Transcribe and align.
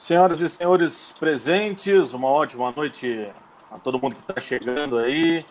Senhoras 0.00 0.40
e 0.40 0.48
senhores 0.48 1.14
presentes, 1.20 2.14
uma 2.14 2.26
ótima 2.26 2.72
noite 2.72 3.30
a 3.70 3.78
todo 3.78 4.00
mundo 4.00 4.14
que 4.14 4.22
está 4.22 4.40
chegando 4.40 4.96
aí 4.96 5.44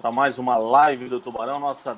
para 0.00 0.10
mais 0.10 0.36
uma 0.36 0.56
live 0.56 1.08
do 1.08 1.20
Tubarão, 1.20 1.60
nossa 1.60 1.96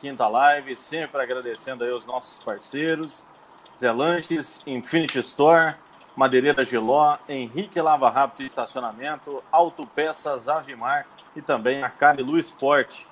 15 0.00 0.16
live, 0.16 0.74
sempre 0.78 1.20
agradecendo 1.20 1.84
aí 1.84 1.92
os 1.92 2.06
nossos 2.06 2.42
parceiros, 2.42 3.22
Zelantes, 3.76 4.62
Infinity 4.66 5.18
Store, 5.18 5.74
Madeireira 6.16 6.64
Geló, 6.64 7.18
Henrique 7.28 7.78
Lava 7.82 8.08
Rápido 8.08 8.46
Estacionamento, 8.46 9.44
Autopeças 9.52 10.48
Avimar 10.48 11.06
e 11.36 11.42
também 11.42 11.82
a 11.82 11.90
Cari 11.90 12.22
Lu 12.22 12.38
Esporte. 12.38 13.06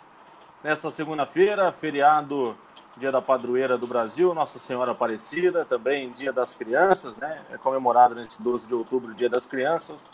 Nesta 0.64 0.90
segunda-feira, 0.90 1.70
feriado, 1.72 2.56
dia 2.98 3.12
da 3.12 3.22
padroeira 3.22 3.78
do 3.78 3.86
Brasil, 3.86 4.34
Nossa 4.34 4.58
Senhora 4.58 4.90
Aparecida, 4.90 5.64
também 5.64 6.10
dia 6.10 6.32
das 6.32 6.54
crianças, 6.54 7.16
né? 7.16 7.40
É 7.50 7.56
comemorado 7.56 8.14
nesse 8.14 8.42
12 8.42 8.66
de 8.66 8.74
outubro, 8.74 9.14
dia 9.14 9.28
das 9.28 9.46
crianças. 9.46 10.04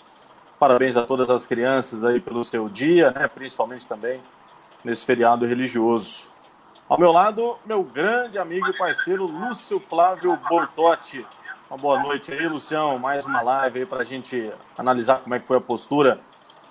Parabéns 0.58 0.96
a 0.96 1.02
todas 1.04 1.30
as 1.30 1.46
crianças 1.46 2.04
aí 2.04 2.20
pelo 2.20 2.44
seu 2.44 2.68
dia, 2.68 3.10
né? 3.10 3.26
Principalmente 3.26 3.86
também 3.86 4.20
nesse 4.84 5.04
feriado 5.04 5.46
religioso. 5.46 6.26
Ao 6.86 6.98
meu 6.98 7.10
lado, 7.10 7.56
meu 7.64 7.82
grande 7.82 8.38
amigo 8.38 8.68
e 8.68 8.76
parceiro 8.76 9.24
Lúcio 9.24 9.80
Flávio 9.80 10.36
Bortotti. 10.48 11.26
Uma 11.70 11.78
boa 11.78 11.98
noite 11.98 12.30
aí, 12.30 12.46
Lucião. 12.46 12.98
Mais 12.98 13.24
uma 13.24 13.40
live 13.40 13.80
aí 13.80 13.86
para 13.86 14.02
a 14.02 14.04
gente 14.04 14.52
analisar 14.76 15.20
como 15.20 15.34
é 15.34 15.40
que 15.40 15.46
foi 15.46 15.56
a 15.56 15.60
postura 15.60 16.20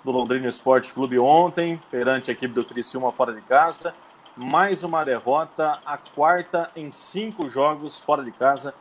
do 0.04 0.12
Londrina 0.12 0.46
Esporte 0.46 0.92
Clube 0.92 1.18
ontem, 1.18 1.80
perante 1.90 2.30
a 2.30 2.32
equipe 2.32 2.54
do 2.54 2.64
Criciúma 2.64 3.10
fora 3.10 3.32
de 3.32 3.40
casa. 3.40 3.92
Mais 4.36 4.82
uma 4.82 5.04
derrota, 5.04 5.80
a 5.86 5.96
quarta 5.96 6.68
em 6.74 6.90
cinco 6.90 7.46
jogos 7.46 8.00
fora 8.00 8.24
de 8.24 8.32
casa 8.32 8.74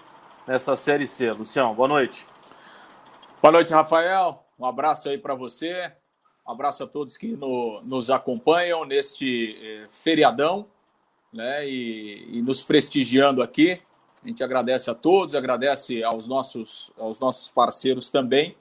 nessa 0.47 0.75
Série 0.75 1.05
C. 1.05 1.31
Lucião, 1.31 1.75
boa 1.75 1.87
noite. 1.87 2.25
Boa 3.39 3.51
noite, 3.51 3.71
Rafael. 3.71 4.43
Um 4.57 4.65
abraço 4.65 5.09
aí 5.09 5.17
para 5.19 5.35
você, 5.35 5.91
um 6.47 6.51
abraço 6.51 6.83
a 6.83 6.87
todos 6.87 7.15
que 7.17 7.27
no, 7.27 7.81
nos 7.83 8.09
acompanham 8.09 8.83
neste 8.83 9.55
eh, 9.61 9.87
feriadão 9.91 10.65
né, 11.31 11.69
e, 11.69 12.39
e, 12.39 12.41
nos 12.41 12.63
prestigiando 12.63 13.43
aqui. 13.43 13.79
A 14.23 14.27
gente 14.27 14.43
agradece 14.43 14.89
a 14.89 14.95
todos, 14.95 15.35
agradece 15.35 16.03
aos 16.03 16.27
nossos, 16.27 16.91
aos 16.97 17.19
nossos 17.19 17.51
parceiros 17.51 18.09
também. 18.09 18.55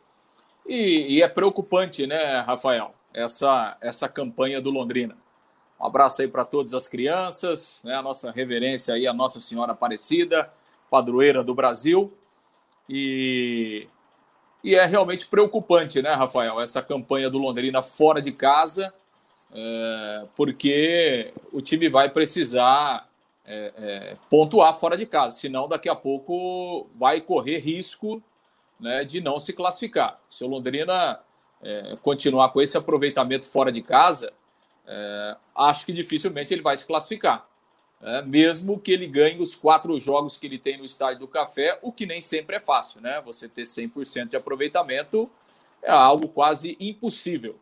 E, 0.67 1.17
e 1.17 1.23
é 1.23 1.29
preocupante, 1.29 2.07
né, 2.07 2.41
Rafael, 2.41 2.93
essa, 3.15 3.79
essa 3.81 4.11
campanha 4.11 4.61
do 4.61 4.69
Londrina. 4.69 5.17
Um 5.83 5.87
abraço 5.87 6.23
aí 6.23 6.29
para 6.29 6.45
todas 6.45 6.75
as 6.75 6.87
crianças, 6.87 7.81
né, 7.83 7.97
a 7.97 8.03
nossa 8.03 8.31
reverência 8.31 8.95
aí 8.95 9.05
a 9.05 9.13
Nossa 9.13 9.41
Senhora 9.41 9.73
Aparecida, 9.73 10.49
padroeira 10.89 11.43
do 11.43 11.55
Brasil. 11.55 12.17
E 12.89 13.89
e 14.65 14.77
é 14.77 14.87
realmente 14.87 15.27
preocupante, 15.27 16.01
né, 16.01 16.13
Rafael, 16.15 16.61
essa 16.61 16.81
campanha 16.81 17.29
do 17.29 17.37
Londrina 17.37 17.83
fora 17.83 18.23
de 18.23 18.31
casa, 18.31 18.95
é, 19.53 20.25
porque 20.37 21.35
o 21.53 21.61
time 21.61 21.89
vai 21.89 22.09
precisar 22.09 23.09
é, 23.45 23.73
é, 23.77 24.17
pontuar 24.31 24.73
fora 24.73 24.97
de 24.97 25.05
casa, 25.05 25.37
senão 25.37 25.67
daqui 25.67 25.89
a 25.89 25.97
pouco 25.97 26.89
vai 26.95 27.21
correr 27.21 27.59
risco 27.59 28.23
né, 28.79 29.03
de 29.03 29.21
não 29.21 29.41
se 29.41 29.53
classificar. 29.53 30.21
Se 30.29 30.45
o 30.45 30.47
Londrina 30.47 31.19
é, 31.61 31.97
continuar 32.01 32.51
com 32.51 32.61
esse 32.61 32.77
aproveitamento 32.77 33.51
fora 33.51 33.73
de 33.73 33.83
casa, 33.83 34.33
é, 34.87 35.37
acho 35.55 35.87
que 35.87 35.93
dificilmente 35.93 36.53
ele 36.53 36.63
vai 36.63 36.77
se 36.77 36.87
classificar 36.87 37.47
é, 38.03 38.21
mesmo 38.23 38.81
que 38.81 38.91
ele 38.91 39.07
ganhe 39.07 39.41
os 39.41 39.55
quatro 39.55 39.99
jogos 40.01 40.37
que 40.37 40.47
ele 40.47 40.59
tem 40.59 40.77
no 40.77 40.85
Estádio 40.85 41.21
do 41.21 41.29
Café, 41.29 41.79
o 41.83 41.93
que 41.93 42.05
nem 42.05 42.21
sempre 42.21 42.57
é 42.57 42.61
fácil, 42.61 43.01
né? 43.01 43.23
Você 43.25 43.49
ter 43.49 43.63
100% 43.63 44.31
de 44.31 44.37
aproveitamento 44.37 45.31
é 45.81 45.91
algo 45.91 46.27
quase 46.29 46.77
impossível. 46.81 47.57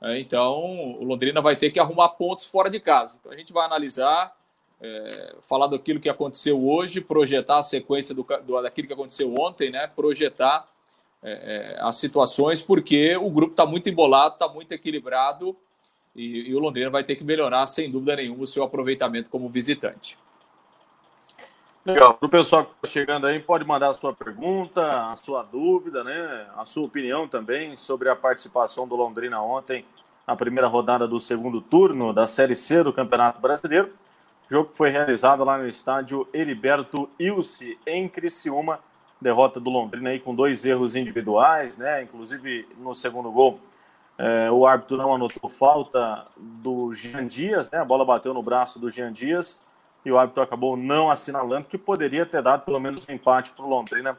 É, 0.00 0.18
então, 0.20 0.96
o 0.96 1.04
Londrina 1.04 1.42
vai 1.42 1.56
ter 1.56 1.70
que 1.70 1.80
arrumar 1.80 2.10
pontos 2.10 2.46
fora 2.46 2.70
de 2.70 2.78
casa. 2.78 3.18
Então, 3.18 3.32
a 3.32 3.36
gente 3.36 3.52
vai 3.52 3.66
analisar, 3.66 4.34
é, 4.80 5.34
falar 5.42 5.66
daquilo 5.66 5.98
que 5.98 6.08
aconteceu 6.08 6.64
hoje, 6.64 7.00
projetar 7.00 7.58
a 7.58 7.62
sequência 7.62 8.14
do, 8.14 8.24
do 8.44 8.62
daquilo 8.62 8.86
que 8.86 8.94
aconteceu 8.94 9.34
ontem, 9.40 9.70
né? 9.70 9.88
Projetar 9.88 10.68
é, 11.20 11.32
é, 11.32 11.80
as 11.80 11.96
situações, 11.96 12.62
porque 12.62 13.16
o 13.16 13.28
grupo 13.28 13.54
está 13.54 13.66
muito 13.66 13.88
embolado, 13.88 14.34
está 14.34 14.46
muito 14.46 14.70
equilibrado 14.70 15.56
e, 16.14 16.50
e, 16.50 16.54
o 16.54 16.58
Londrina 16.58 16.90
vai 16.90 17.04
ter 17.04 17.16
que 17.16 17.24
melhorar, 17.24 17.66
sem 17.66 17.90
dúvida 17.90 18.16
nenhuma, 18.16 18.42
o 18.42 18.46
seu 18.46 18.62
aproveitamento 18.62 19.30
como 19.30 19.48
visitante. 19.48 20.18
Legal. 21.84 22.14
Para 22.14 22.26
o 22.26 22.30
pessoal 22.30 22.64
que 22.64 22.72
está 22.82 22.88
chegando 22.88 23.26
aí, 23.26 23.40
pode 23.40 23.64
mandar 23.64 23.88
a 23.88 23.92
sua 23.92 24.12
pergunta, 24.12 25.10
a 25.10 25.16
sua 25.16 25.42
dúvida, 25.42 26.04
né? 26.04 26.46
a 26.56 26.64
sua 26.64 26.84
opinião 26.84 27.26
também 27.26 27.74
sobre 27.76 28.08
a 28.08 28.16
participação 28.16 28.86
do 28.86 28.94
Londrina 28.94 29.40
ontem 29.40 29.84
na 30.26 30.36
primeira 30.36 30.68
rodada 30.68 31.08
do 31.08 31.18
segundo 31.18 31.60
turno 31.60 32.12
da 32.12 32.26
Série 32.26 32.54
C 32.54 32.82
do 32.82 32.92
Campeonato 32.92 33.40
Brasileiro. 33.40 33.90
O 34.48 34.52
jogo 34.52 34.70
foi 34.72 34.90
realizado 34.90 35.42
lá 35.42 35.56
no 35.56 35.66
estádio 35.66 36.28
Heriberto 36.34 37.08
Ilse, 37.18 37.78
em 37.86 38.08
Criciúma. 38.08 38.80
Derrota 39.20 39.60
do 39.60 39.68
Londrina 39.68 40.10
aí 40.10 40.18
com 40.18 40.34
dois 40.34 40.64
erros 40.64 40.96
individuais, 40.96 41.76
né? 41.76 42.02
Inclusive 42.02 42.66
no 42.78 42.94
segundo 42.94 43.30
gol 43.30 43.60
é, 44.22 44.50
o 44.50 44.66
árbitro 44.66 44.98
não 44.98 45.14
anotou 45.14 45.48
falta 45.48 46.26
do 46.36 46.92
Jean 46.92 47.26
Dias, 47.26 47.70
né? 47.70 47.78
A 47.78 47.84
bola 47.86 48.04
bateu 48.04 48.34
no 48.34 48.42
braço 48.42 48.78
do 48.78 48.90
Jean 48.90 49.10
Dias 49.10 49.58
e 50.04 50.12
o 50.12 50.18
árbitro 50.18 50.42
acabou 50.42 50.76
não 50.76 51.10
assinalando 51.10 51.66
que 51.66 51.78
poderia 51.78 52.26
ter 52.26 52.42
dado 52.42 52.66
pelo 52.66 52.78
menos 52.78 53.08
um 53.08 53.12
empate 53.14 53.52
para 53.52 53.64
o 53.64 53.68
Londrina 53.68 54.18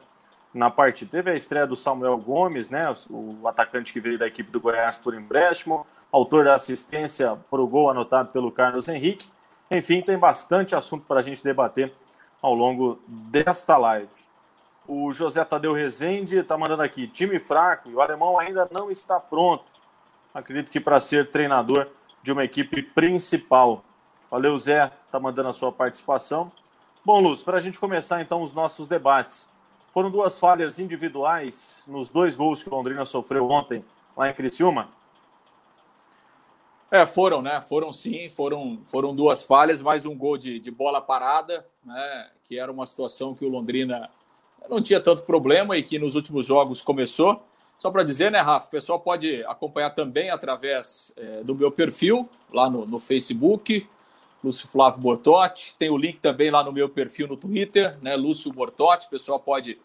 na 0.52 0.68
partida. 0.68 1.08
Teve 1.08 1.30
a 1.30 1.36
estreia 1.36 1.68
do 1.68 1.76
Samuel 1.76 2.18
Gomes, 2.18 2.68
né? 2.68 2.92
O 3.08 3.46
atacante 3.46 3.92
que 3.92 4.00
veio 4.00 4.18
da 4.18 4.26
equipe 4.26 4.50
do 4.50 4.58
Goiás 4.58 4.96
por 4.96 5.14
empréstimo, 5.14 5.86
autor 6.10 6.46
da 6.46 6.54
assistência 6.54 7.38
para 7.48 7.60
o 7.60 7.68
gol 7.68 7.88
anotado 7.88 8.30
pelo 8.30 8.50
Carlos 8.50 8.88
Henrique. 8.88 9.30
Enfim, 9.70 10.02
tem 10.02 10.18
bastante 10.18 10.74
assunto 10.74 11.04
para 11.06 11.20
a 11.20 11.22
gente 11.22 11.44
debater 11.44 11.92
ao 12.40 12.54
longo 12.54 12.98
desta 13.06 13.76
live. 13.76 14.10
O 14.84 15.12
José 15.12 15.44
Tadeu 15.44 15.72
Rezende 15.72 16.38
está 16.38 16.58
mandando 16.58 16.82
aqui: 16.82 17.06
time 17.06 17.38
fraco 17.38 17.88
e 17.88 17.94
o 17.94 18.00
alemão 18.00 18.36
ainda 18.36 18.68
não 18.72 18.90
está 18.90 19.20
pronto 19.20 19.71
acredito 20.34 20.70
que 20.70 20.80
para 20.80 21.00
ser 21.00 21.30
treinador 21.30 21.88
de 22.22 22.32
uma 22.32 22.44
equipe 22.44 22.82
principal. 22.82 23.84
Valeu, 24.30 24.56
Zé, 24.56 24.90
tá 25.10 25.20
mandando 25.20 25.48
a 25.48 25.52
sua 25.52 25.72
participação. 25.72 26.50
Bom, 27.04 27.20
Luz, 27.20 27.42
para 27.42 27.56
a 27.56 27.60
gente 27.60 27.78
começar 27.78 28.22
então 28.22 28.42
os 28.42 28.52
nossos 28.52 28.86
debates. 28.86 29.48
Foram 29.90 30.10
duas 30.10 30.38
falhas 30.38 30.78
individuais 30.78 31.82
nos 31.86 32.08
dois 32.08 32.36
gols 32.36 32.62
que 32.62 32.68
o 32.68 32.74
Londrina 32.74 33.04
sofreu 33.04 33.50
ontem 33.50 33.84
lá 34.16 34.30
em 34.30 34.32
Criciúma? 34.32 34.88
É, 36.90 37.04
foram, 37.06 37.42
né? 37.42 37.60
Foram 37.62 37.92
sim, 37.92 38.28
foram, 38.28 38.80
foram 38.84 39.14
duas 39.14 39.42
falhas, 39.42 39.82
mais 39.82 40.06
um 40.06 40.16
gol 40.16 40.36
de, 40.36 40.60
de 40.60 40.70
bola 40.70 41.00
parada, 41.00 41.66
né? 41.84 42.30
Que 42.44 42.58
era 42.58 42.70
uma 42.70 42.86
situação 42.86 43.34
que 43.34 43.44
o 43.44 43.48
Londrina 43.48 44.10
não 44.68 44.80
tinha 44.82 45.00
tanto 45.00 45.22
problema 45.24 45.76
e 45.76 45.82
que 45.82 45.98
nos 45.98 46.14
últimos 46.14 46.46
jogos 46.46 46.82
começou. 46.82 47.42
Só 47.82 47.90
para 47.90 48.04
dizer, 48.04 48.30
né, 48.30 48.38
Rafa? 48.38 48.68
O 48.68 48.70
pessoal 48.70 49.00
pode 49.00 49.44
acompanhar 49.44 49.90
também 49.90 50.30
através 50.30 51.12
é, 51.16 51.42
do 51.42 51.52
meu 51.52 51.68
perfil 51.68 52.28
lá 52.52 52.70
no, 52.70 52.86
no 52.86 53.00
Facebook, 53.00 53.88
Lúcio 54.44 54.68
Flávio 54.68 55.00
Bortotti. 55.00 55.74
Tem 55.76 55.90
o 55.90 55.96
link 55.96 56.20
também 56.20 56.48
lá 56.48 56.62
no 56.62 56.70
meu 56.70 56.88
perfil 56.88 57.26
no 57.26 57.36
Twitter, 57.36 57.98
né, 58.00 58.14
Lúcio 58.14 58.52
Bortotti. 58.52 59.08
O 59.08 59.10
pessoal 59.10 59.40
pode, 59.40 59.80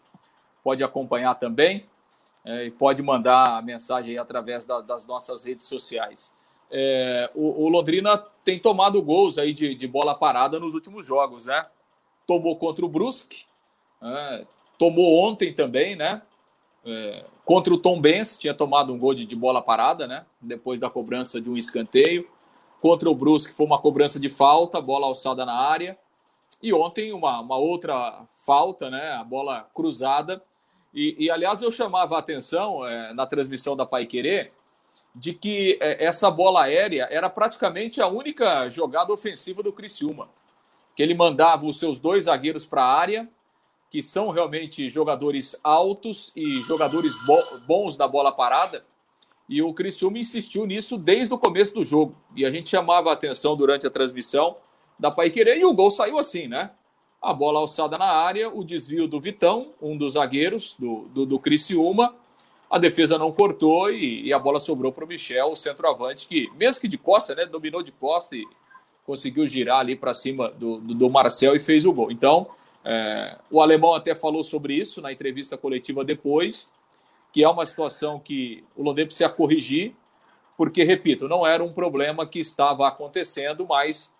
pode 0.62 0.84
acompanhar 0.84 1.34
também 1.34 1.86
é, 2.44 2.66
e 2.66 2.70
pode 2.70 3.02
mandar 3.02 3.58
a 3.58 3.62
mensagem 3.62 4.16
através 4.16 4.64
da, 4.64 4.80
das 4.80 5.04
nossas 5.04 5.42
redes 5.42 5.66
sociais. 5.66 6.32
É, 6.70 7.28
o, 7.34 7.64
o, 7.64 7.68
Londrina 7.68 8.16
tem 8.44 8.60
tomado 8.60 9.02
gols 9.02 9.38
aí 9.38 9.52
de, 9.52 9.74
de, 9.74 9.88
bola 9.88 10.14
parada 10.14 10.60
nos 10.60 10.72
últimos 10.72 11.04
jogos, 11.04 11.46
né? 11.46 11.66
Tomou 12.28 12.54
contra 12.54 12.84
o 12.84 12.88
Brusque, 12.88 13.44
é, 14.00 14.46
tomou 14.78 15.18
ontem 15.18 15.52
também, 15.52 15.96
né? 15.96 16.22
É, 16.90 17.22
contra 17.44 17.74
o 17.74 17.78
Tom 17.78 18.00
Benz, 18.00 18.38
tinha 18.38 18.54
tomado 18.54 18.94
um 18.94 18.98
gol 18.98 19.12
de, 19.12 19.26
de, 19.26 19.36
bola 19.36 19.60
parada, 19.60 20.06
né? 20.06 20.24
Depois 20.40 20.80
da 20.80 20.88
cobrança 20.88 21.38
de 21.38 21.50
um 21.50 21.56
escanteio. 21.56 22.26
Contra 22.80 23.10
o 23.10 23.14
Brusque 23.14 23.52
foi 23.52 23.66
uma 23.66 23.78
cobrança 23.78 24.18
de 24.18 24.30
falta, 24.30 24.80
bola 24.80 25.06
alçada 25.06 25.44
na 25.44 25.52
área. 25.52 25.98
E 26.62 26.72
ontem 26.72 27.12
uma, 27.12 27.40
uma 27.40 27.56
outra 27.58 28.22
falta, 28.46 28.88
né? 28.88 29.12
A 29.12 29.22
bola 29.22 29.68
cruzada. 29.74 30.42
E, 30.94 31.14
e 31.18 31.30
aliás, 31.30 31.60
eu 31.60 31.70
chamava 31.70 32.16
a 32.16 32.20
atenção 32.20 32.86
é, 32.86 33.12
na 33.12 33.26
transmissão 33.26 33.76
da 33.76 33.84
Pai 33.84 34.06
Querer 34.06 34.52
de 35.14 35.34
que 35.34 35.78
é, 35.82 36.04
essa 36.06 36.30
bola 36.30 36.62
aérea 36.62 37.06
era 37.10 37.28
praticamente 37.28 38.00
a 38.00 38.06
única 38.06 38.70
jogada 38.70 39.12
ofensiva 39.12 39.62
do 39.62 39.72
Criciúma. 39.72 40.30
Que 40.96 41.02
ele 41.02 41.14
mandava 41.14 41.66
os 41.66 41.78
seus 41.78 42.00
dois 42.00 42.24
zagueiros 42.24 42.64
para 42.64 42.82
a 42.82 42.92
área 42.92 43.28
que 43.90 44.02
são 44.02 44.30
realmente 44.30 44.88
jogadores 44.88 45.58
altos 45.62 46.32
e 46.36 46.56
jogadores 46.62 47.14
bo 47.26 47.36
bons 47.66 47.96
da 47.96 48.06
bola 48.06 48.32
parada. 48.32 48.84
E 49.48 49.62
o 49.62 49.72
Criciúma 49.72 50.18
insistiu 50.18 50.66
nisso 50.66 50.98
desde 50.98 51.32
o 51.32 51.38
começo 51.38 51.74
do 51.74 51.84
jogo. 51.84 52.14
E 52.36 52.44
a 52.44 52.50
gente 52.50 52.68
chamava 52.68 53.10
a 53.10 53.14
atenção 53.14 53.56
durante 53.56 53.86
a 53.86 53.90
transmissão 53.90 54.56
da 54.98 55.10
Pai 55.10 55.30
Querer 55.30 55.58
e 55.58 55.64
o 55.64 55.72
gol 55.72 55.90
saiu 55.90 56.18
assim, 56.18 56.46
né? 56.48 56.70
a 57.20 57.32
bola 57.32 57.58
alçada 57.58 57.98
na 57.98 58.06
área, 58.06 58.48
o 58.48 58.62
desvio 58.62 59.08
do 59.08 59.20
Vitão, 59.20 59.72
um 59.82 59.96
dos 59.96 60.12
zagueiros 60.12 60.76
do, 60.78 61.08
do, 61.08 61.26
do 61.26 61.38
Criciúma, 61.38 62.14
a 62.70 62.78
defesa 62.78 63.18
não 63.18 63.32
cortou 63.32 63.90
e, 63.90 64.26
e 64.26 64.32
a 64.32 64.38
bola 64.38 64.60
sobrou 64.60 64.92
para 64.92 65.04
o 65.04 65.08
Michel, 65.08 65.50
o 65.50 65.56
centroavante, 65.56 66.28
que, 66.28 66.50
mesmo 66.56 66.80
que 66.80 66.88
de 66.88 66.98
costa, 66.98 67.34
né, 67.34 67.46
dominou 67.46 67.82
de 67.82 67.90
costa 67.90 68.36
e 68.36 68.46
conseguiu 69.04 69.48
girar 69.48 69.80
ali 69.80 69.96
para 69.96 70.12
cima 70.12 70.50
do, 70.50 70.78
do, 70.78 70.94
do, 70.94 71.10
Marcel 71.10 71.56
e 71.56 71.60
fez 71.60 71.86
o 71.86 71.92
gol. 71.92 72.10
Então, 72.10 72.46
é, 72.90 73.36
o 73.50 73.60
alemão 73.60 73.92
até 73.92 74.14
falou 74.14 74.42
sobre 74.42 74.72
isso 74.72 75.02
na 75.02 75.12
entrevista 75.12 75.58
coletiva 75.58 76.02
depois, 76.02 76.70
que 77.30 77.44
é 77.44 77.48
uma 77.48 77.66
situação 77.66 78.18
que 78.18 78.64
o 78.74 78.82
Londrina 78.82 79.06
precisa 79.06 79.28
corrigir, 79.28 79.94
porque, 80.56 80.82
repito, 80.84 81.28
não 81.28 81.46
era 81.46 81.62
um 81.62 81.70
problema 81.70 82.26
que 82.26 82.38
estava 82.38 82.88
acontecendo, 82.88 83.66
mas 83.68 84.10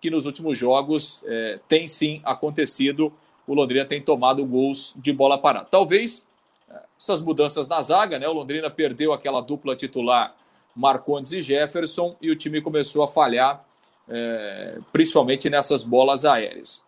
que 0.00 0.10
nos 0.10 0.26
últimos 0.26 0.58
jogos 0.58 1.20
é, 1.24 1.60
tem 1.68 1.86
sim 1.86 2.20
acontecido. 2.24 3.12
O 3.46 3.54
Londrina 3.54 3.84
tem 3.84 4.02
tomado 4.02 4.44
gols 4.44 4.92
de 4.96 5.12
bola 5.12 5.38
parada. 5.38 5.68
Talvez 5.70 6.26
é, 6.68 6.80
essas 6.98 7.20
mudanças 7.20 7.68
na 7.68 7.80
zaga, 7.80 8.18
né? 8.18 8.26
O 8.26 8.32
Londrina 8.32 8.68
perdeu 8.68 9.12
aquela 9.12 9.40
dupla 9.40 9.76
titular 9.76 10.34
Marcondes 10.74 11.30
e 11.30 11.42
Jefferson 11.42 12.16
e 12.20 12.28
o 12.28 12.34
time 12.34 12.60
começou 12.60 13.04
a 13.04 13.08
falhar, 13.08 13.64
é, 14.08 14.80
principalmente 14.92 15.48
nessas 15.48 15.84
bolas 15.84 16.24
aéreas. 16.24 16.85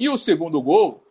E 0.00 0.08
o 0.08 0.16
segundo 0.16 0.60
gol, 0.60 1.04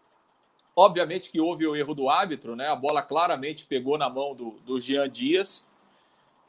obviamente 0.76 1.32
que 1.32 1.40
houve 1.40 1.66
o 1.66 1.76
erro 1.76 1.94
do 1.94 2.10
árbitro, 2.10 2.56
né? 2.56 2.68
A 2.68 2.76
bola 2.76 3.02
claramente 3.02 3.64
pegou 3.64 3.98
na 3.98 4.10
mão 4.10 4.36
do, 4.36 4.56
do 4.66 4.82
Jean 4.82 5.10
Dias. 5.10 5.66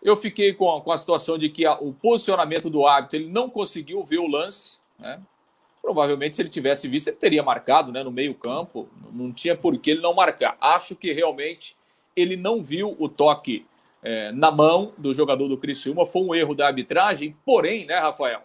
Eu 0.03 0.17
fiquei 0.17 0.55
com, 0.55 0.81
com 0.81 0.91
a 0.91 0.99
situação 0.99 1.39
de 1.39 1.49
que 1.49 1.65
a, 1.67 1.75
o 1.75 1.93
posicionamento 1.93 2.69
do 2.69 2.87
árbitro 2.87 3.19
ele 3.19 3.29
não 3.29 3.49
conseguiu 3.49 4.03
ver 4.03 4.19
o 4.19 4.27
lance 4.27 4.81
né? 5.01 5.21
Provavelmente, 5.83 6.37
se 6.37 6.43
ele 6.43 6.51
tivesse 6.51 6.87
visto, 6.87 7.09
ele 7.09 7.17
teria 7.17 7.43
marcado 7.43 7.91
né, 7.91 8.03
no 8.05 8.11
meio-campo. 8.11 8.87
Não 9.13 9.33
tinha 9.33 9.57
por 9.57 9.77
que 9.79 9.93
ele 9.93 10.03
não 10.03 10.13
marcar. 10.13 10.57
Acho 10.61 10.95
que 10.95 11.11
realmente 11.11 11.75
ele 12.15 12.37
não 12.37 12.63
viu 12.63 12.95
o 12.99 13.09
toque 13.09 13.67
é, 14.03 14.31
na 14.33 14.51
mão 14.51 14.93
do 14.99 15.15
jogador 15.15 15.49
do 15.49 15.57
Criciúma. 15.57 16.05
Foi 16.05 16.23
um 16.23 16.35
erro 16.35 16.55
da 16.55 16.67
arbitragem. 16.67 17.35
Porém, 17.47 17.87
né, 17.87 17.99
Rafael? 17.99 18.43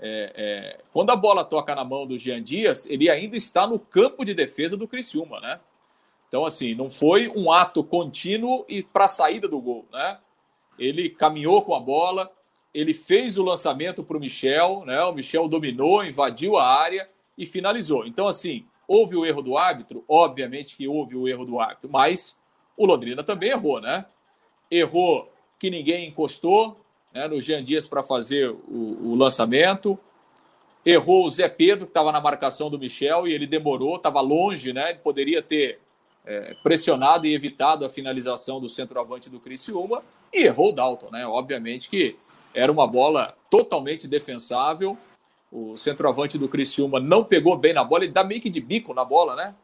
É, 0.00 0.32
é, 0.36 0.84
quando 0.92 1.10
a 1.10 1.16
bola 1.16 1.44
toca 1.44 1.74
na 1.74 1.84
mão 1.84 2.06
do 2.06 2.18
Jean 2.18 2.42
Dias, 2.42 2.86
ele 2.86 3.10
ainda 3.10 3.36
está 3.36 3.66
no 3.66 3.78
campo 3.78 4.24
de 4.24 4.32
defesa 4.32 4.76
do 4.76 4.86
Criciúma, 4.86 5.40
né? 5.40 5.60
Então, 6.28 6.44
assim, 6.44 6.74
não 6.74 6.90
foi 6.90 7.28
um 7.28 7.50
ato 7.50 7.82
contínuo 7.82 8.64
e 8.68 8.82
para 8.82 9.06
a 9.06 9.08
saída 9.08 9.48
do 9.48 9.60
gol, 9.60 9.86
né? 9.90 10.18
Ele 10.78 11.08
caminhou 11.08 11.62
com 11.62 11.74
a 11.74 11.80
bola, 11.80 12.30
ele 12.72 12.94
fez 12.94 13.38
o 13.38 13.42
lançamento 13.42 14.04
para 14.04 14.16
o 14.16 14.20
Michel, 14.20 14.84
né? 14.86 15.02
O 15.04 15.12
Michel 15.12 15.48
dominou, 15.48 16.04
invadiu 16.04 16.56
a 16.56 16.66
área 16.66 17.08
e 17.36 17.46
finalizou. 17.46 18.06
Então, 18.06 18.28
assim, 18.28 18.66
houve 18.86 19.16
o 19.16 19.26
erro 19.26 19.42
do 19.42 19.56
árbitro? 19.56 20.04
Obviamente 20.06 20.76
que 20.76 20.86
houve 20.86 21.16
o 21.16 21.26
erro 21.26 21.44
do 21.44 21.58
árbitro, 21.58 21.90
mas 21.90 22.38
o 22.76 22.86
Londrina 22.86 23.24
também 23.24 23.50
errou, 23.50 23.80
né? 23.80 24.04
Errou 24.70 25.32
que 25.58 25.70
ninguém 25.70 26.08
encostou 26.08 26.78
né, 27.18 27.26
no 27.26 27.40
Jean 27.40 27.64
Dias 27.64 27.84
para 27.84 28.02
fazer 28.02 28.48
o, 28.48 28.98
o, 29.02 29.14
lançamento. 29.16 29.98
Errou 30.86 31.26
o 31.26 31.30
Zé 31.30 31.48
Pedro, 31.48 31.84
que 31.84 31.90
estava 31.90 32.12
na 32.12 32.20
marcação 32.20 32.70
do 32.70 32.78
Michel, 32.78 33.26
e 33.26 33.32
ele 33.32 33.46
demorou, 33.46 33.96
estava 33.96 34.20
longe, 34.20 34.72
né? 34.72 34.90
Ele 34.90 35.00
poderia 35.00 35.42
ter 35.42 35.80
é, 36.24 36.54
pressionado 36.62 37.26
e 37.26 37.34
evitado 37.34 37.84
a 37.84 37.88
finalização 37.88 38.60
do 38.60 38.68
centroavante 38.68 39.28
do 39.28 39.40
Criciúma. 39.40 40.00
E 40.32 40.44
errou 40.44 40.68
o 40.68 40.72
Dalton, 40.72 41.10
né? 41.10 41.26
Obviamente 41.26 41.90
que 41.90 42.16
era 42.54 42.70
uma 42.70 42.86
bola 42.86 43.34
totalmente 43.50 44.06
defensável. 44.06 44.96
O 45.50 45.76
centroavante 45.76 46.38
do 46.38 46.48
Criciúma 46.48 47.00
não 47.00 47.24
pegou 47.24 47.56
bem 47.56 47.72
na 47.72 47.82
bola, 47.82 48.04
ele 48.04 48.12
dá 48.12 48.22
meio 48.22 48.40
que 48.40 48.48
de 48.48 48.60
bico 48.60 48.94
na 48.94 49.04
bola, 49.04 49.34
né? 49.34 49.54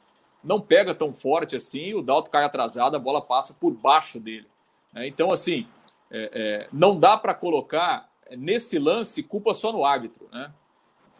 Não 0.43 0.61
pega 0.61 0.93
tão 0.93 1.15
forte 1.15 1.55
assim, 1.55 1.95
o 1.95 2.03
Dalto 2.03 2.31
cai 2.31 2.45
atrasado, 2.45 2.97
a 2.97 2.99
bola 2.99 3.23
passa 3.23 3.55
por 3.55 3.73
baixo 3.73 4.19
dele. 4.19 4.47
Né? 4.93 5.07
Então, 5.07 5.31
assim, 5.31 5.67
é, 6.17 6.31
é, 6.33 6.69
não 6.73 6.99
dá 6.99 7.17
para 7.17 7.35
colocar 7.35 8.09
nesse 8.37 8.79
lance 8.79 9.21
culpa 9.23 9.53
só 9.53 9.73
no 9.73 9.85
árbitro, 9.85 10.29
né? 10.33 10.53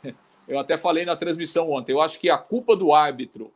Eu 0.47 0.59
até 0.59 0.79
falei 0.79 1.05
na 1.05 1.17
transmissão 1.17 1.71
ontem, 1.73 1.93
eu 1.93 2.03
acho 2.03 2.21
que 2.21 2.29
a 2.29 2.37
culpa 2.37 2.77
do 2.77 2.93
árbitro, 2.93 3.51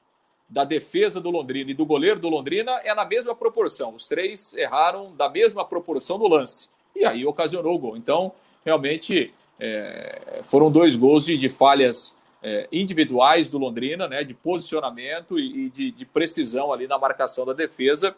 da 0.48 0.64
defesa 0.64 1.20
do 1.20 1.28
Londrina 1.28 1.70
e 1.70 1.74
do 1.74 1.84
goleiro 1.84 2.18
do 2.18 2.30
Londrina 2.30 2.80
é 2.82 2.94
na 2.94 3.04
mesma 3.04 3.34
proporção. 3.34 3.94
Os 3.94 4.08
três 4.08 4.54
erraram 4.54 5.14
da 5.14 5.28
mesma 5.28 5.62
proporção 5.66 6.16
no 6.16 6.26
lance 6.26 6.70
e 6.96 7.04
aí 7.04 7.26
ocasionou 7.26 7.74
o 7.74 7.78
gol. 7.78 7.96
Então, 7.96 8.32
realmente, 8.64 9.34
é, 9.60 10.40
foram 10.44 10.70
dois 10.70 10.96
gols 10.96 11.26
de, 11.26 11.36
de 11.36 11.50
falhas 11.50 12.18
é, 12.42 12.68
individuais 12.72 13.48
do 13.48 13.58
Londrina, 13.58 14.08
né, 14.08 14.24
de 14.24 14.32
posicionamento 14.32 15.38
e, 15.38 15.66
e 15.66 15.70
de, 15.70 15.90
de, 15.90 16.06
precisão 16.06 16.72
ali 16.72 16.86
na 16.86 16.98
marcação 16.98 17.44
da 17.44 17.52
defesa, 17.52 18.16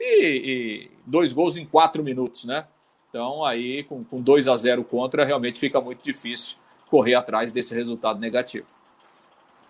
e, 0.00 0.24
e, 0.24 0.90
dois 1.06 1.32
gols 1.32 1.56
em 1.56 1.64
quatro 1.64 2.02
minutos, 2.02 2.44
né? 2.44 2.66
Então, 3.08 3.44
aí, 3.44 3.84
com, 3.84 4.04
com 4.04 4.20
2 4.20 4.48
a 4.48 4.56
0 4.56 4.84
contra, 4.84 5.24
realmente 5.24 5.58
fica 5.58 5.80
muito 5.80 6.02
difícil 6.02 6.56
correr 6.90 7.14
atrás 7.14 7.52
desse 7.52 7.74
resultado 7.74 8.20
negativo. 8.20 8.66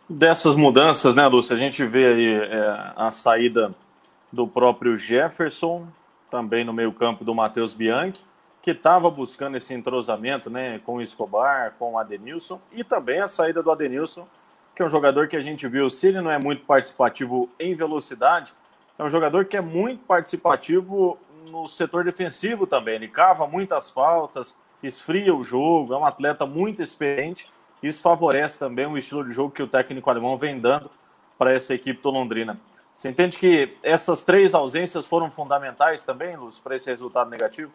Dessas 0.08 0.56
mudanças, 0.56 1.14
né, 1.14 1.26
Lúcia, 1.26 1.56
a 1.56 1.58
gente 1.58 1.84
vê 1.84 2.06
aí 2.06 2.26
é, 2.26 2.92
a 2.96 3.10
saída 3.10 3.74
do 4.32 4.46
próprio 4.46 4.96
Jefferson, 4.96 5.86
também 6.30 6.64
no 6.64 6.72
meio-campo 6.72 7.24
do 7.24 7.34
Matheus 7.34 7.72
Bianchi, 7.72 8.22
que 8.62 8.72
estava 8.72 9.08
buscando 9.10 9.56
esse 9.56 9.72
entrosamento 9.72 10.50
né, 10.50 10.80
com 10.84 10.96
o 10.96 11.02
Escobar, 11.02 11.74
com 11.78 11.92
o 11.92 11.98
Adenilson, 11.98 12.60
e 12.72 12.82
também 12.82 13.20
a 13.20 13.28
saída 13.28 13.62
do 13.62 13.70
Adenilson, 13.70 14.26
que 14.74 14.82
é 14.82 14.84
um 14.84 14.88
jogador 14.88 15.28
que 15.28 15.36
a 15.36 15.40
gente 15.40 15.66
viu, 15.68 15.88
se 15.88 16.08
ele 16.08 16.20
não 16.20 16.30
é 16.30 16.38
muito 16.38 16.64
participativo 16.64 17.48
em 17.58 17.74
velocidade, 17.74 18.52
é 18.98 19.04
um 19.04 19.08
jogador 19.08 19.44
que 19.44 19.56
é 19.56 19.60
muito 19.60 20.04
participativo 20.04 21.18
no 21.50 21.66
setor 21.66 22.04
defensivo 22.04 22.66
também. 22.66 22.96
Ele 22.96 23.08
cava 23.08 23.46
muitas 23.46 23.90
faltas, 23.90 24.56
esfria 24.82 25.34
o 25.34 25.44
jogo, 25.44 25.94
é 25.94 25.98
um 25.98 26.06
atleta 26.06 26.46
muito 26.46 26.82
experiente. 26.82 27.50
Isso 27.82 28.02
favorece 28.02 28.58
também 28.58 28.86
o 28.86 28.96
estilo 28.96 29.24
de 29.24 29.32
jogo 29.32 29.50
que 29.50 29.62
o 29.62 29.68
técnico 29.68 30.08
alemão 30.08 30.36
vem 30.36 30.58
dando 30.58 30.90
para 31.38 31.52
essa 31.52 31.74
equipe 31.74 32.00
do 32.02 32.10
Londrina. 32.10 32.58
Você 32.94 33.10
entende 33.10 33.38
que 33.38 33.76
essas 33.82 34.22
três 34.22 34.54
ausências 34.54 35.06
foram 35.06 35.30
fundamentais 35.30 36.02
também, 36.02 36.34
Lúcio, 36.34 36.62
para 36.62 36.76
esse 36.76 36.90
resultado 36.90 37.28
negativo? 37.28 37.70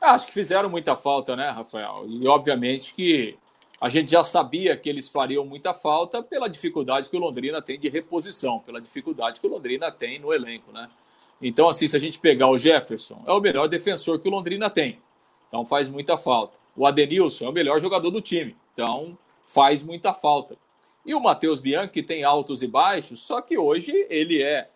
Acho 0.00 0.28
que 0.28 0.32
fizeram 0.32 0.70
muita 0.70 0.94
falta, 0.94 1.34
né, 1.34 1.50
Rafael? 1.50 2.04
E 2.06 2.26
obviamente 2.28 2.94
que 2.94 3.36
a 3.80 3.88
gente 3.88 4.10
já 4.10 4.22
sabia 4.22 4.76
que 4.76 4.88
eles 4.88 5.08
fariam 5.08 5.44
muita 5.44 5.72
falta 5.72 6.22
pela 6.22 6.48
dificuldade 6.48 7.08
que 7.08 7.16
o 7.16 7.20
Londrina 7.20 7.62
tem 7.62 7.78
de 7.78 7.88
reposição, 7.88 8.58
pela 8.58 8.80
dificuldade 8.80 9.40
que 9.40 9.46
o 9.46 9.50
Londrina 9.50 9.90
tem 9.90 10.18
no 10.18 10.32
elenco, 10.32 10.70
né? 10.70 10.90
Então, 11.40 11.68
assim, 11.68 11.88
se 11.88 11.96
a 11.96 12.00
gente 12.00 12.18
pegar 12.18 12.48
o 12.48 12.58
Jefferson, 12.58 13.24
é 13.26 13.32
o 13.32 13.40
melhor 13.40 13.66
defensor 13.66 14.18
que 14.18 14.28
o 14.28 14.30
Londrina 14.30 14.68
tem. 14.68 15.00
Então 15.48 15.64
faz 15.66 15.88
muita 15.88 16.16
falta. 16.16 16.56
O 16.76 16.86
Adenilson 16.86 17.46
é 17.46 17.48
o 17.48 17.52
melhor 17.52 17.80
jogador 17.80 18.10
do 18.10 18.20
time. 18.20 18.56
Então 18.72 19.18
faz 19.46 19.82
muita 19.82 20.14
falta. 20.14 20.56
E 21.04 21.14
o 21.14 21.20
Matheus 21.20 21.58
Bianchi 21.58 22.02
tem 22.02 22.22
altos 22.22 22.62
e 22.62 22.68
baixos, 22.68 23.20
só 23.20 23.40
que 23.40 23.58
hoje 23.58 24.06
ele 24.08 24.42
é, 24.42 24.70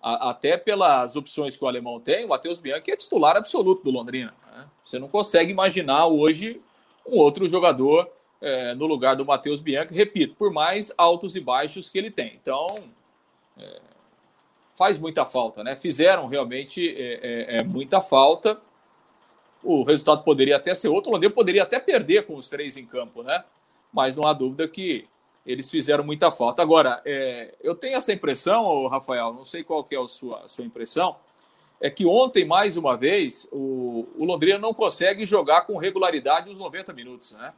a, 0.00 0.30
até 0.30 0.56
pelas 0.56 1.14
opções 1.16 1.56
que 1.56 1.64
o 1.64 1.68
alemão 1.68 2.00
tem, 2.00 2.24
o 2.24 2.28
Matheus 2.28 2.58
Bianchi 2.58 2.90
é 2.90 2.96
titular 2.96 3.36
absoluto 3.36 3.84
do 3.84 3.90
Londrina. 3.90 4.32
Né? 4.52 4.66
Você 4.82 4.98
não 4.98 5.08
consegue 5.08 5.50
imaginar 5.50 6.06
hoje 6.06 6.62
um 7.06 7.18
outro 7.18 7.46
jogador 7.46 8.08
é, 8.44 8.74
no 8.74 8.84
lugar 8.86 9.16
do 9.16 9.24
Matheus 9.24 9.62
Bianchi, 9.62 9.94
repito, 9.94 10.34
por 10.36 10.52
mais 10.52 10.92
altos 10.98 11.34
e 11.34 11.40
baixos 11.40 11.88
que 11.88 11.96
ele 11.96 12.10
tem. 12.10 12.38
Então, 12.40 12.66
é, 13.58 13.80
faz 14.76 14.98
muita 14.98 15.24
falta, 15.24 15.64
né? 15.64 15.74
Fizeram 15.76 16.26
realmente 16.26 16.86
é, 16.94 17.20
é, 17.22 17.56
é 17.58 17.62
muita 17.62 18.02
falta. 18.02 18.60
O 19.62 19.82
resultado 19.82 20.22
poderia 20.22 20.56
até 20.56 20.74
ser 20.74 20.88
outro, 20.88 21.10
o 21.10 21.14
Londrina 21.14 21.32
poderia 21.32 21.62
até 21.62 21.80
perder 21.80 22.26
com 22.26 22.36
os 22.36 22.50
três 22.50 22.76
em 22.76 22.84
campo, 22.84 23.22
né? 23.22 23.42
Mas 23.90 24.14
não 24.14 24.26
há 24.26 24.34
dúvida 24.34 24.68
que 24.68 25.08
eles 25.46 25.70
fizeram 25.70 26.04
muita 26.04 26.30
falta. 26.30 26.60
Agora, 26.60 27.00
é, 27.06 27.54
eu 27.62 27.74
tenho 27.74 27.96
essa 27.96 28.12
impressão, 28.12 28.86
Rafael, 28.88 29.32
não 29.32 29.46
sei 29.46 29.64
qual 29.64 29.82
que 29.84 29.96
é 29.96 29.98
a 29.98 30.06
sua, 30.06 30.40
a 30.40 30.48
sua 30.48 30.66
impressão, 30.66 31.16
é 31.80 31.88
que 31.88 32.04
ontem, 32.04 32.44
mais 32.44 32.76
uma 32.76 32.94
vez, 32.94 33.48
o, 33.50 34.06
o 34.18 34.24
Londrina 34.26 34.58
não 34.58 34.74
consegue 34.74 35.24
jogar 35.24 35.62
com 35.62 35.78
regularidade 35.78 36.50
os 36.50 36.58
90 36.58 36.92
minutos. 36.92 37.32
Né? 37.32 37.54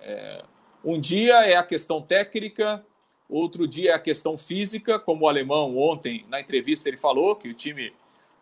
É, 0.00 0.42
um 0.84 1.00
dia 1.00 1.46
é 1.46 1.56
a 1.56 1.62
questão 1.62 2.00
técnica, 2.00 2.84
outro 3.28 3.66
dia 3.66 3.90
é 3.90 3.94
a 3.94 3.98
questão 3.98 4.38
física, 4.38 4.98
como 4.98 5.24
o 5.24 5.28
alemão 5.28 5.76
ontem, 5.76 6.24
na 6.28 6.40
entrevista, 6.40 6.88
ele 6.88 6.96
falou 6.96 7.34
que 7.34 7.48
o 7.48 7.54
time, 7.54 7.92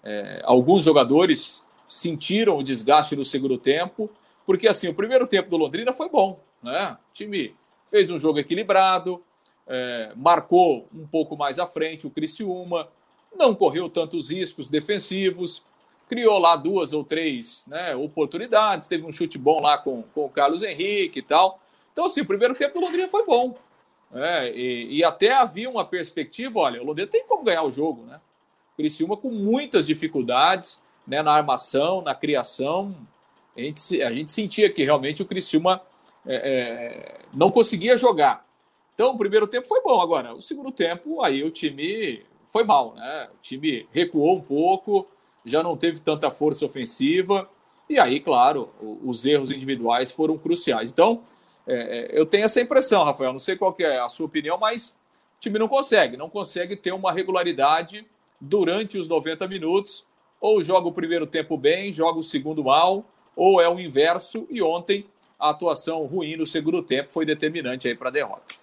é, 0.02 0.42
alguns 0.44 0.84
jogadores 0.84 1.66
sentiram 1.88 2.58
o 2.58 2.62
desgaste 2.62 3.16
no 3.16 3.24
segundo 3.24 3.56
tempo, 3.56 4.10
porque 4.46 4.68
assim, 4.68 4.88
o 4.88 4.94
primeiro 4.94 5.26
tempo 5.26 5.48
do 5.48 5.56
Londrina 5.56 5.92
foi 5.92 6.08
bom, 6.08 6.40
né? 6.62 6.96
O 7.10 7.12
time 7.12 7.54
fez 7.90 8.10
um 8.10 8.18
jogo 8.18 8.38
equilibrado, 8.38 9.22
é, 9.66 10.12
marcou 10.16 10.88
um 10.94 11.06
pouco 11.06 11.36
mais 11.36 11.58
à 11.58 11.66
frente 11.66 12.06
o 12.06 12.10
Criciúma, 12.10 12.88
não 13.36 13.54
correu 13.54 13.88
tantos 13.88 14.30
riscos 14.30 14.68
defensivos, 14.68 15.64
criou 16.08 16.38
lá 16.38 16.56
duas 16.56 16.92
ou 16.92 17.04
três 17.04 17.64
né, 17.66 17.94
oportunidades, 17.94 18.88
teve 18.88 19.04
um 19.04 19.12
chute 19.12 19.38
bom 19.38 19.60
lá 19.60 19.78
com, 19.78 20.02
com 20.14 20.26
o 20.26 20.30
Carlos 20.30 20.62
Henrique 20.62 21.18
e 21.18 21.22
tal. 21.22 21.60
Então, 21.92 22.04
assim, 22.04 22.20
o 22.20 22.26
primeiro 22.26 22.54
tempo 22.54 22.74
do 22.74 22.84
Londrina 22.84 23.08
foi 23.08 23.24
bom. 23.24 23.56
É, 24.12 24.52
e, 24.54 24.98
e, 24.98 25.04
até 25.04 25.32
havia 25.32 25.68
uma 25.68 25.84
perspectiva, 25.84 26.60
olha, 26.60 26.80
o 26.80 26.84
Londrina 26.84 27.10
tem 27.10 27.26
como 27.26 27.42
ganhar 27.42 27.64
o 27.64 27.70
jogo, 27.70 28.04
né? 28.04 28.20
O 28.72 28.76
Criciúma 28.76 29.16
com 29.16 29.30
muitas 29.30 29.86
dificuldades 29.86 30.80
né, 31.06 31.22
na 31.22 31.32
armação, 31.32 32.00
na 32.00 32.14
criação. 32.14 32.94
A 33.56 33.60
gente, 33.60 34.02
a 34.02 34.12
gente 34.12 34.30
sentia 34.30 34.70
que 34.70 34.84
realmente 34.84 35.22
o 35.22 35.26
Criciúma 35.26 35.80
é, 36.26 36.34
é, 36.34 37.18
não 37.32 37.50
conseguia 37.50 37.96
jogar. 37.96 38.46
Então, 38.94 39.12
o 39.12 39.18
primeiro 39.18 39.46
tempo 39.46 39.66
foi 39.66 39.82
bom. 39.82 40.00
Agora, 40.00 40.32
o 40.34 40.40
segundo 40.40 40.70
tempo, 40.70 41.22
aí 41.22 41.42
o 41.42 41.50
time 41.50 42.24
foi 42.46 42.62
mal, 42.62 42.94
né? 42.94 43.28
O 43.34 43.42
time 43.42 43.88
recuou 43.92 44.36
um 44.36 44.40
pouco, 44.40 45.08
já 45.44 45.62
não 45.62 45.76
teve 45.76 46.00
tanta 46.00 46.30
força 46.30 46.64
ofensiva. 46.64 47.48
E 47.88 47.98
aí, 47.98 48.20
claro, 48.20 48.70
os 49.02 49.26
erros 49.26 49.50
individuais 49.50 50.10
foram 50.10 50.38
cruciais. 50.38 50.90
Então, 50.90 51.22
é, 51.66 52.16
é, 52.16 52.18
eu 52.18 52.24
tenho 52.24 52.44
essa 52.44 52.60
impressão, 52.60 53.04
Rafael. 53.04 53.32
Não 53.32 53.38
sei 53.38 53.56
qual 53.56 53.74
é 53.78 53.98
a 53.98 54.08
sua 54.08 54.26
opinião, 54.26 54.58
mas 54.58 54.96
o 55.36 55.40
time 55.40 55.58
não 55.58 55.68
consegue, 55.68 56.16
não 56.16 56.30
consegue 56.30 56.76
ter 56.76 56.92
uma 56.92 57.12
regularidade 57.12 58.06
durante 58.40 58.98
os 58.98 59.08
90 59.08 59.46
minutos. 59.48 60.06
Ou 60.40 60.62
joga 60.62 60.88
o 60.88 60.92
primeiro 60.92 61.26
tempo 61.26 61.56
bem, 61.56 61.92
joga 61.92 62.18
o 62.18 62.22
segundo 62.22 62.64
mal, 62.64 63.04
ou 63.34 63.60
é 63.60 63.68
o 63.68 63.78
inverso. 63.78 64.46
E 64.50 64.62
ontem 64.62 65.06
a 65.38 65.50
atuação 65.50 66.04
ruim 66.04 66.36
no 66.36 66.46
segundo 66.46 66.82
tempo 66.82 67.10
foi 67.10 67.26
determinante 67.26 67.88
aí 67.88 67.94
para 67.94 68.08
a 68.08 68.12
derrota. 68.12 68.54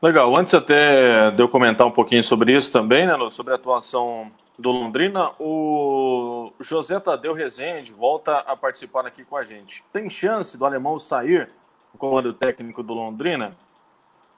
Legal. 0.00 0.36
Antes 0.36 0.52
até 0.54 1.30
de 1.30 1.42
eu 1.42 1.48
comentar 1.48 1.86
um 1.86 1.90
pouquinho 1.90 2.22
sobre 2.22 2.54
isso 2.54 2.70
também, 2.70 3.06
né, 3.06 3.14
sobre 3.30 3.52
a 3.52 3.56
atuação 3.56 4.30
do 4.58 4.70
Londrina, 4.70 5.32
o 5.38 6.52
José 6.60 7.00
Tadeu 7.00 7.32
Rezende 7.32 7.92
volta 7.92 8.38
a 8.38 8.56
participar 8.56 9.06
aqui 9.06 9.24
com 9.24 9.36
a 9.36 9.42
gente. 9.42 9.84
Tem 9.92 10.08
chance 10.08 10.56
do 10.56 10.64
alemão 10.64 10.98
sair 10.98 11.50
do 11.92 11.98
comando 11.98 12.32
técnico 12.32 12.82
do 12.82 12.94
Londrina? 12.94 13.56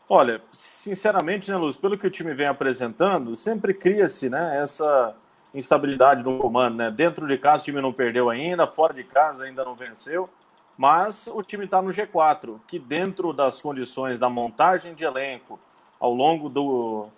Olha, 0.08 0.40
sinceramente, 0.50 1.50
né, 1.50 1.56
Luz, 1.56 1.76
pelo 1.76 1.98
que 1.98 2.06
o 2.06 2.10
time 2.10 2.32
vem 2.32 2.46
apresentando, 2.46 3.36
sempre 3.36 3.74
cria-se 3.74 4.30
né, 4.30 4.62
essa 4.62 5.14
instabilidade 5.52 6.22
no 6.22 6.38
comando. 6.38 6.76
Né? 6.76 6.90
Dentro 6.90 7.26
de 7.26 7.36
casa 7.36 7.62
o 7.62 7.64
time 7.64 7.80
não 7.80 7.92
perdeu 7.92 8.30
ainda, 8.30 8.66
fora 8.66 8.94
de 8.94 9.04
casa 9.04 9.44
ainda 9.44 9.64
não 9.64 9.74
venceu, 9.74 10.30
mas 10.78 11.26
o 11.26 11.42
time 11.42 11.64
está 11.64 11.82
no 11.82 11.90
G4, 11.90 12.60
que 12.66 12.78
dentro 12.78 13.32
das 13.32 13.60
condições 13.60 14.18
da 14.18 14.30
montagem 14.30 14.94
de 14.94 15.04
elenco 15.04 15.58
ao 15.98 16.12
longo 16.12 16.48
do, 16.48 17.08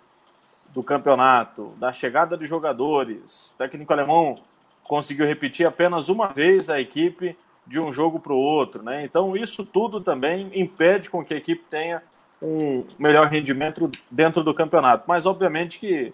do 0.73 0.83
campeonato, 0.83 1.73
da 1.77 1.91
chegada 1.91 2.37
de 2.37 2.45
jogadores. 2.45 3.51
O 3.53 3.57
técnico 3.57 3.91
alemão 3.91 4.39
conseguiu 4.83 5.25
repetir 5.25 5.65
apenas 5.65 6.09
uma 6.09 6.27
vez 6.27 6.69
a 6.69 6.79
equipe 6.79 7.37
de 7.65 7.79
um 7.79 7.91
jogo 7.91 8.19
para 8.19 8.33
o 8.33 8.37
outro, 8.37 8.81
né? 8.81 9.03
Então 9.03 9.37
isso 9.37 9.63
tudo 9.63 10.01
também 10.01 10.49
impede 10.53 11.09
com 11.09 11.23
que 11.23 11.33
a 11.33 11.37
equipe 11.37 11.63
tenha 11.69 12.01
um 12.41 12.85
melhor 12.97 13.27
rendimento 13.27 13.91
dentro 14.09 14.43
do 14.43 14.53
campeonato. 14.53 15.03
Mas 15.07 15.25
obviamente 15.25 15.79
que 15.79 16.13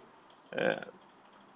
é, 0.52 0.82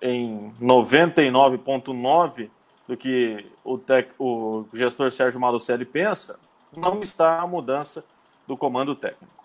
em 0.02 0.54
99,9 0.62 2.50
do 2.88 2.98
que 2.98 3.46
o, 3.64 3.78
tec, 3.78 4.10
o 4.18 4.66
gestor 4.74 5.12
Sérgio 5.12 5.40
Malucelli 5.40 5.86
pensa, 5.86 6.40
não 6.76 7.02
está 7.02 7.40
a 7.40 7.48
mudança 7.48 8.04
do 8.48 8.58
comando 8.58 8.96
técnico. 8.96 9.44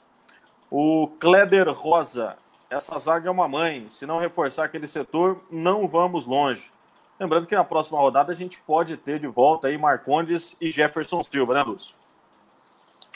O 0.70 1.08
Kleder 1.18 1.70
Rosa 1.70 2.36
essa 2.74 2.98
zaga 2.98 3.28
é 3.28 3.30
uma 3.30 3.48
mãe. 3.48 3.86
Se 3.88 4.04
não 4.04 4.18
reforçar 4.18 4.64
aquele 4.64 4.86
setor, 4.86 5.40
não 5.50 5.86
vamos 5.86 6.26
longe. 6.26 6.70
Lembrando 7.18 7.46
que 7.46 7.54
na 7.54 7.64
próxima 7.64 7.98
rodada 7.98 8.32
a 8.32 8.34
gente 8.34 8.60
pode 8.60 8.96
ter 8.96 9.20
de 9.20 9.28
volta 9.28 9.68
aí 9.68 9.78
Marcondes 9.78 10.56
e 10.60 10.70
Jefferson 10.70 11.22
Silva, 11.22 11.54
né, 11.54 11.62
Lúcio? 11.62 11.94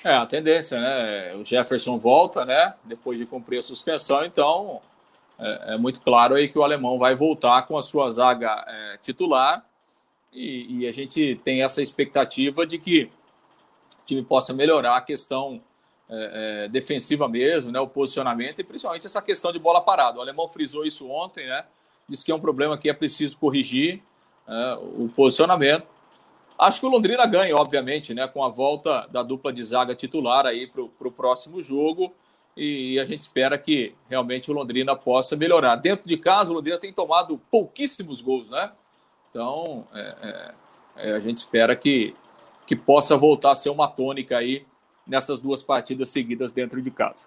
É, 0.04 0.14
a 0.14 0.24
tendência, 0.24 0.80
né? 0.80 1.34
O 1.34 1.44
Jefferson 1.44 1.98
volta, 1.98 2.44
né? 2.44 2.74
Depois 2.84 3.18
de 3.18 3.26
cumprir 3.26 3.58
a 3.58 3.62
suspensão, 3.62 4.24
então 4.24 4.80
é, 5.36 5.74
é 5.74 5.76
muito 5.76 6.00
claro 6.00 6.36
aí 6.36 6.48
que 6.48 6.58
o 6.58 6.62
alemão 6.62 6.96
vai 6.96 7.16
voltar 7.16 7.62
com 7.62 7.76
a 7.76 7.82
sua 7.82 8.08
zaga 8.08 8.64
é, 8.68 8.96
titular 8.98 9.64
e, 10.32 10.82
e, 10.82 10.86
a 10.86 10.92
gente 10.92 11.40
tem 11.42 11.62
essa 11.62 11.82
expectativa 11.82 12.66
de 12.66 12.78
que 12.78 13.10
o 14.02 14.06
time 14.06 14.22
possa 14.22 14.52
melhorar 14.52 14.96
a 14.96 15.00
questão 15.00 15.60
é, 16.10 16.64
é, 16.64 16.68
defensiva 16.68 17.28
mesmo, 17.28 17.70
né, 17.70 17.78
o 17.78 17.86
posicionamento 17.86 18.60
e 18.60 18.64
principalmente 18.64 19.04
essa 19.04 19.20
questão 19.20 19.52
de 19.52 19.58
bola 19.58 19.80
parada. 19.80 20.18
O 20.18 20.22
alemão 20.22 20.48
frisou 20.48 20.86
isso 20.86 21.08
ontem, 21.08 21.46
né? 21.46 21.64
Disse 22.08 22.24
que 22.24 22.32
é 22.32 22.34
um 22.34 22.40
problema 22.40 22.78
que 22.78 22.88
é 22.88 22.94
preciso 22.94 23.36
corrigir 23.36 24.02
é, 24.48 24.78
o 24.80 25.10
posicionamento. 25.14 25.86
Acho 26.58 26.80
que 26.80 26.86
o 26.86 26.88
Londrina 26.88 27.26
ganha, 27.26 27.54
obviamente, 27.54 28.14
né, 28.14 28.26
com 28.26 28.42
a 28.42 28.48
volta 28.48 29.06
da 29.10 29.22
dupla 29.22 29.52
de 29.52 29.62
zaga 29.62 29.94
titular 29.94 30.46
aí 30.46 30.66
para 30.66 30.82
o 30.82 31.12
próximo 31.12 31.62
jogo. 31.62 32.14
E 32.56 32.98
a 32.98 33.04
gente 33.04 33.20
espera 33.20 33.56
que 33.56 33.94
realmente 34.08 34.50
o 34.50 34.54
Londrina 34.54 34.96
possa 34.96 35.36
melhorar. 35.36 35.76
Dentro 35.76 36.08
de 36.08 36.16
casa, 36.16 36.50
o 36.50 36.54
Londrina 36.54 36.78
tem 36.78 36.92
tomado 36.92 37.38
pouquíssimos 37.50 38.20
gols, 38.20 38.50
né? 38.50 38.72
Então, 39.30 39.86
é, 39.94 40.54
é, 40.96 41.10
é 41.10 41.12
a 41.12 41.20
gente 41.20 41.36
espera 41.36 41.76
que, 41.76 42.16
que 42.66 42.74
possa 42.74 43.16
voltar 43.16 43.52
a 43.52 43.54
ser 43.54 43.70
uma 43.70 43.86
tônica 43.86 44.36
aí 44.36 44.66
nessas 45.08 45.40
duas 45.40 45.62
partidas 45.62 46.10
seguidas 46.10 46.52
dentro 46.52 46.82
de 46.82 46.90
casa. 46.90 47.26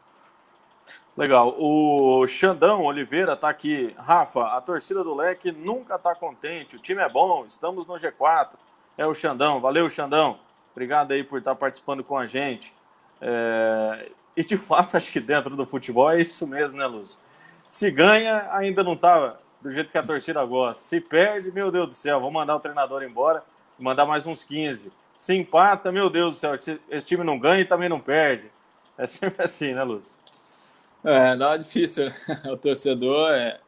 Legal. 1.17 1.55
O 1.59 2.25
Xandão 2.27 2.83
Oliveira 2.85 3.33
está 3.33 3.49
aqui. 3.49 3.93
Rafa, 3.97 4.55
a 4.55 4.61
torcida 4.61 5.03
do 5.03 5.13
Leque 5.13 5.51
nunca 5.51 5.95
está 5.95 6.15
contente. 6.15 6.77
O 6.77 6.79
time 6.79 7.01
é 7.01 7.09
bom, 7.09 7.43
estamos 7.45 7.85
no 7.85 7.95
G4. 7.95 8.53
É 8.97 9.05
o 9.05 9.13
Xandão. 9.13 9.59
Valeu, 9.59 9.89
Xandão. 9.89 10.39
Obrigado 10.71 11.11
aí 11.11 11.23
por 11.23 11.39
estar 11.39 11.55
participando 11.55 12.03
com 12.03 12.17
a 12.17 12.25
gente. 12.25 12.73
É... 13.19 14.09
E 14.37 14.43
de 14.43 14.55
fato, 14.55 14.95
acho 14.95 15.11
que 15.11 15.19
dentro 15.19 15.55
do 15.55 15.65
futebol 15.65 16.09
é 16.09 16.21
isso 16.21 16.47
mesmo, 16.47 16.77
né, 16.77 16.85
Luz? 16.85 17.19
Se 17.67 17.91
ganha, 17.91 18.49
ainda 18.53 18.83
não 18.83 18.93
estava 18.93 19.39
do 19.61 19.69
jeito 19.69 19.91
que 19.91 19.97
a 19.97 20.03
torcida 20.03 20.43
gosta. 20.45 20.81
Se 20.81 21.01
perde, 21.01 21.51
meu 21.51 21.71
Deus 21.71 21.87
do 21.87 21.93
céu, 21.93 22.21
vou 22.21 22.31
mandar 22.31 22.55
o 22.55 22.59
treinador 22.59 23.03
embora 23.03 23.43
mandar 23.77 24.05
mais 24.05 24.27
uns 24.27 24.43
15 24.43 24.91
se 25.21 25.35
empata, 25.35 25.91
meu 25.91 26.09
Deus 26.09 26.33
do 26.33 26.39
céu, 26.39 26.55
esse 26.55 27.05
time 27.05 27.23
não 27.23 27.37
ganha 27.37 27.61
e 27.61 27.65
também 27.65 27.87
não 27.87 27.99
perde. 27.99 28.49
É 28.97 29.05
sempre 29.05 29.43
assim, 29.45 29.71
né, 29.71 29.83
Lúcio? 29.83 30.17
É, 31.03 31.35
não 31.35 31.53
é 31.53 31.59
difícil, 31.59 32.05
né? 32.05 32.15
O 32.51 32.57
torcedor 32.57 33.29
é, 33.31 33.59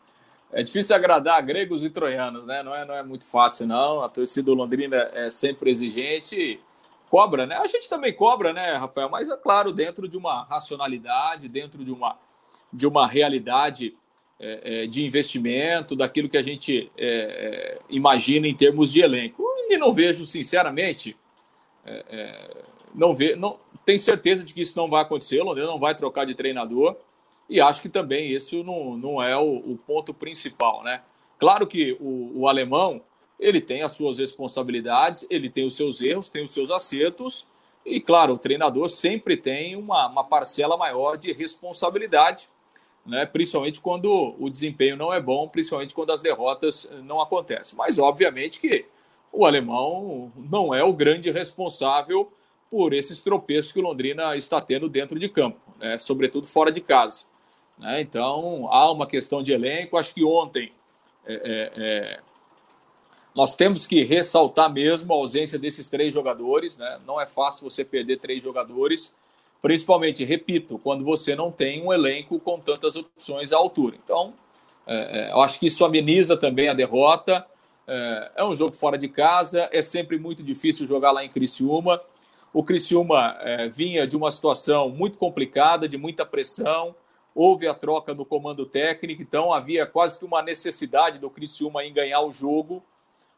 é 0.51 0.63
difícil 0.63 0.95
agradar 0.95 1.39
gregos 1.43 1.85
e 1.85 1.91
troianos, 1.91 2.43
né? 2.47 2.63
Não 2.63 2.73
é, 2.73 2.83
não 2.83 2.95
é 2.95 3.03
muito 3.03 3.27
fácil, 3.27 3.67
não. 3.67 4.01
A 4.01 4.09
torcida 4.09 4.51
Londrina 4.51 4.95
é 5.13 5.29
sempre 5.29 5.69
exigente 5.69 6.59
cobra, 7.07 7.45
né? 7.45 7.55
A 7.57 7.67
gente 7.67 7.87
também 7.87 8.13
cobra, 8.13 8.51
né, 8.51 8.73
Rafael? 8.73 9.07
Mas 9.07 9.29
é 9.29 9.37
claro, 9.37 9.71
dentro 9.71 10.07
de 10.07 10.17
uma 10.17 10.41
racionalidade, 10.45 11.47
dentro 11.47 11.85
de 11.85 11.91
uma, 11.91 12.17
de 12.73 12.87
uma 12.87 13.05
realidade 13.05 13.95
é, 14.39 14.85
é, 14.85 14.87
de 14.87 15.05
investimento, 15.05 15.95
daquilo 15.95 16.27
que 16.27 16.37
a 16.37 16.41
gente 16.41 16.91
é, 16.97 17.77
é 17.77 17.79
imagina 17.91 18.47
em 18.47 18.55
termos 18.55 18.91
de 18.91 19.01
elenco. 19.01 19.43
E 19.69 19.77
não 19.77 19.93
vejo, 19.93 20.25
sinceramente, 20.25 21.15
é, 21.85 22.05
é, 22.09 22.63
não 22.93 23.15
vê, 23.15 23.35
não 23.35 23.59
tem 23.85 23.97
certeza 23.97 24.43
de 24.43 24.53
que 24.53 24.61
isso 24.61 24.77
não 24.77 24.89
vai 24.89 25.01
acontecer. 25.01 25.41
O 25.41 25.45
Londrina 25.45 25.67
não 25.67 25.79
vai 25.79 25.95
trocar 25.95 26.25
de 26.25 26.35
treinador 26.35 26.95
e 27.49 27.59
acho 27.59 27.81
que 27.81 27.89
também 27.89 28.31
isso 28.31 28.63
não, 28.63 28.97
não 28.97 29.21
é 29.21 29.37
o, 29.37 29.57
o 29.57 29.79
ponto 29.85 30.13
principal, 30.13 30.83
né? 30.83 31.01
Claro 31.37 31.67
que 31.67 31.97
o, 31.99 32.41
o, 32.41 32.47
alemão 32.47 33.01
ele 33.39 33.59
tem 33.59 33.81
as 33.81 33.91
suas 33.91 34.17
responsabilidades, 34.17 35.25
ele 35.29 35.49
tem 35.49 35.65
os 35.65 35.75
seus 35.75 36.01
erros, 36.01 36.29
tem 36.29 36.45
os 36.45 36.53
seus 36.53 36.71
acertos 36.71 37.47
e 37.85 37.99
claro 37.99 38.33
o 38.33 38.37
treinador 38.37 38.87
sempre 38.87 39.35
tem 39.35 39.75
uma, 39.75 40.07
uma 40.07 40.23
parcela 40.23 40.77
maior 40.77 41.17
de 41.17 41.33
responsabilidade, 41.33 42.47
né? 43.05 43.25
Principalmente 43.25 43.81
quando 43.81 44.35
o 44.39 44.49
desempenho 44.49 44.95
não 44.95 45.13
é 45.13 45.19
bom, 45.19 45.49
principalmente 45.49 45.93
quando 45.93 46.13
as 46.13 46.21
derrotas 46.21 46.89
não 47.03 47.19
acontecem. 47.19 47.77
Mas 47.77 47.99
obviamente 47.99 48.61
que 48.61 48.85
o 49.33 49.45
alemão 49.45 50.31
não 50.37 50.73
é 50.73 50.83
o 50.83 50.93
grande 50.93 51.31
responsável 51.31 52.31
por 52.69 52.93
esses 52.93 53.19
tropeços 53.19 53.71
que 53.71 53.79
o 53.79 53.81
Londrina 53.81 54.35
está 54.35 54.61
tendo 54.61 54.87
dentro 54.87 55.19
de 55.19 55.27
campo, 55.27 55.59
né? 55.79 55.97
sobretudo 55.97 56.47
fora 56.47 56.71
de 56.71 56.79
casa. 56.79 57.25
Né? 57.77 58.01
Então, 58.01 58.67
há 58.71 58.91
uma 58.91 59.07
questão 59.07 59.41
de 59.41 59.51
elenco. 59.51 59.97
Acho 59.97 60.13
que 60.13 60.23
ontem 60.23 60.71
é, 61.25 61.33
é, 61.33 61.71
é, 61.75 62.19
nós 63.35 63.55
temos 63.55 63.87
que 63.87 64.03
ressaltar 64.03 64.71
mesmo 64.71 65.11
a 65.11 65.17
ausência 65.17 65.57
desses 65.57 65.89
três 65.89 66.13
jogadores. 66.13 66.77
Né? 66.77 66.99
Não 67.05 67.19
é 67.19 67.25
fácil 67.25 67.69
você 67.69 67.83
perder 67.83 68.19
três 68.19 68.43
jogadores, 68.43 69.15
principalmente, 69.61 70.23
repito, 70.23 70.77
quando 70.77 71.03
você 71.03 71.35
não 71.35 71.51
tem 71.51 71.83
um 71.83 71.91
elenco 71.91 72.39
com 72.39 72.59
tantas 72.59 72.95
opções 72.95 73.51
à 73.51 73.57
altura. 73.57 73.97
Então, 74.03 74.33
é, 74.85 75.27
é, 75.27 75.31
eu 75.31 75.41
acho 75.41 75.59
que 75.59 75.65
isso 75.65 75.83
ameniza 75.83 76.37
também 76.37 76.69
a 76.69 76.73
derrota. 76.73 77.45
É, 77.87 78.31
é, 78.37 78.43
um 78.43 78.55
jogo 78.55 78.75
fora 78.75 78.97
de 78.97 79.07
casa, 79.07 79.67
é 79.71 79.81
sempre 79.81 80.17
muito 80.17 80.41
difícil 80.41 80.87
jogar 80.87 81.11
lá 81.11 81.23
em 81.23 81.29
Criciúma. 81.29 82.01
O 82.53 82.63
Criciúma 82.63 83.37
é, 83.39 83.67
vinha 83.67 84.07
de 84.07 84.15
uma 84.15 84.31
situação 84.31 84.89
muito 84.89 85.17
complicada, 85.17 85.87
de 85.87 85.97
muita 85.97 86.25
pressão. 86.25 86.95
Houve 87.35 87.67
a 87.67 87.73
troca 87.73 88.13
do 88.13 88.23
comando 88.23 88.65
técnico, 88.65 89.21
então 89.21 89.51
havia 89.51 89.85
quase 89.85 90.19
que 90.19 90.25
uma 90.25 90.41
necessidade 90.41 91.19
do 91.19 91.29
Criciúma 91.29 91.83
em 91.83 91.91
ganhar 91.91 92.21
o 92.21 92.31
jogo. 92.31 92.83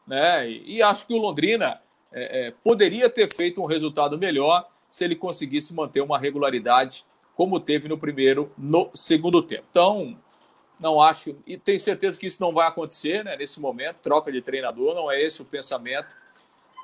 Né? 0.06 0.50
E, 0.50 0.76
e 0.76 0.82
acho 0.82 1.06
que 1.06 1.14
o 1.14 1.18
Londrina 1.18 1.80
é, 2.12 2.48
é 2.48 2.50
poderia 2.62 3.08
ter 3.08 3.32
feito 3.34 3.62
um 3.62 3.66
resultado 3.66 4.18
melhor 4.18 4.68
se 4.92 5.04
ele 5.04 5.16
conseguisse 5.16 5.74
manter 5.74 6.00
uma 6.00 6.18
regularidade 6.18 7.04
como 7.34 7.60
teve 7.60 7.86
no 7.86 7.98
primeiro, 7.98 8.50
no 8.56 8.90
segundo 8.94 9.42
tempo. 9.42 9.64
Então, 9.70 10.18
não 10.78 11.00
acho, 11.00 11.36
e 11.46 11.56
tenho 11.56 11.80
certeza 11.80 12.18
que 12.18 12.26
isso 12.26 12.40
não 12.40 12.52
vai 12.52 12.66
acontecer 12.66 13.24
né, 13.24 13.36
nesse 13.36 13.58
momento, 13.58 13.96
troca 14.02 14.30
de 14.30 14.42
treinador, 14.42 14.94
não 14.94 15.10
é 15.10 15.22
esse 15.22 15.40
o 15.40 15.44
pensamento. 15.44 16.08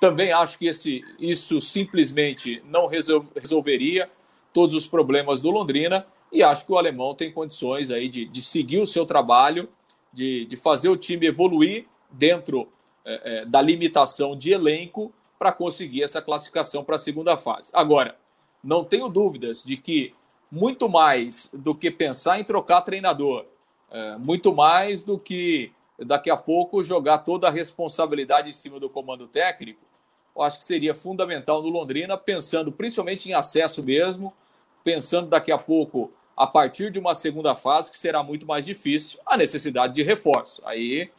Também 0.01 0.33
acho 0.33 0.59
que 0.59 0.67
esse, 0.67 1.05
isso 1.19 1.61
simplesmente 1.61 2.63
não 2.67 2.87
resolveria 2.87 4.11
todos 4.53 4.75
os 4.75 4.87
problemas 4.87 5.41
do 5.41 5.51
Londrina 5.51 6.07
e 6.33 6.43
acho 6.43 6.65
que 6.65 6.73
o 6.73 6.79
alemão 6.79 7.15
tem 7.15 7.31
condições 7.31 7.91
aí 7.91 8.09
de, 8.09 8.25
de 8.25 8.41
seguir 8.41 8.79
o 8.79 8.87
seu 8.87 9.05
trabalho, 9.05 9.69
de, 10.13 10.47
de 10.47 10.57
fazer 10.57 10.89
o 10.89 10.97
time 10.97 11.27
evoluir 11.27 11.87
dentro 12.11 12.69
é, 13.05 13.41
é, 13.41 13.47
da 13.47 13.61
limitação 13.61 14.37
de 14.37 14.53
elenco 14.53 15.13
para 15.39 15.53
conseguir 15.53 16.03
essa 16.03 16.23
classificação 16.23 16.83
para 16.85 16.97
a 16.97 16.99
segunda 16.99 17.37
fase. 17.37 17.71
Agora, 17.75 18.17
não 18.63 18.85
tenho 18.85 19.09
dúvidas 19.09 19.63
de 19.65 19.77
que 19.77 20.15
muito 20.51 20.89
mais 20.89 21.51
do 21.53 21.75
que 21.75 21.91
pensar 21.91 22.39
em 22.39 22.45
trocar 22.45 22.83
treinador, 22.83 23.47
é, 23.93 24.17
muito 24.17 24.55
mais 24.55 25.05
do 25.05 25.19
que 25.19 25.71
daqui 25.99 26.31
a 26.31 26.37
pouco 26.37 26.83
jogar 26.83 27.19
toda 27.19 27.47
a 27.47 27.51
responsabilidade 27.51 28.49
em 28.49 28.53
cima 28.53 28.81
do 28.81 28.89
comando 28.89 29.29
técnico, 29.29 29.81
eu 30.35 30.43
acho 30.43 30.59
que 30.59 30.65
seria 30.65 30.95
fundamental 30.95 31.63
no 31.63 31.69
Londrina, 31.69 32.17
pensando 32.17 32.73
principalmente 32.73 33.29
em 33.29 33.35
acesso 33.35 33.83
mesmo, 33.83 34.33
pensando 34.83 35.29
daqui 35.29 35.53
a 35.53 35.59
pouco 35.59 36.11
a 36.35 36.47
partir 36.47 36.91
de 36.91 36.99
uma 36.99 37.15
segunda 37.15 37.55
fase 37.55 37.91
que 37.91 37.99
será 37.99 38.23
muito 38.23 38.47
mais 38.47 38.65
difícil, 38.65 39.21
a 39.27 39.37
necessidade 39.37 39.95
de 39.95 40.03
reforço. 40.03 40.63
Aí, 40.65 41.11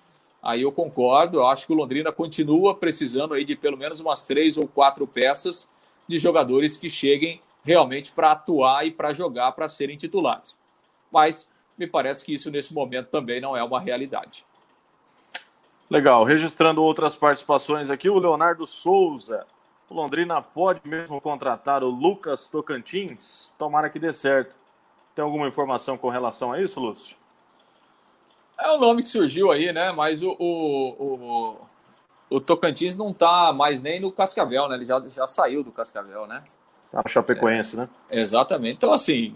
aí 0.42 0.64
eu 0.64 0.72
concordo, 0.72 1.38
eu 1.38 1.48
acho 1.48 1.68
que 1.68 1.74
o 1.74 1.76
Londrina 1.76 2.12
continua 2.12 2.74
precisando 2.74 3.36
aí 3.36 3.46
de 3.46 3.56
pelo 3.56 3.78
menos 3.78 4.00
umas 4.00 4.26
três 4.26 4.58
ou 4.58 4.68
quatro 4.68 5.06
peças 5.06 5.72
de 6.08 6.18
jogadores 6.18 6.76
que 6.76 6.90
cheguem 6.90 7.40
realmente 7.64 8.12
para 8.12 8.32
atuar 8.32 8.86
e 8.86 8.92
para 8.92 9.14
jogar, 9.14 9.52
para 9.52 9.68
serem 9.68 9.96
titulares. 9.96 10.58
Mas 11.12 11.48
me 11.78 11.88
parece 11.88 12.24
que 12.24 12.34
isso 12.34 12.52
nesse 12.52 12.74
momento 12.74 13.10
também 13.10 13.42
não 13.42 13.56
é 13.56 13.64
uma 13.64 13.80
realidade. 13.80 14.46
Legal. 15.90 16.24
Registrando 16.24 16.82
outras 16.82 17.16
participações 17.16 17.90
aqui, 17.90 18.10
o 18.10 18.18
Leonardo 18.18 18.66
Souza. 18.66 19.46
O 19.90 19.94
Londrina 19.94 20.42
pode 20.42 20.82
mesmo 20.84 21.22
contratar 21.22 21.84
o 21.84 21.90
Lucas 21.90 22.48
Tocantins? 22.48 23.52
Tomara 23.58 23.90
que 23.90 24.00
dê 24.00 24.12
certo. 24.12 24.56
Tem 25.14 25.24
alguma 25.24 25.48
informação 25.48 25.98
com 25.98 26.10
relação 26.10 26.52
a 26.52 26.60
isso, 26.60 26.80
Lúcio? 26.80 27.16
É 28.60 28.72
o 28.72 28.80
nome 28.80 29.04
que 29.04 29.10
surgiu 29.10 29.52
aí, 29.52 29.72
né? 29.72 29.92
Mas 29.92 30.24
o, 30.24 30.36
o, 30.40 30.90
o, 31.00 31.58
o 32.30 32.42
Tocantins 32.42 32.96
não 32.96 33.12
está 33.12 33.54
mais 33.54 33.82
nem 33.82 34.00
no 34.00 34.12
Cascavel, 34.12 34.68
né? 34.68 34.76
Ele 34.76 34.86
já, 34.86 35.00
já 35.02 35.28
saiu 35.28 35.64
do 35.64 35.72
Cascavel, 35.72 36.26
né? 36.26 36.44
A 36.92 37.08
Chapecoense, 37.08 37.76
é, 37.76 37.80
né? 37.80 37.90
Exatamente. 38.10 38.78
Então, 38.78 38.94
assim, 38.94 39.36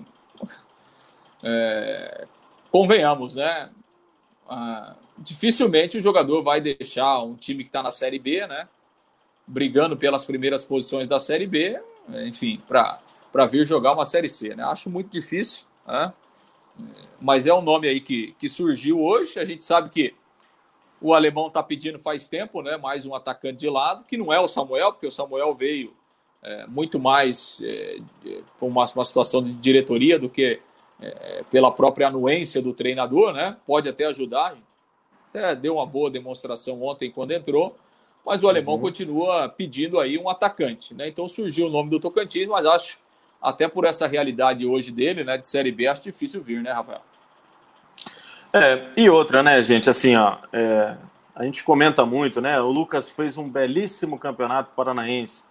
é, 1.43 2.27
convenhamos, 2.71 3.35
né? 3.35 3.69
Ah, 4.47 4.95
dificilmente 5.17 5.97
o 5.97 6.01
jogador 6.01 6.41
vai 6.41 6.61
deixar 6.61 7.21
um 7.23 7.35
time 7.35 7.63
que 7.63 7.69
está 7.69 7.81
na 7.83 7.91
Série 7.91 8.19
B, 8.19 8.45
né? 8.47 8.67
Brigando 9.45 9.95
pelas 9.95 10.25
primeiras 10.25 10.65
posições 10.65 11.07
da 11.07 11.19
Série 11.19 11.47
B, 11.47 11.79
enfim, 12.25 12.61
para 12.67 13.45
vir 13.49 13.65
jogar 13.65 13.93
uma 13.93 14.05
Série 14.05 14.29
C, 14.29 14.55
né? 14.55 14.63
Acho 14.63 14.89
muito 14.89 15.09
difícil, 15.09 15.65
né? 15.85 16.13
Mas 17.19 17.47
é 17.47 17.53
um 17.53 17.61
nome 17.61 17.87
aí 17.87 17.99
que, 17.99 18.35
que 18.39 18.47
surgiu 18.47 19.01
hoje. 19.01 19.39
A 19.39 19.45
gente 19.45 19.63
sabe 19.63 19.89
que 19.89 20.13
o 21.01 21.13
alemão 21.13 21.47
está 21.47 21.63
pedindo 21.63 21.99
faz 21.99 22.27
tempo, 22.27 22.61
né? 22.61 22.77
Mais 22.77 23.05
um 23.05 23.15
atacante 23.15 23.57
de 23.57 23.69
lado, 23.69 24.03
que 24.05 24.17
não 24.17 24.31
é 24.31 24.39
o 24.39 24.47
Samuel, 24.47 24.91
porque 24.91 25.07
o 25.07 25.11
Samuel 25.11 25.53
veio 25.55 25.93
é, 26.41 26.67
muito 26.67 26.99
mais 26.99 27.59
é, 27.63 27.97
uma, 28.61 28.85
uma 28.85 29.05
situação 29.05 29.41
de 29.43 29.53
diretoria 29.53 30.19
do 30.19 30.29
que 30.29 30.59
é, 31.01 31.43
pela 31.51 31.71
própria 31.71 32.07
anuência 32.07 32.61
do 32.61 32.73
treinador, 32.73 33.33
né? 33.33 33.57
Pode 33.65 33.87
até 33.87 34.05
ajudar. 34.05 34.55
Até 35.29 35.55
deu 35.55 35.75
uma 35.75 35.85
boa 35.85 36.09
demonstração 36.09 36.81
ontem 36.83 37.11
quando 37.11 37.31
entrou, 37.31 37.75
mas 38.25 38.43
o 38.43 38.49
alemão 38.49 38.75
uhum. 38.75 38.81
continua 38.81 39.49
pedindo 39.49 39.99
aí 39.99 40.17
um 40.17 40.29
atacante, 40.29 40.93
né? 40.93 41.07
Então 41.07 41.27
surgiu 41.27 41.67
o 41.67 41.69
nome 41.69 41.89
do 41.89 41.99
Tocantins, 41.99 42.47
mas 42.47 42.65
acho 42.65 42.99
até 43.41 43.67
por 43.67 43.85
essa 43.85 44.07
realidade 44.07 44.65
hoje 44.65 44.91
dele, 44.91 45.23
né, 45.23 45.37
de 45.37 45.47
Série 45.47 45.71
B, 45.71 45.87
acho 45.87 46.03
difícil 46.03 46.41
vir, 46.41 46.61
né, 46.61 46.71
Rafael? 46.71 47.01
É, 48.51 48.87
e 48.97 49.09
outra, 49.09 49.43
né, 49.43 49.61
gente, 49.61 49.89
assim, 49.89 50.15
ó, 50.15 50.37
é, 50.51 50.95
a 51.35 51.43
gente 51.43 51.63
comenta 51.63 52.05
muito, 52.05 52.41
né, 52.41 52.59
o 52.59 52.69
Lucas 52.69 53.09
fez 53.09 53.37
um 53.37 53.47
belíssimo 53.47 54.17
campeonato 54.17 54.71
paranaense. 54.75 55.43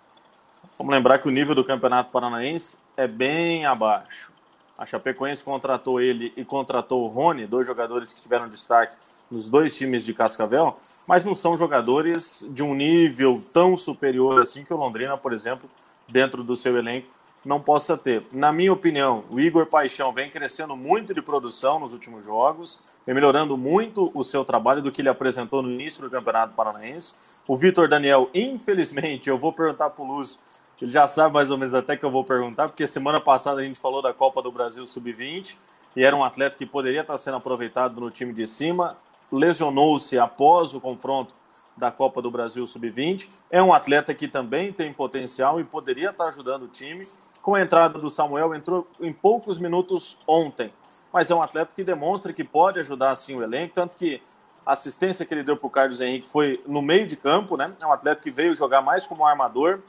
Vamos 0.78 0.92
lembrar 0.92 1.18
que 1.18 1.28
o 1.28 1.30
nível 1.30 1.54
do 1.54 1.64
campeonato 1.64 2.10
paranaense 2.10 2.76
é 2.96 3.06
bem 3.06 3.64
abaixo. 3.64 4.35
A 4.78 4.84
Chapecoense 4.84 5.42
contratou 5.42 6.00
ele 6.00 6.32
e 6.36 6.44
contratou 6.44 7.04
o 7.04 7.08
Rony, 7.08 7.46
dois 7.46 7.66
jogadores 7.66 8.12
que 8.12 8.20
tiveram 8.20 8.48
destaque 8.48 8.94
nos 9.30 9.48
dois 9.48 9.74
times 9.74 10.04
de 10.04 10.12
Cascavel, 10.12 10.76
mas 11.06 11.24
não 11.24 11.34
são 11.34 11.56
jogadores 11.56 12.46
de 12.50 12.62
um 12.62 12.74
nível 12.74 13.42
tão 13.52 13.76
superior 13.76 14.42
assim 14.42 14.64
que 14.64 14.74
o 14.74 14.76
Londrina, 14.76 15.16
por 15.16 15.32
exemplo, 15.32 15.68
dentro 16.08 16.44
do 16.44 16.54
seu 16.54 16.76
elenco, 16.76 17.08
não 17.46 17.60
possa 17.60 17.96
ter. 17.96 18.26
Na 18.32 18.52
minha 18.52 18.72
opinião, 18.72 19.24
o 19.30 19.38
Igor 19.38 19.66
Paixão 19.66 20.12
vem 20.12 20.28
crescendo 20.28 20.76
muito 20.76 21.14
de 21.14 21.22
produção 21.22 21.78
nos 21.78 21.92
últimos 21.92 22.24
jogos, 22.24 22.80
vem 23.06 23.14
melhorando 23.14 23.56
muito 23.56 24.10
o 24.14 24.24
seu 24.24 24.44
trabalho 24.44 24.82
do 24.82 24.90
que 24.90 25.00
ele 25.00 25.08
apresentou 25.08 25.62
no 25.62 25.70
início 25.70 26.02
do 26.02 26.10
Campeonato 26.10 26.54
Paranaense. 26.54 27.14
O 27.46 27.56
Vitor 27.56 27.88
Daniel, 27.88 28.28
infelizmente, 28.34 29.30
eu 29.30 29.38
vou 29.38 29.52
perguntar 29.52 29.90
para 29.90 30.04
o 30.04 30.16
Lúcio 30.16 30.40
ele 30.80 30.90
já 30.90 31.06
sabe 31.06 31.32
mais 31.32 31.50
ou 31.50 31.56
menos 31.56 31.74
até 31.74 31.96
que 31.96 32.04
eu 32.04 32.10
vou 32.10 32.24
perguntar, 32.24 32.68
porque 32.68 32.86
semana 32.86 33.20
passada 33.20 33.60
a 33.60 33.64
gente 33.64 33.80
falou 33.80 34.02
da 34.02 34.12
Copa 34.12 34.42
do 34.42 34.52
Brasil 34.52 34.86
Sub-20 34.86 35.56
e 35.96 36.04
era 36.04 36.14
um 36.14 36.22
atleta 36.22 36.56
que 36.56 36.66
poderia 36.66 37.00
estar 37.00 37.16
sendo 37.16 37.38
aproveitado 37.38 38.00
no 38.00 38.10
time 38.10 38.32
de 38.32 38.46
cima. 38.46 38.96
Lesionou-se 39.32 40.18
após 40.18 40.74
o 40.74 40.80
confronto 40.80 41.34
da 41.76 41.90
Copa 41.90 42.20
do 42.20 42.30
Brasil 42.30 42.66
Sub-20. 42.66 43.28
É 43.50 43.62
um 43.62 43.72
atleta 43.72 44.14
que 44.14 44.28
também 44.28 44.72
tem 44.72 44.92
potencial 44.92 45.58
e 45.58 45.64
poderia 45.64 46.10
estar 46.10 46.26
ajudando 46.26 46.64
o 46.64 46.68
time. 46.68 47.06
Com 47.40 47.54
a 47.54 47.62
entrada 47.62 47.98
do 47.98 48.10
Samuel, 48.10 48.54
entrou 48.54 48.86
em 49.00 49.12
poucos 49.12 49.58
minutos 49.58 50.18
ontem, 50.26 50.72
mas 51.12 51.30
é 51.30 51.34
um 51.34 51.40
atleta 51.40 51.72
que 51.74 51.84
demonstra 51.84 52.32
que 52.32 52.42
pode 52.42 52.80
ajudar 52.80 53.12
assim 53.12 53.36
o 53.36 53.42
elenco, 53.42 53.74
tanto 53.74 53.96
que 53.96 54.20
a 54.64 54.72
assistência 54.72 55.24
que 55.24 55.32
ele 55.32 55.44
deu 55.44 55.56
para 55.56 55.66
o 55.66 55.70
Carlos 55.70 56.00
Henrique 56.00 56.28
foi 56.28 56.60
no 56.66 56.82
meio 56.82 57.06
de 57.06 57.14
campo, 57.14 57.56
né? 57.56 57.72
É 57.80 57.86
um 57.86 57.92
atleta 57.92 58.20
que 58.20 58.32
veio 58.32 58.52
jogar 58.52 58.82
mais 58.82 59.06
como 59.06 59.24
armador, 59.24 59.80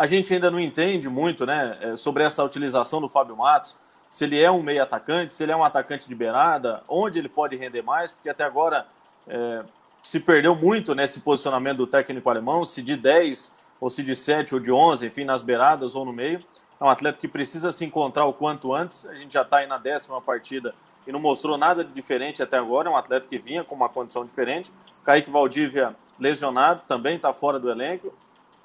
a 0.00 0.06
gente 0.06 0.32
ainda 0.32 0.50
não 0.50 0.58
entende 0.58 1.10
muito 1.10 1.44
né, 1.44 1.76
é, 1.78 1.94
sobre 1.94 2.22
essa 2.22 2.42
utilização 2.42 3.02
do 3.02 3.08
Fábio 3.10 3.36
Matos, 3.36 3.76
se 4.10 4.24
ele 4.24 4.40
é 4.40 4.50
um 4.50 4.62
meio 4.62 4.82
atacante, 4.82 5.30
se 5.30 5.42
ele 5.42 5.52
é 5.52 5.56
um 5.56 5.62
atacante 5.62 6.08
de 6.08 6.14
beirada, 6.14 6.82
onde 6.88 7.18
ele 7.18 7.28
pode 7.28 7.54
render 7.54 7.82
mais, 7.82 8.10
porque 8.10 8.30
até 8.30 8.42
agora 8.42 8.86
é, 9.28 9.62
se 10.02 10.18
perdeu 10.18 10.56
muito 10.56 10.94
nesse 10.94 11.18
né, 11.18 11.22
posicionamento 11.22 11.76
do 11.76 11.86
técnico 11.86 12.30
alemão, 12.30 12.64
se 12.64 12.80
de 12.80 12.96
10 12.96 13.52
ou 13.78 13.90
se 13.90 14.02
de 14.02 14.16
7 14.16 14.54
ou 14.54 14.60
de 14.60 14.72
11, 14.72 15.06
enfim, 15.06 15.24
nas 15.24 15.42
beiradas 15.42 15.94
ou 15.94 16.06
no 16.06 16.14
meio. 16.14 16.42
É 16.80 16.84
um 16.84 16.88
atleta 16.88 17.20
que 17.20 17.28
precisa 17.28 17.70
se 17.70 17.84
encontrar 17.84 18.24
o 18.24 18.32
quanto 18.32 18.72
antes. 18.72 19.04
A 19.04 19.12
gente 19.12 19.34
já 19.34 19.42
está 19.42 19.58
aí 19.58 19.66
na 19.66 19.76
décima 19.76 20.18
partida 20.22 20.74
e 21.06 21.12
não 21.12 21.20
mostrou 21.20 21.58
nada 21.58 21.84
de 21.84 21.92
diferente 21.92 22.42
até 22.42 22.56
agora. 22.56 22.88
É 22.88 22.90
um 22.90 22.96
atleta 22.96 23.28
que 23.28 23.36
vinha 23.36 23.64
com 23.64 23.74
uma 23.74 23.90
condição 23.90 24.24
diferente. 24.24 24.72
Kaique 25.04 25.30
Valdívia 25.30 25.94
lesionado, 26.18 26.84
também 26.88 27.16
está 27.16 27.34
fora 27.34 27.58
do 27.60 27.70
elenco 27.70 28.10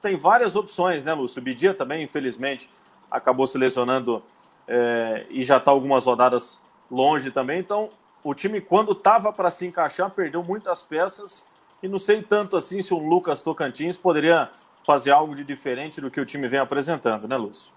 tem 0.05 0.15
várias 0.15 0.55
opções, 0.55 1.03
né, 1.03 1.15
Lúcio? 1.15 1.39
O 1.39 1.43
Bidia 1.43 1.73
também, 1.73 2.03
infelizmente, 2.03 2.69
acabou 3.09 3.47
se 3.47 3.57
lesionando 3.57 4.21
é, 4.67 5.25
e 5.31 5.41
já 5.41 5.57
está 5.57 5.71
algumas 5.71 6.05
rodadas 6.05 6.61
longe 6.91 7.31
também. 7.31 7.59
Então, 7.59 7.89
o 8.23 8.35
time, 8.35 8.61
quando 8.61 8.91
estava 8.91 9.33
para 9.33 9.49
se 9.49 9.65
encaixar, 9.65 10.11
perdeu 10.11 10.43
muitas 10.43 10.83
peças 10.83 11.43
e 11.81 11.87
não 11.87 11.97
sei 11.97 12.21
tanto 12.21 12.55
assim 12.55 12.83
se 12.83 12.93
o 12.93 12.99
Lucas 12.99 13.41
Tocantins 13.41 13.97
poderia 13.97 14.47
fazer 14.85 15.09
algo 15.09 15.33
de 15.33 15.43
diferente 15.43 15.99
do 15.99 16.11
que 16.11 16.21
o 16.21 16.25
time 16.25 16.47
vem 16.47 16.59
apresentando, 16.59 17.27
né, 17.27 17.35
Lúcio? 17.35 17.73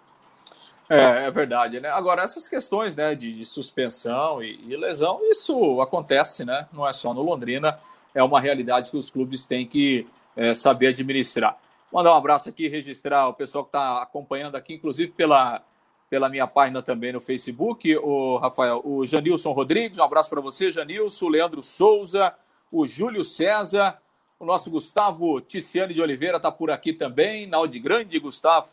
É, 0.86 1.26
é 1.26 1.30
verdade, 1.30 1.80
né? 1.80 1.88
Agora, 1.88 2.22
essas 2.22 2.46
questões 2.46 2.94
né, 2.94 3.14
de, 3.14 3.38
de 3.38 3.44
suspensão 3.46 4.42
e, 4.42 4.60
e, 4.68 4.76
lesão, 4.76 5.20
isso 5.22 5.80
acontece, 5.80 6.44
né? 6.44 6.68
Não 6.74 6.86
é 6.86 6.92
só 6.92 7.14
no 7.14 7.22
Londrina, 7.22 7.78
é 8.14 8.22
uma 8.22 8.38
realidade 8.38 8.90
que 8.90 8.98
os 8.98 9.08
clubes 9.08 9.44
têm 9.44 9.66
que 9.66 10.06
é, 10.36 10.52
saber 10.52 10.88
administrar. 10.88 11.56
Mandar 11.92 12.12
um 12.12 12.16
abraço 12.16 12.48
aqui, 12.48 12.68
registrar 12.68 13.28
o 13.28 13.34
pessoal 13.34 13.64
que 13.64 13.68
está 13.68 14.02
acompanhando 14.02 14.56
aqui, 14.56 14.74
inclusive 14.74 15.12
pela, 15.12 15.62
pela 16.10 16.28
minha 16.28 16.46
página 16.46 16.82
também 16.82 17.12
no 17.12 17.20
Facebook, 17.20 17.96
o 17.96 18.36
Rafael, 18.36 18.82
o 18.84 19.06
Janilson 19.06 19.52
Rodrigues, 19.52 19.98
um 19.98 20.02
abraço 20.02 20.28
para 20.28 20.40
você, 20.40 20.70
Janilson, 20.70 21.26
o 21.26 21.28
Leandro 21.30 21.62
Souza, 21.62 22.34
o 22.70 22.86
Júlio 22.86 23.24
César, 23.24 23.98
o 24.38 24.44
nosso 24.44 24.70
Gustavo 24.70 25.40
Ticiane 25.40 25.94
de 25.94 26.00
Oliveira 26.00 26.36
está 26.36 26.52
por 26.52 26.70
aqui 26.70 26.92
também, 26.92 27.46
na 27.46 27.64
de 27.66 27.78
Grande, 27.78 28.18
Gustavo, 28.20 28.72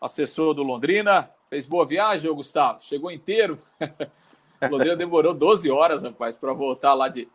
assessor 0.00 0.54
do 0.54 0.62
Londrina. 0.62 1.30
Fez 1.48 1.66
boa 1.66 1.84
viagem, 1.84 2.30
ô 2.30 2.34
Gustavo? 2.34 2.82
Chegou 2.82 3.10
inteiro. 3.10 3.58
o 4.60 4.66
Londrina 4.70 4.94
demorou 4.94 5.34
12 5.34 5.70
horas, 5.70 6.04
rapaz, 6.04 6.36
para 6.36 6.52
voltar 6.52 6.94
lá 6.94 7.08
de 7.08 7.26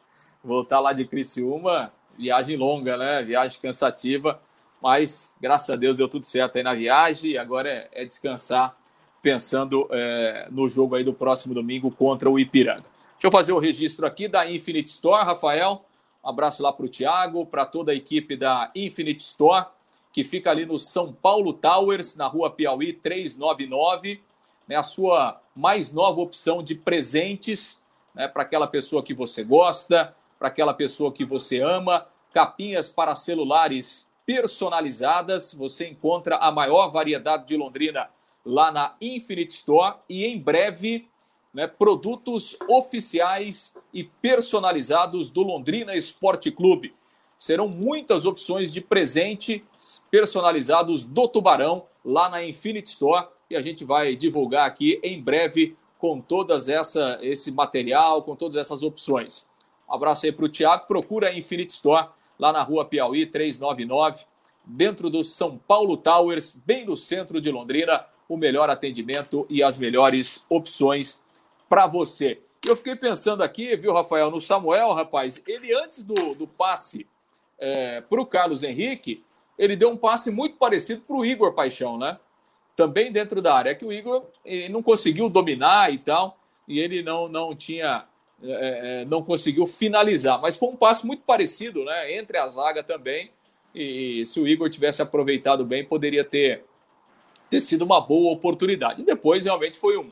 voltar 0.44 0.80
lá 0.80 0.94
de 0.94 1.06
Criciúma. 1.06 1.92
Viagem 2.18 2.56
longa, 2.56 2.96
né? 2.96 3.24
Viagem 3.24 3.60
cansativa. 3.60 4.40
Mas, 4.82 5.36
graças 5.42 5.70
a 5.70 5.76
Deus, 5.76 5.98
deu 5.98 6.08
tudo 6.08 6.26
certo 6.26 6.58
aí 6.58 6.64
na 6.64 6.74
viagem. 6.74 7.32
E 7.32 7.38
agora 7.38 7.70
é, 7.70 7.90
é 7.92 8.06
descansar 8.06 8.76
pensando 9.22 9.88
é, 9.92 10.48
no 10.52 10.70
jogo 10.70 10.96
aí 10.96 11.04
do 11.04 11.14
próximo 11.14 11.54
domingo 11.54 11.92
contra 11.92 12.30
o 12.30 12.40
Ipiranga. 12.40 12.86
Deixa 13.14 13.28
eu 13.28 13.32
fazer 13.32 13.52
o 13.52 13.60
registro 13.60 14.06
aqui 14.06 14.28
da 14.28 14.50
Infinite 14.50 14.88
Store, 14.88 15.26
Rafael. 15.26 15.84
Um 16.24 16.30
abraço 16.30 16.64
lá 16.64 16.72
para 16.72 16.86
o 16.86 16.90
Thiago, 16.90 17.46
para 17.46 17.66
toda 17.66 17.92
a 17.92 17.96
equipe 17.96 18.38
da 18.38 18.72
Infinite 18.74 19.22
Store, 19.22 19.66
que 20.14 20.24
fica 20.24 20.50
ali 20.50 20.66
no 20.66 20.80
São 20.80 21.12
Paulo 21.12 21.52
Towers, 21.54 22.16
na 22.16 22.28
rua 22.28 22.50
Piauí 22.50 22.94
399. 22.94 24.22
Né, 24.68 24.76
a 24.76 24.84
sua 24.84 25.42
mais 25.56 25.92
nova 25.92 26.22
opção 26.22 26.64
de 26.64 26.76
presentes 26.76 27.84
né, 28.14 28.28
para 28.28 28.44
aquela 28.44 28.68
pessoa 28.68 29.04
que 29.04 29.14
você 29.14 29.44
gosta, 29.44 30.16
para 30.38 30.48
aquela 30.48 30.74
pessoa 30.74 31.12
que 31.12 31.26
você 31.26 31.60
ama. 31.60 32.06
Capinhas 32.32 32.88
para 32.88 33.16
celulares 33.16 34.09
personalizadas. 34.30 35.52
Você 35.56 35.88
encontra 35.88 36.38
a 36.38 36.52
maior 36.52 36.90
variedade 36.90 37.48
de 37.48 37.58
Londrina 37.58 38.12
lá 38.46 38.72
na 38.72 38.96
Infinite 39.02 39.50
Store 39.56 39.96
e 40.08 40.24
em 40.24 40.38
breve 40.38 41.08
né, 41.52 41.66
produtos 41.66 42.56
oficiais 42.70 43.76
e 43.92 44.04
personalizados 44.04 45.32
do 45.32 45.42
Londrina 45.42 45.96
Esporte 45.96 46.52
Clube. 46.52 46.94
Serão 47.40 47.70
muitas 47.70 48.24
opções 48.28 48.72
de 48.72 48.82
presente 48.82 49.66
personalizados 50.12 51.04
do 51.04 51.28
Tubarão 51.28 51.88
lá 52.06 52.30
na 52.30 52.46
Infinite 52.46 52.86
Store 52.86 53.30
e 53.50 53.56
a 53.56 53.64
gente 53.64 53.84
vai 53.84 54.16
divulgar 54.16 54.68
aqui 54.68 55.00
em 55.02 55.20
breve 55.20 55.76
com 55.98 56.22
todas 56.22 56.70
essa 56.70 57.18
esse 57.24 57.52
material, 57.52 58.22
com 58.22 58.36
todas 58.36 58.58
essas 58.58 58.84
opções. 58.84 59.50
Um 59.90 59.96
abraço 59.96 60.28
aí 60.28 60.32
para 60.32 60.46
o 60.46 60.50
Tiago, 60.50 60.86
procura 60.86 61.30
a 61.30 61.36
Infinite 61.36 61.74
Store 61.74 62.10
lá 62.40 62.54
na 62.54 62.64
rua 62.64 62.86
Piauí 62.86 63.26
399, 63.26 64.26
dentro 64.66 65.10
do 65.10 65.24
São 65.24 65.58
Paulo 65.58 65.98
Towers, 65.98 66.52
bem 66.66 66.86
no 66.86 66.96
centro 66.96 67.42
de 67.42 67.52
Londrina, 67.52 68.06
o 68.28 68.38
melhor 68.38 68.70
atendimento 68.70 69.46
e 69.50 69.62
as 69.62 69.78
melhores 69.78 70.46
opções 70.50 71.26
para 71.68 71.86
você. 71.86 72.42
Eu 72.66 72.76
fiquei 72.76 72.96
pensando 72.96 73.44
aqui, 73.44 73.76
viu, 73.76 73.94
Rafael, 73.94 74.32
no 74.32 74.40
Samuel, 74.40 74.94
rapaz, 74.94 75.42
ele 75.48 75.74
antes 75.74 76.04
do, 76.04 76.34
do 76.34 76.48
passe 76.48 77.08
é, 77.58 78.02
para 78.02 78.22
o 78.22 78.26
Carlos 78.26 78.64
Henrique, 78.64 79.24
ele 79.58 79.76
deu 79.76 79.90
um 79.90 79.98
passe 79.98 80.32
muito 80.32 80.56
parecido 80.56 81.02
para 81.02 81.16
o 81.16 81.26
Igor 81.26 81.54
Paixão, 81.54 81.98
né? 81.98 82.18
Também 82.76 83.12
dentro 83.12 83.42
da 83.42 83.54
área. 83.54 83.76
Que 83.76 83.84
o 83.84 83.92
Igor 83.92 84.26
não 84.70 84.82
conseguiu 84.82 85.28
dominar 85.28 85.94
e 85.94 85.98
tal, 85.98 86.40
e 86.66 86.80
ele 86.80 87.04
não, 87.04 87.28
não 87.28 87.54
tinha. 87.54 88.06
É, 88.42 89.02
é, 89.02 89.06
não 89.06 89.22
conseguiu 89.22 89.68
finalizar, 89.68 90.40
mas 90.40 90.58
foi 90.58 90.70
um 90.70 90.76
passe 90.76 91.06
muito 91.06 91.24
parecido, 91.24 91.84
né? 91.84 92.18
Entre 92.18 92.38
a 92.38 92.48
zaga 92.48 92.82
também. 92.82 93.32
E, 93.76 94.26
se 94.26 94.40
o 94.40 94.48
Igor 94.48 94.70
tivesse 94.70 95.02
aproveitado 95.02 95.66
bem, 95.66 95.84
poderia 95.84 96.24
ter, 96.24 96.64
ter 97.50 97.60
sido 97.60 97.84
uma 97.84 98.00
boa 98.00 98.32
oportunidade. 98.32 99.02
E 99.02 99.06
depois, 99.06 99.44
realmente, 99.44 99.78
foi 99.78 99.98
um, 99.98 100.10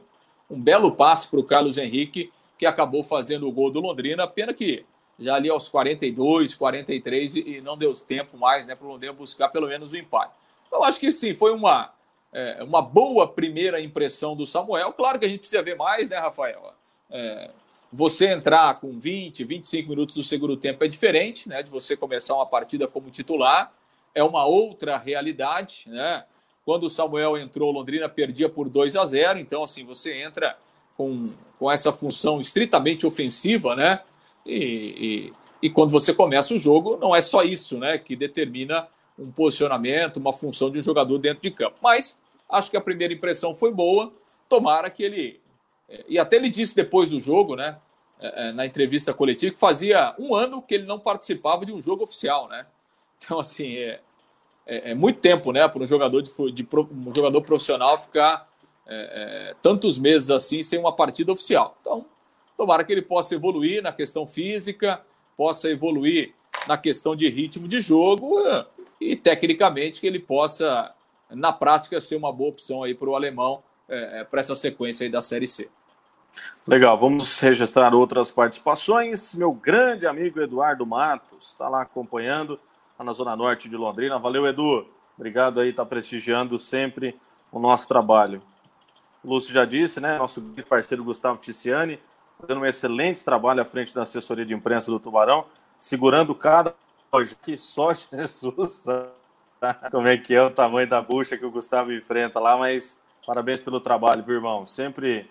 um 0.49 0.59
belo 0.59 0.91
passe 0.91 1.27
para 1.29 1.39
o 1.39 1.43
Carlos 1.43 1.77
Henrique, 1.77 2.31
que 2.57 2.65
acabou 2.65 3.03
fazendo 3.03 3.47
o 3.47 3.51
gol 3.51 3.71
do 3.71 3.79
Londrina. 3.79 4.27
Pena 4.27 4.53
que 4.53 4.85
já 5.19 5.35
ali 5.35 5.49
aos 5.49 5.67
42, 5.69 6.53
43 6.53 7.35
e 7.37 7.61
não 7.61 7.77
deu 7.77 7.93
tempo 7.93 8.37
mais 8.37 8.67
né, 8.67 8.75
para 8.75 8.85
o 8.85 8.89
Londrina 8.91 9.13
buscar 9.13 9.49
pelo 9.49 9.67
menos 9.67 9.93
o 9.93 9.97
empate. 9.97 10.33
Então, 10.67 10.83
acho 10.83 10.99
que 10.99 11.11
sim, 11.11 11.33
foi 11.33 11.51
uma, 11.53 11.93
é, 12.31 12.61
uma 12.61 12.81
boa 12.81 13.27
primeira 13.27 13.81
impressão 13.81 14.35
do 14.35 14.45
Samuel. 14.45 14.93
Claro 14.93 15.17
que 15.17 15.25
a 15.25 15.29
gente 15.29 15.39
precisa 15.39 15.63
ver 15.63 15.75
mais, 15.75 16.09
né, 16.09 16.17
Rafael? 16.17 16.73
É, 17.09 17.49
você 17.91 18.27
entrar 18.27 18.79
com 18.79 18.99
20, 18.99 19.43
25 19.43 19.89
minutos 19.89 20.15
do 20.15 20.23
segundo 20.23 20.57
tempo 20.57 20.83
é 20.83 20.87
diferente, 20.87 21.47
né? 21.47 21.63
De 21.63 21.69
você 21.69 21.95
começar 21.95 22.35
uma 22.35 22.45
partida 22.45 22.87
como 22.87 23.09
titular, 23.09 23.71
é 24.13 24.23
uma 24.23 24.45
outra 24.45 24.97
realidade, 24.97 25.83
né? 25.87 26.25
Quando 26.65 26.83
o 26.83 26.89
Samuel 26.89 27.37
entrou, 27.37 27.71
Londrina 27.71 28.09
perdia 28.09 28.49
por 28.49 28.67
2 28.67 28.97
a 28.97 29.05
0. 29.05 29.39
Então, 29.39 29.63
assim, 29.63 29.85
você 29.85 30.21
entra 30.21 30.57
com, 30.97 31.23
com 31.57 31.71
essa 31.71 31.93
função 31.93 32.41
estritamente 32.41 33.07
ofensiva, 33.07 33.75
né? 33.75 34.01
E, 34.45 35.31
e, 35.61 35.67
e 35.67 35.69
quando 35.69 35.91
você 35.91 36.13
começa 36.13 36.53
o 36.53 36.59
jogo, 36.59 36.97
não 36.97 37.15
é 37.15 37.21
só 37.21 37.43
isso, 37.43 37.77
né? 37.77 37.97
Que 37.97 38.15
determina 38.15 38.87
um 39.17 39.31
posicionamento, 39.31 40.17
uma 40.17 40.33
função 40.33 40.69
de 40.69 40.79
um 40.79 40.83
jogador 40.83 41.17
dentro 41.19 41.41
de 41.41 41.51
campo. 41.51 41.77
Mas 41.81 42.21
acho 42.49 42.69
que 42.69 42.77
a 42.77 42.81
primeira 42.81 43.13
impressão 43.13 43.55
foi 43.55 43.71
boa. 43.71 44.11
Tomara 44.49 44.89
que 44.89 45.03
ele. 45.03 45.39
E 46.07 46.19
até 46.19 46.35
ele 46.35 46.49
disse 46.49 46.75
depois 46.75 47.09
do 47.09 47.19
jogo, 47.19 47.55
né? 47.55 47.77
É, 48.19 48.49
é, 48.49 48.51
na 48.51 48.65
entrevista 48.65 49.13
coletiva, 49.13 49.53
que 49.53 49.59
fazia 49.59 50.15
um 50.17 50.33
ano 50.33 50.59
que 50.59 50.73
ele 50.73 50.85
não 50.85 50.99
participava 50.99 51.63
de 51.65 51.71
um 51.71 51.79
jogo 51.79 52.03
oficial, 52.03 52.47
né? 52.47 52.65
Então, 53.19 53.39
assim, 53.39 53.75
é, 53.75 53.99
é, 54.65 54.91
é 54.91 54.95
muito 54.95 55.19
tempo, 55.19 55.51
né, 55.51 55.67
para 55.67 55.81
um 55.81 55.87
jogador 55.87 56.21
de, 56.21 56.31
de, 56.51 56.67
um 56.73 57.13
jogador 57.13 57.41
profissional 57.41 57.97
ficar 57.97 58.47
é, 58.85 59.49
é, 59.49 59.55
tantos 59.61 59.97
meses 59.97 60.29
assim 60.29 60.61
sem 60.61 60.77
uma 60.77 60.95
partida 60.95 61.31
oficial. 61.31 61.77
Então, 61.81 62.05
tomara 62.55 62.83
que 62.83 62.91
ele 62.91 63.01
possa 63.01 63.33
evoluir 63.33 63.81
na 63.81 63.91
questão 63.91 64.27
física, 64.27 65.01
possa 65.35 65.69
evoluir 65.69 66.33
na 66.67 66.77
questão 66.77 67.15
de 67.15 67.29
ritmo 67.29 67.67
de 67.67 67.81
jogo 67.81 68.35
e 68.99 69.15
tecnicamente 69.15 69.99
que 69.99 70.07
ele 70.07 70.19
possa, 70.19 70.93
na 71.29 71.53
prática, 71.53 71.99
ser 71.99 72.15
uma 72.15 72.31
boa 72.31 72.49
opção 72.49 72.83
aí 72.83 72.93
para 72.93 73.09
o 73.09 73.15
alemão 73.15 73.63
é, 73.87 74.23
para 74.23 74.39
essa 74.39 74.55
sequência 74.55 75.05
aí 75.05 75.11
da 75.11 75.21
Série 75.21 75.47
C. 75.47 75.69
Legal, 76.67 76.97
vamos 76.99 77.39
registrar 77.39 77.93
outras 77.93 78.31
participações. 78.31 79.33
Meu 79.33 79.53
grande 79.53 80.05
amigo 80.05 80.41
Eduardo 80.41 80.85
Matos 80.85 81.49
está 81.49 81.69
lá 81.69 81.81
acompanhando 81.81 82.59
lá 82.99 83.05
na 83.05 83.11
Zona 83.11 83.35
Norte 83.35 83.69
de 83.69 83.77
Londrina. 83.77 84.19
Valeu, 84.19 84.45
Edu. 84.45 84.85
Obrigado 85.17 85.59
aí, 85.59 85.73
tá 85.73 85.85
prestigiando 85.85 86.59
sempre 86.59 87.15
o 87.51 87.59
nosso 87.59 87.87
trabalho. 87.87 88.41
O 89.23 89.29
Lúcio 89.29 89.51
já 89.51 89.65
disse, 89.65 89.99
né? 89.99 90.17
Nosso 90.17 90.41
parceiro 90.69 91.03
Gustavo 91.03 91.39
Ticiani, 91.39 91.99
fazendo 92.39 92.61
um 92.61 92.65
excelente 92.65 93.23
trabalho 93.23 93.61
à 93.61 93.65
frente 93.65 93.95
da 93.95 94.03
assessoria 94.03 94.45
de 94.45 94.53
imprensa 94.53 94.91
do 94.91 94.99
Tubarão, 94.99 95.45
segurando 95.79 96.35
cada 96.35 96.75
que 97.41 97.57
só 97.57 97.93
Jesus 98.13 98.85
como 99.89 100.07
é 100.07 100.17
que 100.17 100.35
é 100.35 100.41
o 100.41 100.51
tamanho 100.51 100.87
da 100.87 101.01
bucha 101.01 101.37
que 101.37 101.45
o 101.45 101.51
Gustavo 101.51 101.91
enfrenta 101.91 102.39
lá, 102.39 102.55
mas 102.57 102.99
parabéns 103.27 103.61
pelo 103.61 103.81
trabalho, 103.81 104.23
viu, 104.23 104.35
irmão? 104.35 104.65
Sempre 104.65 105.29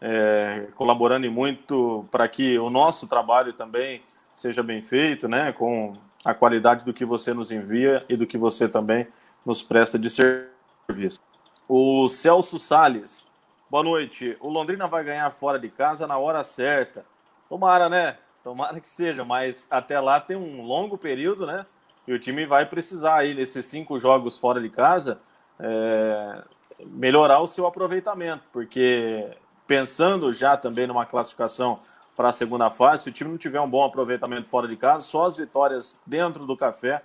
é, 0.00 0.68
colaborando 0.74 1.30
muito 1.30 2.08
para 2.10 2.26
que 2.26 2.58
o 2.58 2.70
nosso 2.70 3.06
trabalho 3.06 3.52
também 3.52 4.02
seja 4.32 4.62
bem 4.62 4.82
feito, 4.82 5.28
né? 5.28 5.52
Com 5.52 5.94
a 6.24 6.32
qualidade 6.32 6.82
do 6.82 6.94
que 6.94 7.04
você 7.04 7.34
nos 7.34 7.52
envia 7.52 8.02
e 8.08 8.16
do 8.16 8.26
que 8.26 8.38
você 8.38 8.66
também 8.66 9.06
nos 9.44 9.62
presta 9.62 9.98
de 9.98 10.08
serviço. 10.08 11.20
O 11.68 12.08
Celso 12.08 12.58
Sales, 12.58 13.26
boa 13.70 13.84
noite. 13.84 14.34
O 14.40 14.48
Londrina 14.48 14.88
vai 14.88 15.04
ganhar 15.04 15.30
fora 15.30 15.58
de 15.58 15.68
casa 15.68 16.06
na 16.06 16.16
hora 16.16 16.42
certa. 16.42 17.04
Tomara, 17.50 17.90
né? 17.90 18.16
Tomara 18.42 18.80
que 18.80 18.88
seja, 18.88 19.26
mas 19.26 19.66
até 19.70 20.00
lá 20.00 20.18
tem 20.20 20.38
um 20.38 20.62
longo 20.62 20.96
período, 20.96 21.46
né? 21.46 21.66
E 22.08 22.14
o 22.14 22.18
time 22.18 22.46
vai 22.46 22.64
precisar 22.64 23.16
aí, 23.16 23.34
nesses 23.34 23.66
cinco 23.66 23.98
jogos 23.98 24.38
fora 24.38 24.58
de 24.60 24.70
casa, 24.70 25.20
é, 25.60 26.42
melhorar 26.84 27.40
o 27.40 27.46
seu 27.46 27.66
aproveitamento, 27.66 28.44
porque 28.52 29.30
pensando 29.66 30.32
já 30.32 30.56
também 30.56 30.86
numa 30.86 31.06
classificação 31.06 31.78
para 32.16 32.28
a 32.28 32.32
segunda 32.32 32.70
fase. 32.70 33.04
Se 33.04 33.10
o 33.10 33.12
time 33.12 33.30
não 33.30 33.38
tiver 33.38 33.60
um 33.60 33.68
bom 33.68 33.84
aproveitamento 33.84 34.48
fora 34.48 34.66
de 34.66 34.76
casa, 34.76 35.04
só 35.04 35.26
as 35.26 35.36
vitórias 35.36 35.98
dentro 36.06 36.46
do 36.46 36.56
café 36.56 37.02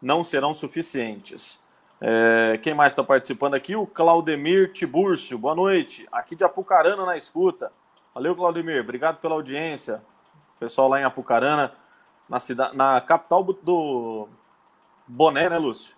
não 0.00 0.24
serão 0.24 0.52
suficientes. 0.52 1.62
É, 2.00 2.58
quem 2.62 2.74
mais 2.74 2.92
está 2.92 3.02
participando 3.02 3.54
aqui? 3.54 3.74
O 3.74 3.86
Claudemir 3.86 4.72
Tibúrcio. 4.72 5.38
Boa 5.38 5.54
noite. 5.54 6.06
Aqui 6.12 6.36
de 6.36 6.44
Apucarana 6.44 7.04
na 7.04 7.16
escuta. 7.16 7.72
Valeu, 8.14 8.34
Claudemir. 8.34 8.80
Obrigado 8.80 9.18
pela 9.18 9.34
audiência. 9.34 10.02
Pessoal 10.58 10.88
lá 10.88 11.00
em 11.00 11.04
Apucarana, 11.04 11.72
na, 12.28 12.40
cidade, 12.40 12.76
na 12.76 13.00
capital 13.00 13.44
do 13.44 14.28
Boné, 15.06 15.48
né, 15.48 15.58
Lúcio? 15.58 15.97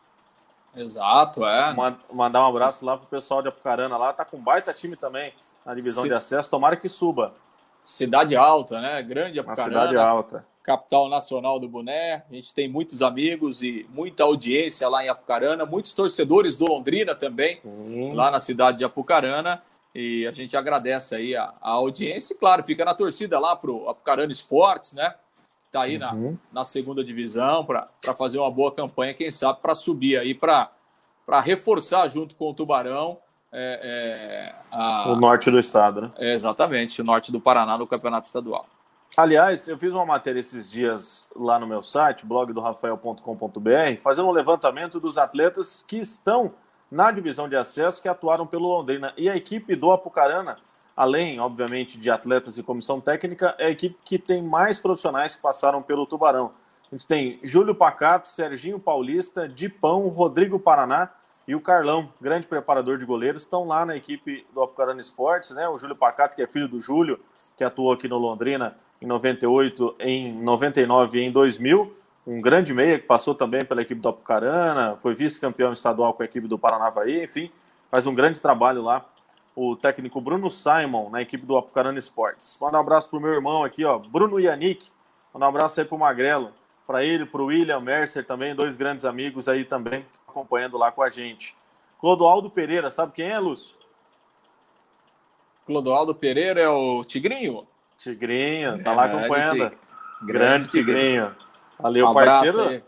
Exato, 0.74 1.44
é. 1.44 1.74
Mandar 2.12 2.42
um 2.42 2.48
abraço 2.48 2.84
lá 2.84 2.96
pro 2.96 3.06
pessoal 3.06 3.42
de 3.42 3.48
Apucarana 3.48 3.96
lá. 3.96 4.12
Tá 4.12 4.24
com 4.24 4.38
baita 4.38 4.72
time 4.72 4.96
também 4.96 5.32
na 5.64 5.74
divisão 5.74 6.06
de 6.06 6.14
acesso. 6.14 6.48
Tomara 6.48 6.76
que 6.76 6.88
suba. 6.88 7.34
Cidade 7.82 8.36
Alta, 8.36 8.80
né? 8.80 9.02
Grande 9.02 9.40
Apucarana. 9.40 9.88
Cidade 9.88 9.96
Alta. 9.96 10.46
Capital 10.62 11.08
nacional 11.08 11.58
do 11.58 11.68
boné. 11.68 12.22
A 12.30 12.34
gente 12.34 12.54
tem 12.54 12.68
muitos 12.68 13.02
amigos 13.02 13.62
e 13.62 13.86
muita 13.90 14.22
audiência 14.22 14.88
lá 14.88 15.04
em 15.04 15.08
Apucarana, 15.08 15.66
muitos 15.66 15.92
torcedores 15.92 16.56
do 16.56 16.66
Londrina 16.66 17.14
também, 17.14 17.58
uhum. 17.64 18.12
lá 18.12 18.30
na 18.30 18.38
cidade 18.38 18.78
de 18.78 18.84
Apucarana. 18.84 19.62
E 19.92 20.24
a 20.26 20.30
gente 20.30 20.56
agradece 20.56 21.16
aí 21.16 21.34
a, 21.34 21.52
a 21.60 21.70
audiência 21.70 22.32
e, 22.32 22.36
claro, 22.36 22.62
fica 22.62 22.84
na 22.84 22.94
torcida 22.94 23.40
lá 23.40 23.56
pro 23.56 23.88
Apucarana 23.88 24.30
Esportes, 24.30 24.92
né? 24.92 25.14
Tá 25.70 25.82
aí 25.82 25.96
uhum. 25.96 26.38
na, 26.52 26.60
na 26.60 26.64
segunda 26.64 27.04
divisão 27.04 27.64
para 27.64 27.88
fazer 28.16 28.38
uma 28.38 28.50
boa 28.50 28.72
campanha, 28.72 29.14
quem 29.14 29.30
sabe, 29.30 29.60
para 29.60 29.74
subir 29.74 30.18
aí, 30.18 30.34
para 30.34 30.70
reforçar 31.42 32.08
junto 32.08 32.34
com 32.34 32.50
o 32.50 32.54
Tubarão 32.54 33.18
é, 33.52 33.80
é, 33.82 34.54
a... 34.70 35.10
o 35.10 35.16
norte 35.16 35.50
do 35.50 35.58
estado, 35.58 36.02
né? 36.02 36.10
É, 36.18 36.32
exatamente, 36.32 37.00
o 37.00 37.04
norte 37.04 37.32
do 37.32 37.40
Paraná 37.40 37.76
no 37.76 37.86
campeonato 37.86 38.26
estadual. 38.26 38.66
Aliás, 39.16 39.66
eu 39.66 39.76
fiz 39.76 39.92
uma 39.92 40.06
matéria 40.06 40.38
esses 40.38 40.68
dias 40.70 41.28
lá 41.34 41.58
no 41.58 41.66
meu 41.66 41.82
site, 41.82 42.24
blog 42.24 42.52
do 42.52 42.60
rafael.com.br, 42.60 43.98
fazendo 44.00 44.28
um 44.28 44.32
levantamento 44.32 45.00
dos 45.00 45.18
atletas 45.18 45.84
que 45.86 45.96
estão 45.96 46.52
na 46.90 47.10
divisão 47.10 47.48
de 47.48 47.56
acesso 47.56 48.00
que 48.00 48.08
atuaram 48.08 48.46
pelo 48.46 48.68
Londrina. 48.68 49.12
E 49.16 49.28
a 49.28 49.36
equipe 49.36 49.74
do 49.74 49.90
Apucarana, 49.90 50.56
além, 51.00 51.40
obviamente, 51.40 51.98
de 51.98 52.10
atletas 52.10 52.58
e 52.58 52.62
comissão 52.62 53.00
técnica, 53.00 53.54
é 53.56 53.68
a 53.68 53.70
equipe 53.70 53.96
que 54.04 54.18
tem 54.18 54.42
mais 54.42 54.78
profissionais 54.78 55.34
que 55.34 55.40
passaram 55.40 55.80
pelo 55.80 56.04
Tubarão. 56.04 56.52
A 56.92 56.94
gente 56.94 57.06
tem 57.06 57.40
Júlio 57.42 57.74
Pacato, 57.74 58.28
Serginho 58.28 58.78
Paulista, 58.78 59.48
Dipão, 59.48 60.08
Rodrigo 60.08 60.58
Paraná 60.58 61.08
e 61.48 61.54
o 61.54 61.60
Carlão, 61.60 62.10
grande 62.20 62.46
preparador 62.46 62.98
de 62.98 63.06
goleiros, 63.06 63.44
estão 63.44 63.66
lá 63.66 63.86
na 63.86 63.96
equipe 63.96 64.46
do 64.52 64.60
Apucarana 64.60 65.00
Esportes, 65.00 65.52
né? 65.52 65.66
O 65.70 65.78
Júlio 65.78 65.96
Pacato, 65.96 66.36
que 66.36 66.42
é 66.42 66.46
filho 66.46 66.68
do 66.68 66.78
Júlio, 66.78 67.18
que 67.56 67.64
atuou 67.64 67.92
aqui 67.92 68.06
no 68.06 68.18
Londrina 68.18 68.74
em 69.00 69.06
98, 69.06 69.96
em 70.00 70.34
99 70.34 71.18
e 71.18 71.24
em 71.24 71.32
2000. 71.32 71.90
Um 72.26 72.42
grande 72.42 72.74
meia 72.74 72.98
que 72.98 73.06
passou 73.06 73.34
também 73.34 73.64
pela 73.64 73.80
equipe 73.80 74.02
do 74.02 74.08
Apucarana, 74.10 74.98
foi 75.00 75.14
vice-campeão 75.14 75.72
estadual 75.72 76.12
com 76.12 76.22
a 76.22 76.26
equipe 76.26 76.46
do 76.46 76.58
Paranavaí, 76.58 77.24
enfim, 77.24 77.50
faz 77.90 78.06
um 78.06 78.14
grande 78.14 78.38
trabalho 78.38 78.82
lá. 78.82 79.02
O 79.62 79.76
técnico 79.76 80.22
Bruno 80.22 80.48
Simon, 80.50 81.10
na 81.10 81.20
equipe 81.20 81.44
do 81.44 81.54
Apucarana 81.54 81.98
Esportes. 81.98 82.56
Manda 82.58 82.78
um 82.78 82.80
abraço 82.80 83.10
pro 83.10 83.20
meu 83.20 83.34
irmão 83.34 83.62
aqui, 83.62 83.84
ó, 83.84 83.98
Bruno 83.98 84.40
Yannick. 84.40 84.90
Manda 85.34 85.44
um 85.44 85.48
abraço 85.50 85.78
aí 85.78 85.84
pro 85.84 85.98
Magrelo 85.98 86.50
para 86.86 87.04
ele, 87.04 87.26
para 87.26 87.42
o 87.42 87.44
William 87.44 87.78
Mercer 87.78 88.24
também, 88.24 88.54
dois 88.54 88.74
grandes 88.74 89.04
amigos 89.04 89.50
aí 89.50 89.66
também 89.66 90.06
acompanhando 90.26 90.78
lá 90.78 90.90
com 90.90 91.02
a 91.02 91.10
gente. 91.10 91.54
Clodoaldo 92.00 92.48
Pereira, 92.48 92.90
sabe 92.90 93.12
quem 93.12 93.28
é, 93.28 93.38
Lúcio? 93.38 93.76
Clodoaldo 95.66 96.14
Pereira 96.14 96.62
é 96.62 96.68
o 96.70 97.04
Tigrinho? 97.04 97.66
Tigrinho, 97.98 98.82
tá 98.82 98.94
lá 98.94 99.04
acompanhando. 99.04 99.58
Grande, 99.58 99.76
grande 100.22 100.70
Tigrinho. 100.70 101.36
Valeu, 101.78 102.08
um 102.08 102.14
parceiro. 102.14 102.82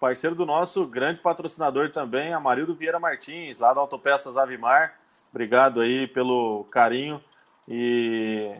Parceiro 0.00 0.34
do 0.34 0.46
nosso 0.46 0.86
grande 0.86 1.20
patrocinador 1.20 1.92
também, 1.92 2.32
Amarildo 2.32 2.74
Vieira 2.74 2.98
Martins, 2.98 3.58
lá 3.58 3.74
da 3.74 3.82
Autopeças 3.82 4.38
Avimar. 4.38 4.94
Obrigado 5.30 5.82
aí 5.82 6.06
pelo 6.06 6.64
carinho 6.70 7.22
e, 7.68 8.50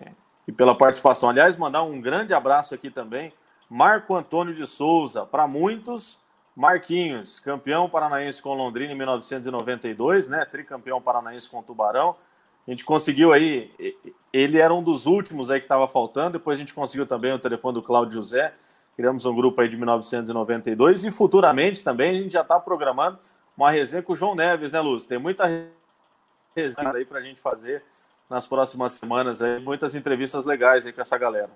e 0.46 0.53
pela 0.53 0.74
participação. 0.76 1.31
Aliás, 1.31 1.57
mandar 1.57 1.83
um 1.83 1.98
grande 1.98 2.35
abraço 2.35 2.74
aqui 2.74 2.90
também 2.90 3.33
Marco 3.70 4.16
Antônio 4.16 4.53
de 4.53 4.66
Souza, 4.66 5.24
para 5.24 5.46
muitos, 5.46 6.18
Marquinhos, 6.57 7.38
campeão 7.38 7.88
paranaense 7.88 8.42
com 8.42 8.53
Londrina 8.53 8.92
em 8.92 8.96
1992, 8.96 10.29
né? 10.29 10.44
Tricampeão 10.44 11.00
paranaense 11.00 11.48
com 11.48 11.62
Tubarão. 11.62 12.16
A 12.66 12.70
gente 12.70 12.85
conseguiu 12.85 13.33
aí, 13.33 13.72
ele 14.33 14.59
era 14.59 14.74
um 14.74 14.83
dos 14.83 15.07
últimos 15.07 15.50
aí 15.50 15.61
que 15.61 15.64
estava 15.64 15.88
faltando, 15.88 16.33
depois 16.33 16.59
a 16.59 16.61
gente 16.61 16.74
conseguiu 16.74 17.07
também 17.07 17.33
o 17.33 17.38
telefone 17.38 17.74
do 17.74 17.83
Cláudio 17.83 18.14
José, 18.14 18.53
criamos 19.00 19.24
um 19.24 19.34
grupo 19.34 19.58
aí 19.62 19.68
de 19.68 19.78
1992 19.78 21.06
e 21.06 21.10
futuramente 21.10 21.82
também 21.82 22.10
a 22.10 22.22
gente 22.22 22.32
já 22.32 22.42
está 22.42 22.60
programando 22.60 23.18
uma 23.56 23.70
resenha 23.70 24.02
com 24.02 24.12
o 24.12 24.16
João 24.16 24.34
Neves, 24.34 24.72
né, 24.72 24.80
Lúcio? 24.80 25.08
Tem 25.08 25.18
muita 25.18 25.46
resenha 26.54 26.92
aí 26.92 27.06
para 27.06 27.18
a 27.18 27.22
gente 27.22 27.40
fazer 27.40 27.82
nas 28.28 28.46
próximas 28.46 28.92
semanas, 28.92 29.40
aí, 29.40 29.58
muitas 29.58 29.94
entrevistas 29.94 30.44
legais 30.44 30.84
aí 30.84 30.92
com 30.92 31.00
essa 31.00 31.16
galera. 31.16 31.48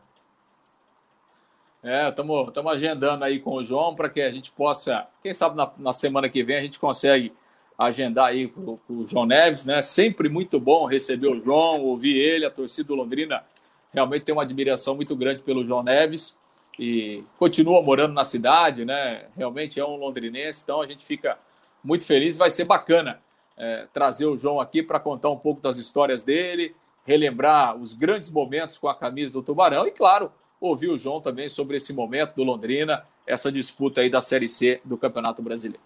É, 1.82 2.08
estamos 2.08 2.72
agendando 2.72 3.22
aí 3.22 3.38
com 3.38 3.56
o 3.56 3.64
João 3.64 3.94
para 3.94 4.08
que 4.08 4.22
a 4.22 4.30
gente 4.30 4.50
possa, 4.50 5.06
quem 5.22 5.34
sabe 5.34 5.54
na, 5.54 5.70
na, 5.76 5.92
semana 5.92 6.30
que 6.30 6.42
vem 6.42 6.56
a 6.56 6.62
gente 6.62 6.80
consegue 6.80 7.30
agendar 7.78 8.28
aí 8.28 8.48
com, 8.48 8.78
o 8.88 9.06
João 9.06 9.26
Neves, 9.26 9.66
né? 9.66 9.82
Sempre 9.82 10.30
muito 10.30 10.58
bom 10.58 10.86
receber 10.86 11.28
o 11.28 11.38
João, 11.38 11.82
ouvir 11.82 12.16
ele, 12.16 12.46
a 12.46 12.50
torcida 12.50 12.88
do 12.88 12.94
Londrina 12.94 13.44
realmente 13.92 14.24
tem 14.24 14.34
uma 14.34 14.44
admiração 14.44 14.96
muito 14.96 15.14
grande 15.14 15.42
pelo 15.42 15.62
João 15.62 15.82
Neves 15.82 16.42
e 16.78 17.22
continua 17.38 17.82
morando 17.82 18.14
na 18.14 18.24
cidade, 18.24 18.84
né? 18.84 19.26
Realmente 19.36 19.78
é 19.78 19.84
um 19.84 19.96
londrinense, 19.96 20.62
então 20.62 20.80
a 20.80 20.86
gente 20.86 21.04
fica 21.04 21.38
muito 21.82 22.04
feliz. 22.04 22.36
Vai 22.36 22.50
ser 22.50 22.64
bacana 22.64 23.20
é, 23.56 23.86
trazer 23.92 24.26
o 24.26 24.36
João 24.36 24.60
aqui 24.60 24.82
para 24.82 24.98
contar 24.98 25.30
um 25.30 25.38
pouco 25.38 25.60
das 25.60 25.76
histórias 25.76 26.22
dele, 26.22 26.74
relembrar 27.06 27.76
os 27.76 27.94
grandes 27.94 28.30
momentos 28.30 28.78
com 28.78 28.88
a 28.88 28.94
camisa 28.94 29.32
do 29.32 29.42
Tubarão 29.42 29.86
e, 29.86 29.90
claro, 29.90 30.32
ouvir 30.60 30.88
o 30.88 30.98
João 30.98 31.20
também 31.20 31.48
sobre 31.48 31.76
esse 31.76 31.92
momento 31.92 32.34
do 32.34 32.42
Londrina, 32.42 33.04
essa 33.26 33.52
disputa 33.52 34.00
aí 34.00 34.10
da 34.10 34.20
Série 34.20 34.48
C 34.48 34.80
do 34.84 34.96
Campeonato 34.96 35.42
Brasileiro. 35.42 35.82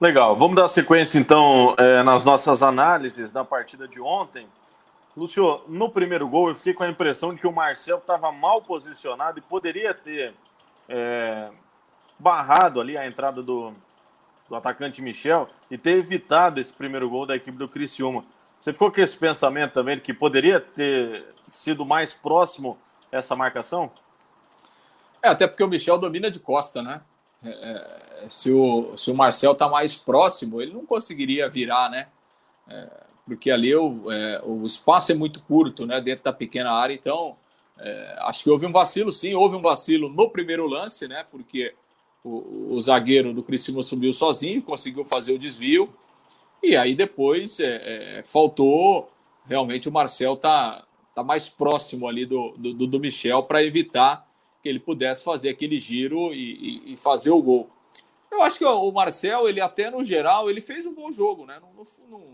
Legal, 0.00 0.36
vamos 0.36 0.56
dar 0.56 0.66
sequência 0.66 1.18
então 1.18 1.76
é, 1.78 2.02
nas 2.02 2.24
nossas 2.24 2.60
análises 2.62 3.30
da 3.30 3.44
partida 3.44 3.86
de 3.86 4.00
ontem. 4.00 4.48
Lúcio, 5.16 5.62
no 5.68 5.90
primeiro 5.90 6.26
gol 6.26 6.48
eu 6.48 6.54
fiquei 6.54 6.72
com 6.72 6.84
a 6.84 6.88
impressão 6.88 7.34
de 7.34 7.40
que 7.40 7.46
o 7.46 7.52
Marcel 7.52 7.98
estava 7.98 8.32
mal 8.32 8.62
posicionado 8.62 9.38
e 9.38 9.42
poderia 9.42 9.92
ter 9.92 10.34
é, 10.88 11.50
barrado 12.18 12.80
ali 12.80 12.96
a 12.96 13.06
entrada 13.06 13.42
do, 13.42 13.74
do 14.48 14.56
atacante 14.56 15.02
Michel 15.02 15.48
e 15.70 15.76
ter 15.76 15.98
evitado 15.98 16.60
esse 16.60 16.72
primeiro 16.72 17.10
gol 17.10 17.26
da 17.26 17.36
equipe 17.36 17.58
do 17.58 17.68
Criciúma. 17.68 18.24
Você 18.58 18.72
ficou 18.72 18.90
com 18.90 19.00
esse 19.00 19.16
pensamento 19.16 19.72
também 19.72 19.96
de 19.96 20.02
que 20.02 20.14
poderia 20.14 20.60
ter 20.60 21.26
sido 21.48 21.84
mais 21.84 22.14
próximo 22.14 22.78
essa 23.10 23.36
marcação? 23.36 23.90
É, 25.22 25.28
até 25.28 25.46
porque 25.46 25.62
o 25.62 25.68
Michel 25.68 25.98
domina 25.98 26.30
de 26.30 26.38
costa, 26.38 26.80
né? 26.80 27.02
É, 27.44 28.24
é 28.24 28.26
se, 28.30 28.50
o, 28.50 28.96
se 28.96 29.10
o 29.10 29.14
Marcel 29.14 29.54
tá 29.54 29.68
mais 29.68 29.96
próximo, 29.96 30.62
ele 30.62 30.72
não 30.72 30.86
conseguiria 30.86 31.50
virar, 31.50 31.90
né? 31.90 32.08
É, 32.68 32.88
porque 33.26 33.50
ali 33.50 33.74
o, 33.74 34.10
é, 34.10 34.42
o 34.44 34.66
espaço 34.66 35.12
é 35.12 35.14
muito 35.14 35.40
curto, 35.42 35.86
né? 35.86 36.00
Dentro 36.00 36.24
da 36.24 36.32
pequena 36.32 36.72
área, 36.72 36.94
então 36.94 37.36
é, 37.78 38.16
acho 38.20 38.42
que 38.42 38.50
houve 38.50 38.66
um 38.66 38.72
vacilo, 38.72 39.12
sim, 39.12 39.34
houve 39.34 39.56
um 39.56 39.62
vacilo 39.62 40.08
no 40.08 40.30
primeiro 40.30 40.66
lance, 40.66 41.06
né? 41.08 41.24
Porque 41.30 41.74
o, 42.24 42.74
o 42.74 42.80
zagueiro 42.80 43.32
do 43.32 43.42
Criciúma 43.42 43.82
subiu 43.82 44.12
sozinho, 44.12 44.62
conseguiu 44.62 45.04
fazer 45.04 45.32
o 45.32 45.38
desvio, 45.38 45.92
e 46.62 46.76
aí 46.76 46.94
depois 46.94 47.58
é, 47.60 48.22
faltou 48.24 49.10
realmente 49.46 49.88
o 49.88 49.92
Marcel 49.92 50.36
tá 50.36 50.84
tá 51.14 51.22
mais 51.22 51.48
próximo 51.48 52.08
ali 52.08 52.24
do, 52.24 52.54
do, 52.56 52.86
do 52.86 53.00
Michel 53.00 53.42
para 53.42 53.62
evitar 53.62 54.26
que 54.62 54.68
ele 54.68 54.78
pudesse 54.78 55.24
fazer 55.24 55.50
aquele 55.50 55.78
giro 55.78 56.32
e, 56.32 56.82
e, 56.86 56.92
e, 56.92 56.96
fazer 56.96 57.30
o 57.30 57.42
gol. 57.42 57.68
Eu 58.32 58.42
acho 58.42 58.58
que 58.58 58.64
o 58.64 58.90
Marcel, 58.90 59.48
ele 59.48 59.60
até 59.60 59.90
no 59.90 60.04
geral, 60.04 60.50
ele 60.50 60.60
fez 60.60 60.86
um 60.86 60.94
bom 60.94 61.12
jogo, 61.12 61.46
né? 61.46 61.60
Não, 61.60 61.86
não, 62.08 62.24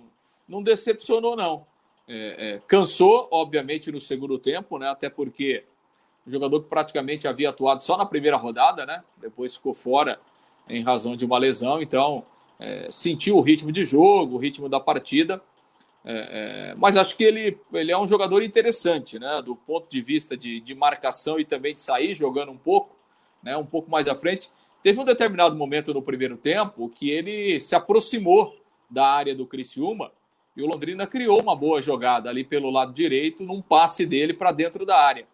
não 0.49 0.63
decepcionou, 0.63 1.37
não. 1.37 1.67
É, 2.09 2.55
é, 2.55 2.63
cansou, 2.67 3.29
obviamente, 3.31 3.93
no 3.93 4.01
segundo 4.01 4.39
tempo, 4.39 4.79
né? 4.79 4.89
Até 4.89 5.11
porque 5.11 5.65
o 6.27 6.31
jogador 6.31 6.63
que 6.63 6.69
praticamente 6.69 7.29
havia 7.29 7.51
atuado 7.51 7.85
só 7.85 7.97
na 7.97 8.07
primeira 8.07 8.37
rodada, 8.37 8.87
né? 8.87 9.03
Depois 9.17 9.57
ficou 9.57 9.75
fora 9.75 10.19
em 10.69 10.83
razão 10.83 11.17
de 11.17 11.25
uma 11.25 11.39
lesão, 11.39 11.83
então 11.83 12.25
é, 12.59 12.89
sentiu 12.91 13.37
o 13.37 13.41
ritmo 13.41 13.73
de 13.73 13.85
jogo, 13.85 14.37
o 14.37 14.39
ritmo 14.39 14.69
da 14.69 14.79
partida 14.79 15.43
é, 16.05 16.71
é, 16.71 16.75
mas 16.77 16.97
acho 16.97 17.17
que 17.17 17.25
ele, 17.25 17.59
ele 17.71 17.93
é 17.93 17.99
um 17.99 18.07
jogador 18.07 18.43
interessante, 18.43 19.19
né? 19.19 19.43
Do 19.43 19.55
ponto 19.55 19.91
de 19.91 20.01
vista 20.01 20.37
de, 20.37 20.59
de 20.59 20.75
marcação 20.75 21.39
e 21.39 21.45
também 21.45 21.75
de 21.75 21.83
sair 21.83 22.15
jogando 22.15 22.51
um 22.51 22.57
pouco, 22.57 22.97
né? 23.43 23.57
Um 23.57 23.67
pouco 23.67 23.91
mais 23.91 24.09
à 24.09 24.15
frente. 24.15 24.51
Teve 24.83 25.01
um 25.01 25.05
determinado 25.05 25.57
momento 25.57 25.93
no 25.93 26.03
primeiro 26.03 26.37
tempo 26.37 26.89
que 26.89 27.11
ele 27.11 27.61
se 27.61 27.75
aproximou 27.75 28.57
da 28.89 29.07
área 29.07 29.35
do 29.35 29.47
Criciúma 29.47 30.13
e 30.57 30.63
o 30.63 30.67
Londrina 30.67 31.07
criou 31.07 31.41
uma 31.41 31.55
boa 31.55 31.81
jogada 31.83 32.29
ali 32.29 32.45
pelo 32.45 32.71
lado 32.71 32.93
direito, 32.93 33.45
num 33.45 33.61
passe 33.63 34.07
dele 34.07 34.35
para 34.35 34.51
dentro 34.51 34.85
da 34.85 34.97
área. 35.01 35.27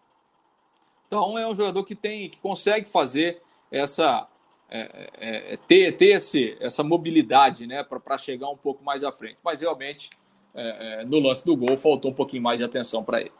Então 1.07 1.37
é 1.37 1.47
um 1.47 1.55
jogador 1.55 1.83
que 1.83 1.95
tem, 1.95 2.29
que 2.29 2.37
consegue 2.39 2.89
fazer 2.89 3.41
essa 3.71 4.27
é, 4.69 5.09
é, 5.17 5.53
é 5.53 5.57
ter, 5.57 5.95
ter 5.95 6.15
esse, 6.15 6.57
essa 6.59 6.83
mobilidade, 6.83 7.67
né, 7.67 7.83
para 7.83 8.17
chegar 8.17 8.49
um 8.49 8.57
pouco 8.57 8.83
mais 8.83 9.03
à 9.03 9.11
frente. 9.11 9.37
Mas 9.43 9.61
realmente 9.61 10.09
é, 10.53 11.01
é, 11.01 11.05
no 11.05 11.19
lance 11.19 11.45
do 11.45 11.55
gol 11.55 11.77
faltou 11.77 12.11
um 12.11 12.13
pouquinho 12.13 12.41
mais 12.41 12.57
de 12.57 12.63
atenção 12.63 13.03
para 13.03 13.21
ele. 13.21 13.31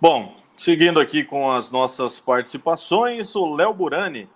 Bom, 0.00 0.36
seguindo 0.60 1.00
aqui 1.00 1.24
com 1.24 1.50
as 1.50 1.70
nossas 1.70 2.20
participações, 2.20 3.34
o 3.34 3.54
Léo 3.54 3.72
Burani. 3.72 4.28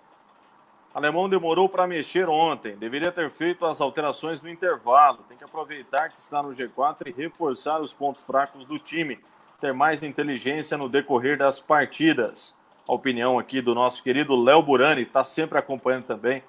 Alemão 0.91 1.29
demorou 1.29 1.69
para 1.69 1.85
mexer 1.85 2.27
ontem, 2.27 2.75
deveria 2.77 3.11
ter 3.11 3.29
feito 3.29 3.63
as 3.63 3.79
alterações 3.79 4.41
no 4.41 4.49
intervalo. 4.49 5.19
Tem 5.29 5.37
que 5.37 5.43
aproveitar 5.43 6.09
que 6.09 6.17
está 6.17 6.41
no 6.41 6.49
G4 6.49 7.09
e 7.09 7.11
reforçar 7.11 7.79
os 7.79 7.93
pontos 7.93 8.23
fracos 8.23 8.65
do 8.65 8.79
time, 8.79 9.19
ter 9.61 9.71
mais 9.71 10.01
inteligência 10.01 10.75
no 10.75 10.89
decorrer 10.89 11.37
das 11.37 11.59
partidas. 11.59 12.55
A 12.89 12.93
opinião 12.93 13.37
aqui 13.37 13.61
do 13.61 13.75
nosso 13.75 14.01
querido 14.01 14.35
Léo 14.35 14.63
Burani, 14.63 15.03
está 15.03 15.23
sempre 15.23 15.59
acompanhando 15.59 16.05
também 16.05 16.41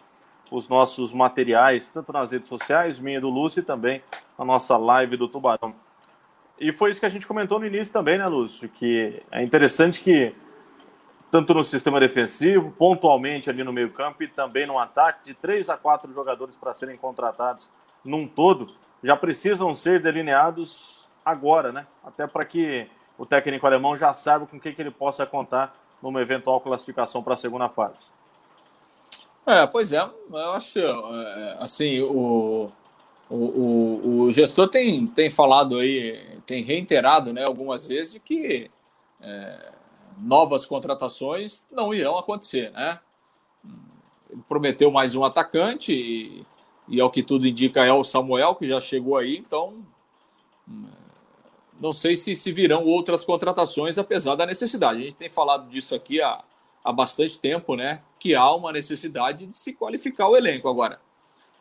os 0.50 0.70
nossos 0.70 1.12
materiais, 1.12 1.90
tanto 1.90 2.14
nas 2.14 2.32
redes 2.32 2.48
sociais, 2.48 2.98
minha 2.98 3.20
do 3.20 3.28
Lúcio, 3.28 3.60
e 3.60 3.62
também 3.62 4.02
a 4.38 4.44
nossa 4.44 4.74
live 4.78 5.18
do 5.18 5.28
Tubarão. 5.28 5.74
E 6.58 6.72
foi 6.72 6.90
isso 6.90 7.00
que 7.00 7.06
a 7.06 7.10
gente 7.10 7.26
comentou 7.26 7.58
no 7.58 7.66
início 7.66 7.92
também, 7.92 8.18
né, 8.18 8.26
Lúcio? 8.26 8.68
Que 8.68 9.22
é 9.30 9.42
interessante 9.42 10.00
que, 10.00 10.34
tanto 11.30 11.52
no 11.52 11.62
sistema 11.62 12.00
defensivo, 12.00 12.72
pontualmente 12.72 13.50
ali 13.50 13.62
no 13.62 13.72
meio-campo 13.72 14.22
e 14.22 14.28
também 14.28 14.66
no 14.66 14.78
ataque, 14.78 15.24
de 15.24 15.34
três 15.34 15.68
a 15.68 15.76
quatro 15.76 16.10
jogadores 16.12 16.56
para 16.56 16.72
serem 16.72 16.96
contratados 16.96 17.68
num 18.04 18.26
todo, 18.26 18.72
já 19.02 19.16
precisam 19.16 19.74
ser 19.74 20.00
delineados 20.00 21.06
agora, 21.24 21.72
né? 21.72 21.86
Até 22.04 22.26
para 22.26 22.44
que 22.44 22.88
o 23.18 23.26
técnico 23.26 23.66
alemão 23.66 23.96
já 23.96 24.12
saiba 24.12 24.46
com 24.46 24.56
o 24.56 24.60
que, 24.60 24.72
que 24.72 24.80
ele 24.80 24.90
possa 24.90 25.26
contar 25.26 25.74
numa 26.02 26.20
eventual 26.20 26.60
classificação 26.60 27.22
para 27.22 27.34
a 27.34 27.36
segunda 27.36 27.68
fase. 27.68 28.10
É, 29.46 29.66
pois 29.66 29.92
é, 29.92 29.98
eu 29.98 30.52
acho 30.52 30.78
é, 30.78 31.56
assim, 31.60 32.00
o, 32.00 32.70
o, 33.30 33.34
o, 33.34 34.15
o, 34.26 34.32
gestor 34.32 34.68
tem, 34.68 35.06
tem 35.06 35.30
falado 35.30 35.78
aí, 35.78 36.38
tem 36.46 36.62
reiterado 36.62 37.32
né, 37.32 37.44
algumas 37.46 37.86
vezes 37.86 38.12
de 38.12 38.20
que 38.20 38.70
é, 39.20 39.72
novas 40.18 40.64
contratações 40.64 41.66
não 41.70 41.92
irão 41.92 42.18
acontecer, 42.18 42.70
né? 42.72 43.00
Ele 44.30 44.42
prometeu 44.48 44.90
mais 44.90 45.14
um 45.14 45.24
atacante 45.24 45.92
e, 45.92 46.46
e 46.88 47.00
ao 47.00 47.10
que 47.10 47.22
tudo 47.22 47.46
indica 47.46 47.84
é 47.84 47.92
o 47.92 48.04
Samuel, 48.04 48.54
que 48.54 48.68
já 48.68 48.80
chegou 48.80 49.16
aí, 49.16 49.36
então 49.36 49.84
não 51.80 51.92
sei 51.92 52.16
se, 52.16 52.34
se 52.34 52.52
virão 52.52 52.84
outras 52.84 53.24
contratações, 53.24 53.98
apesar 53.98 54.34
da 54.34 54.46
necessidade. 54.46 55.00
A 55.00 55.04
gente 55.04 55.16
tem 55.16 55.28
falado 55.28 55.68
disso 55.68 55.94
aqui 55.94 56.20
há, 56.20 56.42
há 56.82 56.92
bastante 56.92 57.38
tempo, 57.38 57.76
né? 57.76 58.02
Que 58.18 58.34
há 58.34 58.52
uma 58.54 58.72
necessidade 58.72 59.46
de 59.46 59.56
se 59.56 59.72
qualificar 59.72 60.28
o 60.28 60.36
elenco 60.36 60.68
agora. 60.68 61.00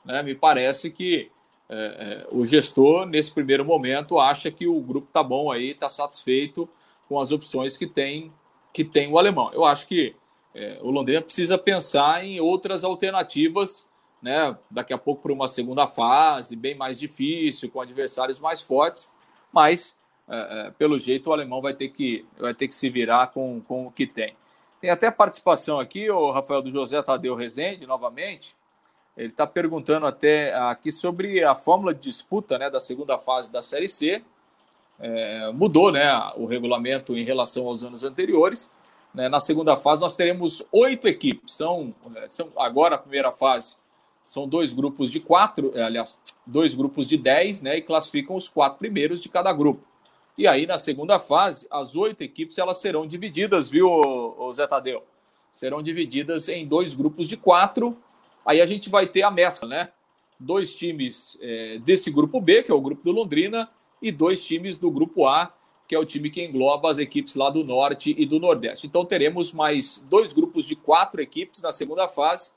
Né? 0.04 0.24
Me 0.24 0.36
parece 0.36 0.90
que 0.92 1.32
é, 1.70 1.76
é, 1.76 2.28
o 2.32 2.46
gestor, 2.46 3.06
nesse 3.06 3.32
primeiro 3.32 3.66
momento, 3.66 4.20
acha 4.20 4.52
que 4.52 4.68
o 4.68 4.80
grupo 4.80 5.08
está 5.08 5.24
bom 5.24 5.52
aí, 5.52 5.72
está 5.72 5.90
satisfeito 5.90 6.70
com 7.08 7.20
as 7.20 7.32
opções 7.32 7.78
que 7.78 7.88
tem, 7.88 8.32
que 8.72 8.84
tem 8.84 9.12
o 9.12 9.18
alemão. 9.18 9.52
Eu 9.54 9.66
acho 9.66 9.88
que 9.88 10.16
é, 10.54 10.80
o 10.82 10.90
Londrina 10.90 11.22
precisa 11.22 11.58
pensar 11.58 12.24
em 12.24 12.40
outras 12.40 12.84
alternativas, 12.84 13.90
né? 14.22 14.58
Daqui 14.70 14.94
a 14.94 14.98
pouco 14.98 15.24
para 15.24 15.34
uma 15.34 15.48
segunda 15.48 15.88
fase, 15.88 16.56
bem 16.56 16.76
mais 16.76 16.98
difícil, 16.98 17.70
com 17.70 17.82
adversários 17.82 18.40
mais 18.40 18.62
fortes, 18.62 19.10
mas 19.52 19.96
é, 20.28 20.68
é, 20.68 20.72
pelo 20.72 20.98
jeito 20.98 21.30
o 21.30 21.34
alemão 21.34 21.62
vai 21.62 21.74
ter 21.74 21.90
que, 21.90 22.26
vai 22.38 22.54
ter 22.54 22.68
que 22.68 22.76
se 22.76 22.90
virar 22.90 23.28
com, 23.28 23.62
com 23.62 23.88
o 23.88 23.92
que 23.92 24.08
tem. 24.08 24.36
Tem 24.82 24.90
até 24.90 25.10
participação 25.10 25.80
aqui, 25.80 26.10
o 26.10 26.32
Rafael 26.32 26.62
do 26.62 26.70
José 26.70 27.02
Tadeu 27.02 27.36
Rezende, 27.36 27.86
novamente. 27.86 28.56
Ele 29.16 29.30
está 29.30 29.48
perguntando 29.48 30.06
até 30.06 30.54
aqui 30.54 30.92
sobre 30.92 31.44
a 31.44 31.56
fórmula 31.56 31.94
de 31.94 32.02
disputa 32.02 32.58
né, 32.58 32.70
da 32.70 32.80
segunda 32.80 33.18
fase 33.18 33.52
da 33.52 33.62
Série 33.62 33.88
C. 33.88 34.22
É, 35.00 35.52
mudou 35.54 35.92
né, 35.92 36.10
o 36.36 36.46
regulamento 36.46 37.18
em 37.18 37.24
relação 37.24 37.68
aos 37.68 37.84
anos 37.84 38.04
anteriores. 38.04 38.74
Né, 39.14 39.30
na 39.30 39.40
segunda 39.40 39.78
fase, 39.78 40.02
nós 40.02 40.16
teremos 40.16 40.68
oito 40.72 41.08
equipes. 41.08 41.54
São, 41.54 41.96
é, 42.16 42.28
são 42.30 42.52
agora 42.58 42.96
a 42.96 42.98
primeira 42.98 43.32
fase 43.32 43.78
são 44.26 44.48
dois 44.48 44.74
grupos 44.74 45.12
de 45.12 45.20
quatro, 45.20 45.72
é, 45.76 45.84
aliás, 45.84 46.20
dois 46.46 46.74
grupos 46.74 47.08
de 47.08 47.16
dez, 47.16 47.62
né, 47.62 47.78
e 47.78 47.82
classificam 47.82 48.36
os 48.36 48.50
quatro 48.50 48.80
primeiros 48.80 49.22
de 49.22 49.30
cada 49.30 49.54
grupo. 49.54 49.82
E 50.36 50.48
aí, 50.48 50.66
na 50.66 50.78
segunda 50.78 51.20
fase, 51.20 51.68
as 51.72 51.96
oito 51.96 52.22
equipes 52.22 52.58
elas 52.58 52.78
serão 52.78 53.08
divididas, 53.08 53.70
viu, 53.70 53.88
Zé 54.52 54.68
Tadeu? 54.68 55.04
Serão 55.52 55.82
divididas 55.82 56.50
em 56.50 56.68
dois 56.68 56.94
grupos 56.94 57.28
de 57.30 57.38
quatro. 57.38 57.96
Aí 58.46 58.62
a 58.62 58.66
gente 58.66 58.90
vai 58.90 59.08
ter 59.08 59.24
a 59.24 59.32
mescla, 59.32 59.68
né? 59.68 59.90
Dois 60.40 60.76
times 60.76 61.38
é, 61.42 61.80
desse 61.80 62.12
grupo 62.12 62.40
B, 62.40 62.64
que 62.64 62.72
é 62.72 62.74
o 62.74 62.82
grupo 62.82 63.04
do 63.04 63.12
Londrina, 63.12 63.70
e 64.02 64.12
dois 64.12 64.44
times 64.46 64.78
do 64.78 64.92
grupo 64.92 65.26
A, 65.26 65.54
que 65.88 65.96
é 65.96 66.00
o 66.00 66.06
time 66.06 66.30
que 66.30 66.44
engloba 66.44 66.90
as 66.90 66.98
equipes 66.98 67.36
lá 67.36 67.50
do 67.50 67.64
Norte 67.64 68.14
e 68.18 68.26
do 68.26 68.40
Nordeste. 68.40 68.88
Então 68.88 69.06
teremos 69.06 69.52
mais 69.52 70.04
dois 70.10 70.34
grupos 70.34 70.66
de 70.66 70.76
quatro 70.76 71.22
equipes 71.22 71.62
na 71.62 71.72
segunda 71.72 72.08
fase, 72.08 72.52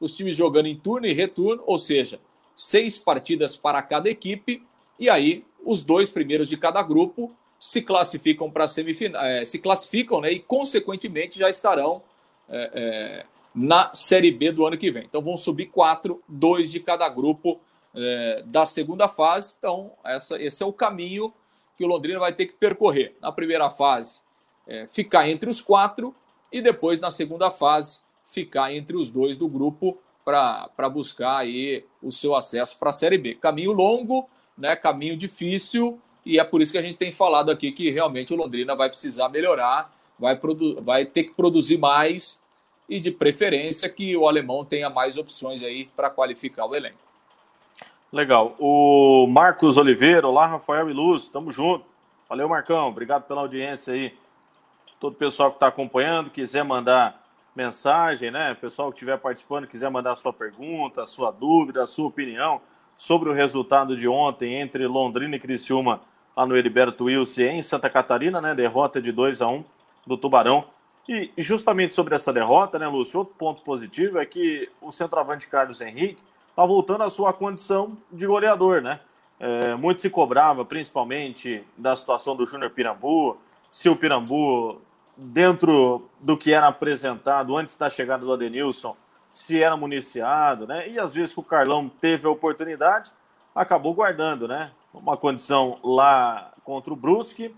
os 0.00 0.14
times 0.14 0.36
jogando 0.36 0.66
em 0.66 0.76
turno 0.76 1.06
e 1.06 1.12
retorno, 1.12 1.62
ou 1.66 1.78
seja, 1.78 2.20
seis 2.56 2.98
partidas 2.98 3.56
para 3.56 3.80
cada 3.80 4.10
equipe, 4.10 4.62
e 4.98 5.08
aí 5.08 5.44
os 5.64 5.82
dois 5.82 6.10
primeiros 6.10 6.48
de 6.48 6.56
cada 6.56 6.82
grupo 6.82 7.34
se 7.58 7.80
classificam 7.80 8.50
para 8.50 8.66
semifinal, 8.66 9.24
é, 9.24 9.44
se 9.44 9.58
classificam, 9.58 10.20
né, 10.20 10.32
e 10.32 10.40
consequentemente 10.40 11.38
já 11.38 11.48
estarão 11.48 12.02
é, 12.48 12.70
é, 12.74 13.26
na 13.54 13.94
Série 13.94 14.30
B 14.30 14.50
do 14.50 14.66
ano 14.66 14.76
que 14.76 14.90
vem. 14.90 15.04
Então 15.04 15.22
vão 15.22 15.36
subir 15.36 15.66
quatro, 15.66 16.22
dois 16.28 16.70
de 16.70 16.80
cada 16.80 17.08
grupo 17.08 17.60
é, 17.94 18.42
da 18.46 18.64
segunda 18.64 19.08
fase. 19.08 19.54
Então 19.58 19.92
essa, 20.04 20.42
esse 20.42 20.62
é 20.62 20.66
o 20.66 20.72
caminho 20.72 21.32
que 21.76 21.84
o 21.84 21.86
Londrina 21.86 22.18
vai 22.18 22.32
ter 22.32 22.46
que 22.46 22.54
percorrer. 22.54 23.16
Na 23.20 23.30
primeira 23.30 23.70
fase, 23.70 24.20
é, 24.66 24.86
ficar 24.88 25.28
entre 25.28 25.48
os 25.48 25.60
quatro 25.60 26.14
e 26.52 26.60
depois 26.60 27.00
na 27.00 27.10
segunda 27.10 27.50
fase 27.50 28.00
ficar 28.26 28.72
entre 28.72 28.96
os 28.96 29.10
dois 29.10 29.36
do 29.36 29.48
grupo 29.48 29.98
para 30.24 30.88
buscar 30.88 31.38
aí 31.38 31.84
o 32.02 32.10
seu 32.10 32.34
acesso 32.34 32.78
para 32.78 32.88
a 32.88 32.92
Série 32.92 33.18
B. 33.18 33.34
Caminho 33.34 33.72
longo, 33.72 34.28
né, 34.56 34.74
caminho 34.74 35.16
difícil, 35.16 36.00
e 36.24 36.38
é 36.38 36.44
por 36.44 36.62
isso 36.62 36.72
que 36.72 36.78
a 36.78 36.82
gente 36.82 36.96
tem 36.96 37.12
falado 37.12 37.50
aqui 37.50 37.70
que 37.72 37.90
realmente 37.90 38.32
o 38.32 38.36
Londrina 38.36 38.74
vai 38.74 38.88
precisar 38.88 39.28
melhorar, 39.28 39.94
vai, 40.18 40.40
vai 40.80 41.04
ter 41.04 41.24
que 41.24 41.34
produzir 41.34 41.76
mais 41.76 42.42
e 42.88 43.00
de 43.00 43.10
preferência 43.10 43.88
que 43.88 44.16
o 44.16 44.28
alemão 44.28 44.64
tenha 44.64 44.90
mais 44.90 45.16
opções 45.16 45.62
aí 45.62 45.86
para 45.96 46.10
qualificar 46.10 46.66
o 46.66 46.74
elenco. 46.74 46.98
Legal. 48.12 48.54
O 48.58 49.26
Marcos 49.26 49.76
Oliveira, 49.76 50.28
olá 50.28 50.46
Rafael 50.46 50.88
e 50.88 50.92
Luz, 50.92 51.28
tamo 51.28 51.50
junto. 51.50 51.84
Valeu 52.28 52.48
Marcão, 52.48 52.88
obrigado 52.88 53.24
pela 53.24 53.40
audiência 53.40 53.92
aí. 53.92 54.14
Todo 55.00 55.14
o 55.14 55.16
pessoal 55.16 55.50
que 55.50 55.56
está 55.56 55.66
acompanhando, 55.66 56.30
quiser 56.30 56.64
mandar 56.64 57.22
mensagem, 57.54 58.30
né? 58.30 58.54
Pessoal 58.54 58.90
que 58.90 58.96
estiver 58.96 59.18
participando, 59.18 59.66
quiser 59.66 59.90
mandar 59.90 60.14
sua 60.16 60.32
pergunta, 60.32 61.04
sua 61.04 61.30
dúvida, 61.30 61.86
sua 61.86 62.06
opinião 62.06 62.60
sobre 62.96 63.28
o 63.28 63.32
resultado 63.32 63.96
de 63.96 64.08
ontem 64.08 64.60
entre 64.60 64.86
Londrina 64.86 65.36
e 65.36 65.40
Criciúma 65.40 66.00
lá 66.36 66.46
no 66.46 66.56
Heriberto 66.56 67.04
Wilson 67.04 67.42
em 67.42 67.62
Santa 67.62 67.90
Catarina, 67.90 68.40
né? 68.40 68.54
Derrota 68.54 69.00
de 69.00 69.12
2 69.12 69.42
a 69.42 69.48
1 69.48 69.64
do 70.06 70.16
Tubarão. 70.16 70.64
E 71.08 71.30
justamente 71.36 71.92
sobre 71.92 72.14
essa 72.14 72.32
derrota, 72.32 72.78
né, 72.78 72.86
Lúcio, 72.86 73.20
outro 73.20 73.34
ponto 73.34 73.62
positivo 73.62 74.18
é 74.18 74.24
que 74.24 74.70
o 74.80 74.90
centroavante 74.90 75.48
Carlos 75.48 75.80
Henrique 75.80 76.22
está 76.48 76.64
voltando 76.64 77.04
à 77.04 77.10
sua 77.10 77.32
condição 77.32 77.96
de 78.10 78.26
goleador, 78.26 78.80
né? 78.80 79.00
É, 79.38 79.74
muito 79.74 80.00
se 80.00 80.08
cobrava, 80.08 80.64
principalmente, 80.64 81.62
da 81.76 81.94
situação 81.94 82.34
do 82.36 82.46
Júnior 82.46 82.70
Pirambu, 82.70 83.36
se 83.70 83.88
o 83.88 83.96
Pirambu, 83.96 84.80
dentro 85.16 86.08
do 86.20 86.38
que 86.38 86.52
era 86.52 86.68
apresentado 86.68 87.56
antes 87.56 87.76
da 87.76 87.90
chegada 87.90 88.24
do 88.24 88.32
Adenilson, 88.32 88.96
se 89.32 89.60
era 89.60 89.76
municiado, 89.76 90.66
né? 90.66 90.88
E 90.88 90.98
às 90.98 91.14
vezes 91.14 91.34
que 91.34 91.40
o 91.40 91.42
Carlão 91.42 91.90
teve 92.00 92.26
a 92.26 92.30
oportunidade, 92.30 93.10
acabou 93.52 93.92
guardando, 93.92 94.46
né? 94.46 94.70
Uma 94.92 95.16
condição 95.16 95.78
lá 95.82 96.52
contra 96.62 96.92
o 96.92 96.96
Brusque, 96.96 97.52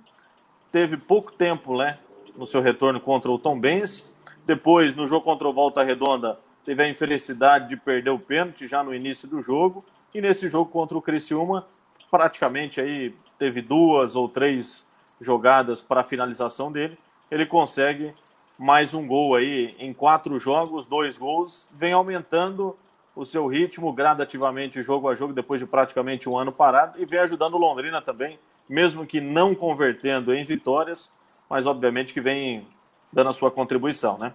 teve 0.72 0.96
pouco 0.96 1.30
tempo, 1.30 1.76
né? 1.76 1.98
No 2.36 2.46
seu 2.46 2.60
retorno 2.60 3.00
contra 3.00 3.30
o 3.30 3.38
Tom 3.38 3.58
Benz. 3.58 4.08
Depois, 4.44 4.94
no 4.94 5.06
jogo 5.06 5.24
contra 5.24 5.48
o 5.48 5.52
Volta 5.52 5.82
Redonda, 5.82 6.38
teve 6.64 6.82
a 6.82 6.88
infelicidade 6.88 7.68
de 7.68 7.76
perder 7.76 8.10
o 8.10 8.18
pênalti 8.18 8.66
já 8.66 8.82
no 8.82 8.94
início 8.94 9.26
do 9.26 9.40
jogo. 9.40 9.84
E 10.14 10.20
nesse 10.20 10.48
jogo 10.48 10.70
contra 10.70 10.96
o 10.96 11.02
Criciúma, 11.02 11.66
praticamente 12.10 12.80
aí 12.80 13.14
teve 13.38 13.60
duas 13.60 14.14
ou 14.14 14.28
três 14.28 14.86
jogadas 15.20 15.82
para 15.82 16.00
a 16.00 16.04
finalização 16.04 16.70
dele. 16.70 16.98
Ele 17.30 17.46
consegue 17.46 18.14
mais 18.58 18.94
um 18.94 19.06
gol 19.06 19.34
aí 19.34 19.74
em 19.78 19.92
quatro 19.92 20.38
jogos, 20.38 20.86
dois 20.86 21.18
gols, 21.18 21.66
vem 21.74 21.92
aumentando 21.92 22.76
o 23.14 23.24
seu 23.24 23.46
ritmo 23.46 23.92
gradativamente, 23.92 24.82
jogo 24.82 25.08
a 25.08 25.14
jogo, 25.14 25.32
depois 25.32 25.60
de 25.60 25.66
praticamente 25.66 26.28
um 26.28 26.38
ano 26.38 26.52
parado, 26.52 27.00
e 27.00 27.06
vem 27.06 27.20
ajudando 27.20 27.54
o 27.54 27.58
Londrina 27.58 28.00
também, 28.00 28.38
mesmo 28.68 29.06
que 29.06 29.20
não 29.20 29.54
convertendo 29.54 30.34
em 30.34 30.44
vitórias, 30.44 31.10
mas 31.48 31.66
obviamente 31.66 32.12
que 32.12 32.20
vem 32.20 32.66
dando 33.12 33.30
a 33.30 33.32
sua 33.32 33.50
contribuição, 33.50 34.18
né? 34.18 34.32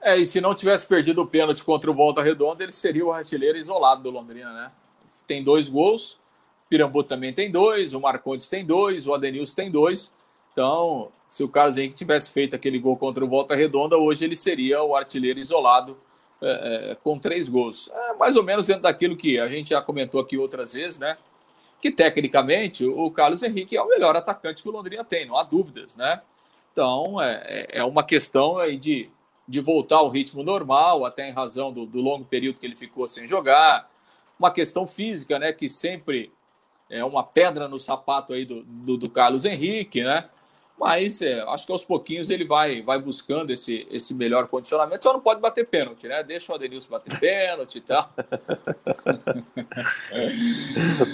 É, 0.00 0.16
e 0.16 0.24
se 0.24 0.40
não 0.40 0.54
tivesse 0.54 0.86
perdido 0.86 1.22
o 1.22 1.26
pênalti 1.26 1.64
contra 1.64 1.90
o 1.90 1.94
Volta 1.94 2.22
Redonda, 2.22 2.62
ele 2.62 2.72
seria 2.72 3.04
o 3.04 3.12
artilheiro 3.12 3.58
isolado 3.58 4.02
do 4.02 4.10
Londrina, 4.10 4.52
né? 4.52 4.70
Tem 5.26 5.42
dois 5.42 5.68
gols, 5.68 6.20
Pirambu 6.68 7.02
também 7.02 7.32
tem 7.32 7.50
dois, 7.50 7.94
o 7.94 8.00
Marcondes 8.00 8.48
tem 8.48 8.64
dois, 8.64 9.06
o 9.06 9.14
Adenilson 9.14 9.54
tem 9.54 9.70
dois. 9.70 10.14
Então, 10.52 11.08
se 11.26 11.42
o 11.44 11.48
Carlos 11.48 11.76
Henrique 11.76 11.94
tivesse 11.94 12.30
feito 12.30 12.56
aquele 12.56 12.78
gol 12.78 12.96
contra 12.96 13.24
o 13.24 13.28
Volta 13.28 13.54
Redonda, 13.54 13.96
hoje 13.96 14.24
ele 14.24 14.36
seria 14.36 14.82
o 14.82 14.96
artilheiro 14.96 15.38
isolado 15.38 15.96
é, 16.40 16.92
é, 16.92 16.94
com 16.94 17.18
três 17.18 17.48
gols. 17.48 17.90
É 17.92 18.14
mais 18.14 18.36
ou 18.36 18.42
menos 18.42 18.66
dentro 18.66 18.82
daquilo 18.82 19.16
que 19.16 19.38
a 19.38 19.48
gente 19.48 19.70
já 19.70 19.82
comentou 19.82 20.20
aqui 20.20 20.38
outras 20.38 20.72
vezes, 20.72 20.98
né? 20.98 21.16
Que 21.80 21.90
tecnicamente 21.90 22.84
o 22.84 23.10
Carlos 23.10 23.42
Henrique 23.42 23.76
é 23.76 23.82
o 23.82 23.88
melhor 23.88 24.16
atacante 24.16 24.62
que 24.62 24.68
o 24.68 24.72
Londrina 24.72 25.04
tem, 25.04 25.26
não 25.26 25.36
há 25.36 25.42
dúvidas, 25.42 25.96
né? 25.96 26.20
Então 26.72 27.20
é, 27.22 27.68
é 27.70 27.84
uma 27.84 28.02
questão 28.02 28.58
aí 28.58 28.76
de, 28.76 29.10
de 29.46 29.60
voltar 29.60 29.96
ao 29.96 30.08
ritmo 30.08 30.42
normal, 30.42 31.04
até 31.04 31.28
em 31.28 31.32
razão 31.32 31.72
do, 31.72 31.86
do 31.86 32.00
longo 32.00 32.24
período 32.24 32.60
que 32.60 32.66
ele 32.66 32.76
ficou 32.76 33.06
sem 33.06 33.26
jogar. 33.28 33.90
Uma 34.38 34.50
questão 34.50 34.86
física, 34.86 35.38
né? 35.38 35.52
Que 35.52 35.68
sempre 35.68 36.32
é 36.90 37.04
uma 37.04 37.22
pedra 37.22 37.68
no 37.68 37.78
sapato 37.78 38.32
aí 38.32 38.44
do, 38.44 38.62
do, 38.62 38.96
do 38.96 39.10
Carlos 39.10 39.44
Henrique, 39.44 40.02
né? 40.02 40.28
Mas 40.78 41.22
é, 41.22 41.40
acho 41.40 41.64
que 41.64 41.72
aos 41.72 41.84
pouquinhos 41.84 42.28
ele 42.28 42.44
vai, 42.44 42.82
vai 42.82 42.98
buscando 42.98 43.50
esse, 43.50 43.86
esse 43.90 44.12
melhor 44.12 44.46
condicionamento. 44.46 45.02
Só 45.02 45.12
não 45.12 45.20
pode 45.20 45.40
bater 45.40 45.66
pênalti, 45.66 46.06
né? 46.06 46.22
Deixa 46.22 46.52
o 46.52 46.54
Adenilson 46.54 46.90
bater 46.90 47.16
pênalti 47.18 47.76
e 47.76 47.80
tal. 47.80 48.10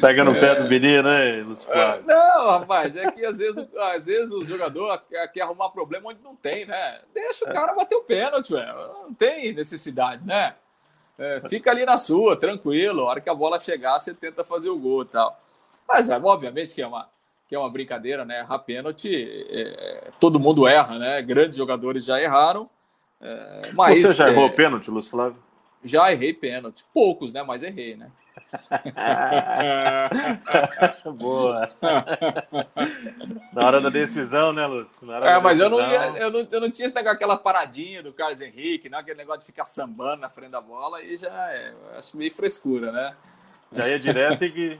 Pega 0.01 0.25
no 0.25 0.35
pé 0.35 0.57
do 0.57 0.69
menino, 0.69 1.05
né, 1.05 1.47
é, 1.69 2.03
Não, 2.05 2.59
rapaz, 2.59 2.97
é 2.97 3.11
que 3.13 3.25
às 3.25 3.39
vezes, 3.39 3.65
às 3.79 4.07
vezes 4.07 4.33
o 4.33 4.43
jogador 4.43 5.01
quer 5.33 5.43
arrumar 5.43 5.71
problema 5.71 6.11
onde 6.11 6.21
não 6.23 6.35
tem, 6.35 6.67
né? 6.67 7.01
Deixa 7.15 7.45
o 7.45 7.53
cara 7.53 7.73
bater 7.73 7.95
o 7.95 8.03
pênalti, 8.03 8.53
velho. 8.53 8.75
Não 9.05 9.15
tem 9.15 9.53
necessidade, 9.53 10.27
né? 10.27 10.57
É, 11.17 11.41
fica 11.49 11.71
ali 11.71 11.85
na 11.85 11.97
sua, 11.97 12.37
tranquilo. 12.37 13.03
A 13.03 13.11
hora 13.11 13.21
que 13.21 13.31
a 13.31 13.35
bola 13.35 13.61
chegar, 13.61 13.97
você 13.97 14.13
tenta 14.13 14.43
fazer 14.43 14.71
o 14.71 14.79
gol 14.79 15.03
e 15.03 15.07
tal. 15.07 15.41
Mas, 15.87 16.11
é, 16.11 16.19
obviamente, 16.19 16.75
que 16.75 16.83
é 16.83 16.87
uma 16.87 17.09
que 17.53 17.57
é 17.57 17.59
uma 17.59 17.69
brincadeira, 17.69 18.25
né? 18.25 18.39
Errar 18.39 18.61
pênalti, 18.61 19.45
é, 19.51 20.11
todo 20.19 20.41
mundo 20.41 20.67
erra, 20.67 20.99
né? 20.99 21.21
Grandes 21.21 21.59
jogadores 21.59 22.03
já 22.03 22.19
erraram. 22.19 22.67
É, 23.21 23.73
mas, 23.75 24.01
Você 24.01 24.15
já 24.15 24.31
errou 24.31 24.47
é, 24.47 24.49
pênalti, 24.49 24.91
Lúcio 24.91 25.11
Flávio? 25.11 25.37
Já 25.85 26.11
errei 26.11 26.33
pênalti. 26.33 26.83
Poucos, 26.95 27.31
né? 27.31 27.43
Mas 27.43 27.63
errei, 27.63 27.95
né? 27.95 28.11
Boa. 31.15 31.71
Na 33.53 33.67
hora 33.67 33.83
da 33.83 33.91
decisão, 33.91 34.55
né, 34.55 34.67
Lúcio? 34.67 35.13
é, 35.13 35.39
mas 35.39 35.61
eu 35.61 35.69
não, 35.69 35.79
ia, 35.79 36.07
eu, 36.17 36.31
não, 36.31 36.49
eu 36.51 36.59
não 36.59 36.71
tinha 36.71 36.87
esse 36.87 36.95
negócio, 36.95 37.17
aquela 37.17 37.37
paradinha 37.37 38.03
do 38.03 38.15
Carlos 38.15 38.41
Henrique, 38.41 38.89
né? 38.89 38.97
aquele 38.97 39.19
negócio 39.19 39.41
de 39.41 39.47
ficar 39.47 39.67
sambando 39.67 40.23
na 40.23 40.31
frente 40.31 40.53
da 40.53 40.61
bola, 40.63 41.03
e 41.03 41.19
já 41.19 41.53
é, 41.53 41.75
acho 41.99 42.17
meio 42.17 42.33
frescura, 42.33 42.91
né? 42.91 43.15
Já 43.75 43.91
ia 43.91 43.99
direto 43.99 44.43
e 44.43 44.79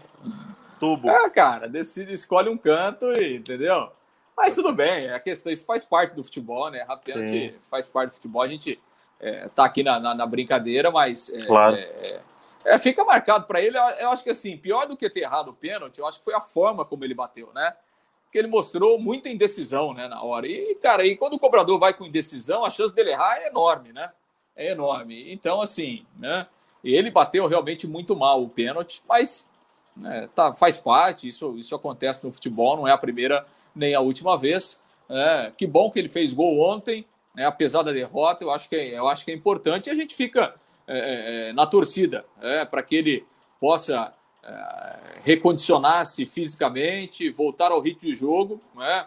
tubo. 0.83 1.09
É, 1.09 1.31
cara, 1.31 1.69
decide, 1.69 2.13
escolhe 2.13 2.49
um 2.49 2.59
canto 2.59 3.07
e, 3.13 3.37
entendeu? 3.37 3.93
Mas 4.37 4.53
tudo 4.53 4.73
bem, 4.73 5.09
a 5.11 5.21
questão, 5.21 5.53
isso 5.53 5.65
faz 5.65 5.85
parte 5.85 6.17
do 6.17 6.25
futebol, 6.25 6.69
né? 6.71 6.85
A 6.89 6.97
pênalti 6.97 7.55
faz 7.71 7.87
parte 7.87 8.11
do 8.11 8.15
futebol, 8.15 8.43
a 8.43 8.49
gente 8.49 8.81
é, 9.21 9.49
tá 9.49 9.65
aqui 9.65 9.85
na, 9.85 10.01
na, 10.01 10.13
na 10.13 10.27
brincadeira, 10.27 10.91
mas 10.91 11.29
é, 11.29 11.47
claro. 11.47 11.77
é, 11.77 12.21
é 12.65 12.79
fica 12.81 13.05
marcado 13.05 13.47
para 13.47 13.63
ele. 13.63 13.79
Eu 14.01 14.11
acho 14.11 14.25
que 14.25 14.31
assim, 14.31 14.57
pior 14.57 14.89
do 14.89 14.97
que 14.97 15.09
ter 15.09 15.21
errado 15.21 15.51
o 15.51 15.55
pênalti, 15.55 16.01
eu 16.01 16.07
acho 16.07 16.19
que 16.19 16.25
foi 16.25 16.35
a 16.35 16.41
forma 16.41 16.85
como 16.85 17.05
ele 17.05 17.15
bateu, 17.15 17.51
né? 17.55 17.77
Porque 18.25 18.39
ele 18.39 18.49
mostrou 18.49 18.99
muita 18.99 19.29
indecisão, 19.29 19.95
né, 19.95 20.09
na 20.09 20.23
hora. 20.23 20.49
E, 20.49 20.75
cara, 20.77 21.07
e 21.07 21.15
quando 21.15 21.35
o 21.35 21.39
cobrador 21.39 21.79
vai 21.79 21.95
com 21.95 22.07
indecisão, 22.07 22.65
a 22.65 22.71
chance 22.71 22.93
dele 22.93 23.11
errar 23.11 23.37
é 23.37 23.49
enorme, 23.49 23.93
né? 23.93 24.11
É 24.57 24.73
enorme. 24.73 25.33
Então, 25.33 25.61
assim, 25.61 26.05
né? 26.19 26.47
Ele 26.83 27.11
bateu 27.11 27.47
realmente 27.47 27.87
muito 27.87 28.17
mal 28.17 28.43
o 28.43 28.49
pênalti, 28.49 29.03
mas 29.07 29.52
né, 29.97 30.29
tá, 30.35 30.53
faz 30.55 30.77
parte, 30.77 31.29
isso, 31.29 31.57
isso 31.57 31.75
acontece 31.75 32.25
no 32.25 32.33
futebol, 32.33 32.77
não 32.77 32.89
é 32.89 32.93
a 32.93 32.99
primeira 32.99 33.47
nem 33.75 33.95
a 33.95 34.01
última 34.01 34.37
vez. 34.37 34.83
É, 35.09 35.53
que 35.57 35.67
bom 35.67 35.91
que 35.91 35.99
ele 35.99 36.09
fez 36.09 36.33
gol 36.33 36.61
ontem, 36.61 37.05
né, 37.35 37.45
apesar 37.45 37.83
da 37.83 37.93
derrota, 37.93 38.45
eu 38.45 38.51
acho 38.51 38.69
que 38.69 38.77
é, 38.77 38.99
eu 38.99 39.09
acho 39.09 39.25
que 39.25 39.31
é 39.31 39.35
importante 39.35 39.87
e 39.87 39.91
a 39.91 39.95
gente 39.95 40.15
fica 40.15 40.55
é, 40.87 40.99
é, 40.99 41.49
é 41.49 41.53
na 41.53 41.67
torcida 41.67 42.25
é, 42.41 42.65
para 42.65 42.83
que 42.83 42.97
ele 42.97 43.27
possa 43.61 44.13
é, 44.43 45.21
recondicionar-se 45.23 46.25
fisicamente, 46.27 47.31
voltar 47.31 47.73
ao 47.73 47.81
ritmo 47.81 48.11
de 48.11 48.15
jogo. 48.15 48.61
Né? 48.75 49.07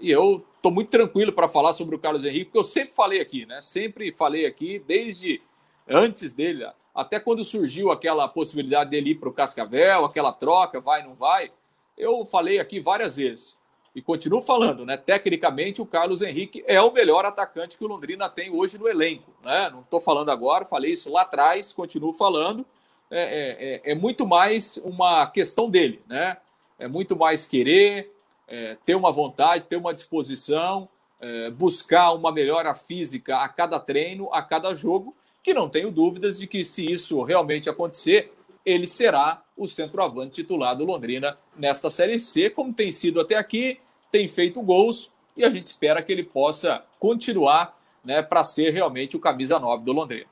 e 0.00 0.10
eu 0.10 0.42
estou 0.56 0.72
muito 0.72 0.88
tranquilo 0.88 1.30
para 1.30 1.46
falar 1.46 1.74
sobre 1.74 1.94
o 1.94 1.98
Carlos 1.98 2.24
Henrique, 2.24 2.46
porque 2.46 2.58
eu 2.58 2.64
sempre 2.64 2.94
falei 2.94 3.20
aqui, 3.20 3.44
né? 3.44 3.60
sempre 3.60 4.10
falei 4.10 4.46
aqui, 4.46 4.78
desde 4.78 5.42
antes 5.86 6.32
dele, 6.32 6.66
até 6.94 7.18
quando 7.18 7.42
surgiu 7.42 7.90
aquela 7.90 8.28
possibilidade 8.28 8.90
dele 8.90 9.10
ir 9.10 9.14
para 9.16 9.28
o 9.28 9.32
Cascavel, 9.32 10.04
aquela 10.04 10.32
troca, 10.32 10.80
vai, 10.80 11.02
não 11.02 11.14
vai, 11.14 11.50
eu 11.98 12.24
falei 12.24 12.58
aqui 12.58 12.78
várias 12.78 13.16
vezes 13.16 13.58
e 13.94 14.02
continuo 14.02 14.42
falando, 14.42 14.84
né? 14.84 14.96
Tecnicamente, 14.96 15.80
o 15.80 15.86
Carlos 15.86 16.20
Henrique 16.20 16.64
é 16.66 16.80
o 16.80 16.92
melhor 16.92 17.24
atacante 17.24 17.78
que 17.78 17.84
o 17.84 17.88
Londrina 17.88 18.28
tem 18.28 18.50
hoje 18.50 18.76
no 18.76 18.88
elenco, 18.88 19.32
né? 19.44 19.70
Não 19.70 19.80
estou 19.80 20.00
falando 20.00 20.30
agora, 20.30 20.64
falei 20.64 20.92
isso 20.92 21.10
lá 21.10 21.22
atrás, 21.22 21.72
continuo 21.72 22.12
falando. 22.12 22.66
É, 23.10 23.22
é, 23.22 23.90
é, 23.90 23.92
é, 23.92 23.94
muito 23.94 24.26
mais 24.26 24.76
uma 24.78 25.26
questão 25.28 25.70
dele, 25.70 26.02
né? 26.08 26.36
É 26.76 26.88
muito 26.88 27.16
mais 27.16 27.46
querer, 27.46 28.12
é, 28.48 28.76
ter 28.84 28.96
uma 28.96 29.12
vontade, 29.12 29.66
ter 29.68 29.76
uma 29.76 29.94
disposição, 29.94 30.88
é, 31.20 31.50
buscar 31.50 32.12
uma 32.12 32.32
melhora 32.32 32.74
física 32.74 33.38
a 33.38 33.48
cada 33.48 33.78
treino, 33.78 34.28
a 34.32 34.42
cada 34.42 34.74
jogo 34.74 35.14
que 35.44 35.52
não 35.52 35.68
tenho 35.68 35.90
dúvidas 35.90 36.38
de 36.38 36.46
que, 36.46 36.64
se 36.64 36.90
isso 36.90 37.22
realmente 37.22 37.68
acontecer, 37.68 38.32
ele 38.64 38.86
será 38.86 39.42
o 39.54 39.66
centroavante 39.66 40.32
titular 40.32 40.74
do 40.74 40.86
Londrina 40.86 41.36
nesta 41.54 41.90
Série 41.90 42.18
C, 42.18 42.48
como 42.48 42.72
tem 42.72 42.90
sido 42.90 43.20
até 43.20 43.36
aqui, 43.36 43.78
tem 44.10 44.26
feito 44.26 44.62
gols 44.62 45.12
e 45.36 45.44
a 45.44 45.50
gente 45.50 45.66
espera 45.66 46.02
que 46.02 46.10
ele 46.10 46.24
possa 46.24 46.82
continuar 46.98 47.78
né, 48.02 48.22
para 48.22 48.42
ser 48.42 48.70
realmente 48.70 49.16
o 49.16 49.20
camisa 49.20 49.58
9 49.58 49.84
do 49.84 49.92
Londrina. 49.92 50.26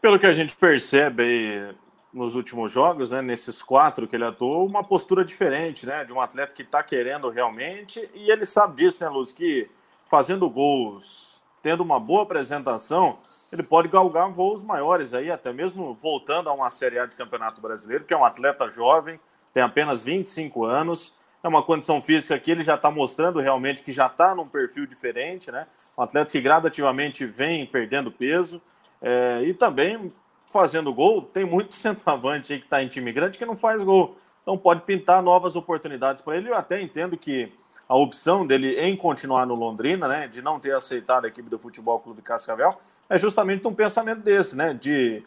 Pelo 0.00 0.18
que 0.18 0.26
a 0.26 0.32
gente 0.32 0.54
percebe 0.54 1.74
nos 2.12 2.36
últimos 2.36 2.70
jogos, 2.70 3.10
né, 3.10 3.20
nesses 3.22 3.60
quatro 3.60 4.06
que 4.06 4.14
ele 4.14 4.24
atuou, 4.24 4.64
uma 4.66 4.84
postura 4.84 5.24
diferente, 5.24 5.84
né, 5.84 6.04
de 6.04 6.12
um 6.12 6.20
atleta 6.20 6.54
que 6.54 6.62
está 6.62 6.82
querendo 6.82 7.28
realmente, 7.28 8.08
e 8.14 8.30
ele 8.30 8.46
sabe 8.46 8.76
disso, 8.76 9.02
né, 9.02 9.08
Luz, 9.08 9.32
que 9.32 9.68
fazendo 10.06 10.48
gols 10.48 11.32
tendo 11.62 11.82
uma 11.82 12.00
boa 12.00 12.24
apresentação, 12.24 13.18
ele 13.52 13.62
pode 13.62 13.88
galgar 13.88 14.30
voos 14.30 14.62
maiores 14.62 15.12
aí, 15.12 15.30
até 15.30 15.52
mesmo 15.52 15.94
voltando 15.94 16.48
a 16.48 16.52
uma 16.52 16.70
Série 16.70 16.98
A 16.98 17.06
de 17.06 17.14
Campeonato 17.14 17.60
Brasileiro, 17.60 18.04
que 18.04 18.14
é 18.14 18.16
um 18.16 18.24
atleta 18.24 18.66
jovem, 18.68 19.20
tem 19.52 19.62
apenas 19.62 20.02
25 20.02 20.64
anos, 20.64 21.14
é 21.42 21.48
uma 21.48 21.62
condição 21.62 22.00
física 22.00 22.38
que 22.38 22.50
ele 22.50 22.62
já 22.62 22.76
está 22.76 22.90
mostrando 22.90 23.40
realmente 23.40 23.82
que 23.82 23.92
já 23.92 24.06
está 24.06 24.34
num 24.34 24.46
perfil 24.46 24.86
diferente, 24.86 25.50
né? 25.50 25.66
Um 25.98 26.02
atleta 26.02 26.30
que 26.30 26.40
gradativamente 26.40 27.26
vem 27.26 27.66
perdendo 27.66 28.10
peso 28.10 28.62
é, 29.02 29.42
e 29.42 29.52
também 29.52 30.12
fazendo 30.46 30.94
gol. 30.94 31.22
Tem 31.22 31.44
muito 31.44 31.74
centroavante 31.76 32.52
aí 32.52 32.58
que 32.60 32.66
está 32.66 32.82
em 32.82 32.88
time 32.88 33.12
grande 33.12 33.38
que 33.38 33.44
não 33.44 33.56
faz 33.56 33.82
gol. 33.82 34.16
Então 34.42 34.56
pode 34.56 34.82
pintar 34.82 35.20
novas 35.20 35.56
oportunidades 35.56 36.22
para 36.22 36.36
ele. 36.36 36.48
Eu 36.48 36.54
até 36.54 36.80
entendo 36.80 37.16
que 37.16 37.52
a 37.88 37.96
opção 37.96 38.46
dele 38.46 38.78
em 38.80 38.96
continuar 38.96 39.46
no 39.46 39.54
Londrina, 39.54 40.08
né, 40.08 40.28
de 40.28 40.40
não 40.40 40.58
ter 40.58 40.74
aceitado 40.74 41.24
a 41.24 41.28
equipe 41.28 41.50
do 41.50 41.58
Futebol 41.58 41.98
Clube 42.00 42.22
Cascavel, 42.22 42.76
é 43.08 43.18
justamente 43.18 43.66
um 43.66 43.74
pensamento 43.74 44.20
desse, 44.20 44.56
né, 44.56 44.72
de 44.72 45.22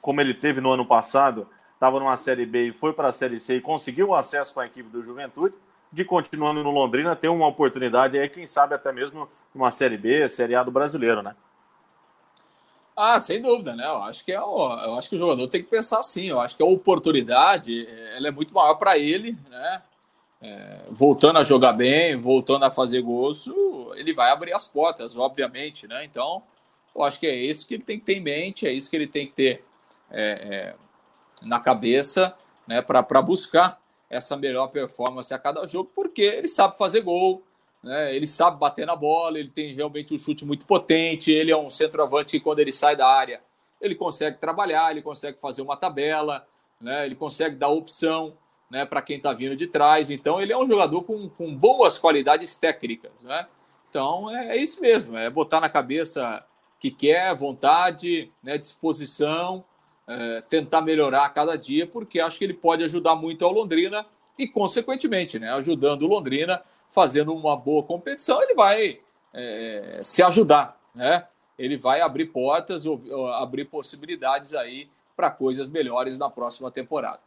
como 0.00 0.20
ele 0.20 0.34
teve 0.34 0.60
no 0.60 0.70
ano 0.72 0.84
passado, 0.84 1.48
estava 1.72 1.98
numa 1.98 2.16
Série 2.16 2.46
B 2.46 2.68
e 2.68 2.72
foi 2.72 2.92
para 2.92 3.08
a 3.08 3.12
Série 3.12 3.40
C 3.40 3.56
e 3.56 3.60
conseguiu 3.60 4.08
o 4.08 4.14
acesso 4.14 4.54
com 4.54 4.60
a 4.60 4.66
equipe 4.66 4.88
do 4.88 5.02
Juventude, 5.02 5.54
de 5.92 6.04
continuando 6.04 6.62
no 6.62 6.70
Londrina 6.70 7.14
ter 7.14 7.28
uma 7.28 7.46
oportunidade 7.46 8.18
aí, 8.18 8.28
quem 8.28 8.46
sabe 8.46 8.74
até 8.74 8.92
mesmo 8.92 9.28
numa 9.54 9.70
Série 9.70 9.96
B, 9.96 10.28
Série 10.28 10.54
A 10.54 10.62
do 10.62 10.70
Brasileiro, 10.70 11.22
né? 11.22 11.34
Ah, 12.96 13.18
sem 13.18 13.42
dúvida, 13.42 13.74
né? 13.74 13.84
Eu 13.86 14.02
acho 14.04 14.24
que 14.24 14.32
é, 14.32 14.36
eu 14.36 14.96
acho 14.96 15.08
que 15.08 15.16
o 15.16 15.18
jogador 15.18 15.48
tem 15.48 15.62
que 15.62 15.68
pensar 15.68 15.98
assim. 15.98 16.26
Eu 16.26 16.40
acho 16.40 16.56
que 16.56 16.62
a 16.62 16.66
oportunidade, 16.66 17.88
ela 18.16 18.28
é 18.28 18.30
muito 18.30 18.54
maior 18.54 18.74
para 18.76 18.96
ele, 18.96 19.36
né? 19.50 19.82
É, 20.44 20.84
voltando 20.90 21.38
a 21.38 21.42
jogar 21.42 21.72
bem, 21.72 22.20
voltando 22.20 22.66
a 22.66 22.70
fazer 22.70 23.00
gosto, 23.00 23.94
ele 23.96 24.12
vai 24.12 24.30
abrir 24.30 24.52
as 24.52 24.68
portas, 24.68 25.16
obviamente, 25.16 25.88
né? 25.88 26.04
Então, 26.04 26.42
eu 26.94 27.02
acho 27.02 27.18
que 27.18 27.26
é 27.26 27.34
isso 27.34 27.66
que 27.66 27.72
ele 27.72 27.82
tem 27.82 27.98
que 27.98 28.04
ter 28.04 28.18
em 28.18 28.20
mente, 28.20 28.66
é 28.66 28.70
isso 28.70 28.90
que 28.90 28.96
ele 28.96 29.06
tem 29.06 29.26
que 29.26 29.32
ter 29.32 29.64
é, 30.10 30.22
é, 30.22 30.74
na 31.40 31.58
cabeça, 31.58 32.34
né? 32.66 32.82
Para 32.82 33.22
buscar 33.22 33.80
essa 34.10 34.36
melhor 34.36 34.68
performance 34.68 35.32
a 35.32 35.38
cada 35.38 35.66
jogo, 35.66 35.90
porque 35.94 36.20
ele 36.20 36.48
sabe 36.48 36.76
fazer 36.76 37.00
gol, 37.00 37.42
né? 37.82 38.14
Ele 38.14 38.26
sabe 38.26 38.58
bater 38.58 38.86
na 38.86 38.94
bola, 38.94 39.38
ele 39.38 39.48
tem 39.48 39.74
realmente 39.74 40.14
um 40.14 40.18
chute 40.18 40.44
muito 40.44 40.66
potente, 40.66 41.32
ele 41.32 41.50
é 41.50 41.56
um 41.56 41.70
centroavante 41.70 42.32
que 42.32 42.44
quando 42.44 42.58
ele 42.58 42.70
sai 42.70 42.94
da 42.94 43.08
área, 43.08 43.40
ele 43.80 43.94
consegue 43.94 44.36
trabalhar, 44.36 44.90
ele 44.90 45.00
consegue 45.00 45.40
fazer 45.40 45.62
uma 45.62 45.76
tabela, 45.76 46.46
né? 46.78 47.06
Ele 47.06 47.14
consegue 47.14 47.56
dar 47.56 47.68
opção 47.68 48.36
né, 48.74 48.84
para 48.84 49.00
quem 49.00 49.18
está 49.18 49.32
vindo 49.32 49.54
de 49.54 49.68
trás. 49.68 50.10
Então, 50.10 50.40
ele 50.40 50.52
é 50.52 50.58
um 50.58 50.68
jogador 50.68 51.04
com, 51.04 51.28
com 51.28 51.54
boas 51.54 51.96
qualidades 51.96 52.56
técnicas. 52.56 53.22
Né? 53.22 53.46
Então, 53.88 54.28
é, 54.36 54.48
é 54.48 54.56
isso 54.56 54.80
mesmo: 54.80 55.16
é 55.16 55.30
botar 55.30 55.60
na 55.60 55.68
cabeça 55.68 56.44
que 56.80 56.90
quer, 56.90 57.32
vontade, 57.36 58.32
né, 58.42 58.58
disposição, 58.58 59.64
é, 60.08 60.42
tentar 60.50 60.82
melhorar 60.82 61.24
a 61.24 61.28
cada 61.28 61.56
dia, 61.56 61.86
porque 61.86 62.18
acho 62.18 62.36
que 62.36 62.44
ele 62.44 62.52
pode 62.52 62.82
ajudar 62.82 63.14
muito 63.14 63.44
ao 63.44 63.52
Londrina 63.52 64.04
e, 64.36 64.48
consequentemente, 64.48 65.38
né, 65.38 65.52
ajudando 65.52 66.02
o 66.02 66.08
Londrina, 66.08 66.60
fazendo 66.90 67.32
uma 67.32 67.56
boa 67.56 67.84
competição, 67.84 68.42
ele 68.42 68.54
vai 68.54 69.00
é, 69.32 70.00
se 70.02 70.20
ajudar, 70.24 70.78
né? 70.92 71.28
Ele 71.56 71.76
vai 71.76 72.00
abrir 72.00 72.26
portas, 72.26 72.84
ou, 72.84 73.00
ou 73.08 73.28
abrir 73.28 73.66
possibilidades 73.66 74.52
aí 74.52 74.90
para 75.14 75.30
coisas 75.30 75.68
melhores 75.68 76.18
na 76.18 76.28
próxima 76.28 76.72
temporada. 76.72 77.20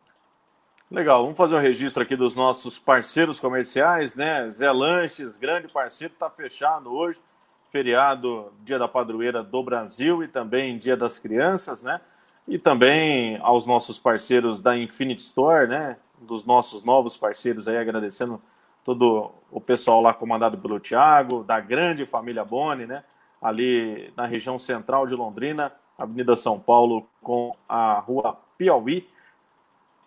Legal, 0.89 1.21
vamos 1.21 1.37
fazer 1.37 1.53
um 1.53 1.59
registro 1.59 2.01
aqui 2.01 2.15
dos 2.15 2.33
nossos 2.33 2.79
parceiros 2.79 3.41
comerciais, 3.41 4.15
né? 4.15 4.49
Zé 4.49 4.71
Lanches, 4.71 5.35
grande 5.35 5.67
parceiro, 5.67 6.13
está 6.13 6.29
fechado 6.29 6.93
hoje, 6.93 7.19
feriado, 7.67 8.53
Dia 8.63 8.79
da 8.79 8.87
Padroeira 8.87 9.43
do 9.43 9.61
Brasil 9.61 10.23
e 10.23 10.29
também 10.29 10.77
Dia 10.77 10.95
das 10.95 11.19
Crianças, 11.19 11.83
né? 11.83 11.99
E 12.47 12.57
também 12.57 13.37
aos 13.41 13.65
nossos 13.65 13.99
parceiros 13.99 14.61
da 14.61 14.77
Infinity 14.77 15.21
Store, 15.23 15.67
né? 15.67 15.97
Dos 16.21 16.45
nossos 16.45 16.85
novos 16.85 17.17
parceiros 17.17 17.67
aí, 17.67 17.77
agradecendo 17.77 18.41
todo 18.85 19.31
o 19.51 19.59
pessoal 19.59 20.01
lá 20.01 20.13
comandado 20.13 20.57
pelo 20.57 20.79
Thiago, 20.79 21.43
da 21.43 21.59
grande 21.59 22.05
família 22.05 22.45
Boni, 22.45 22.85
né? 22.85 23.03
Ali 23.41 24.13
na 24.15 24.25
região 24.25 24.57
central 24.57 25.05
de 25.05 25.15
Londrina, 25.15 25.69
Avenida 25.99 26.37
São 26.37 26.57
Paulo 26.57 27.05
com 27.21 27.53
a 27.67 27.99
Rua 27.99 28.37
Piauí. 28.57 29.05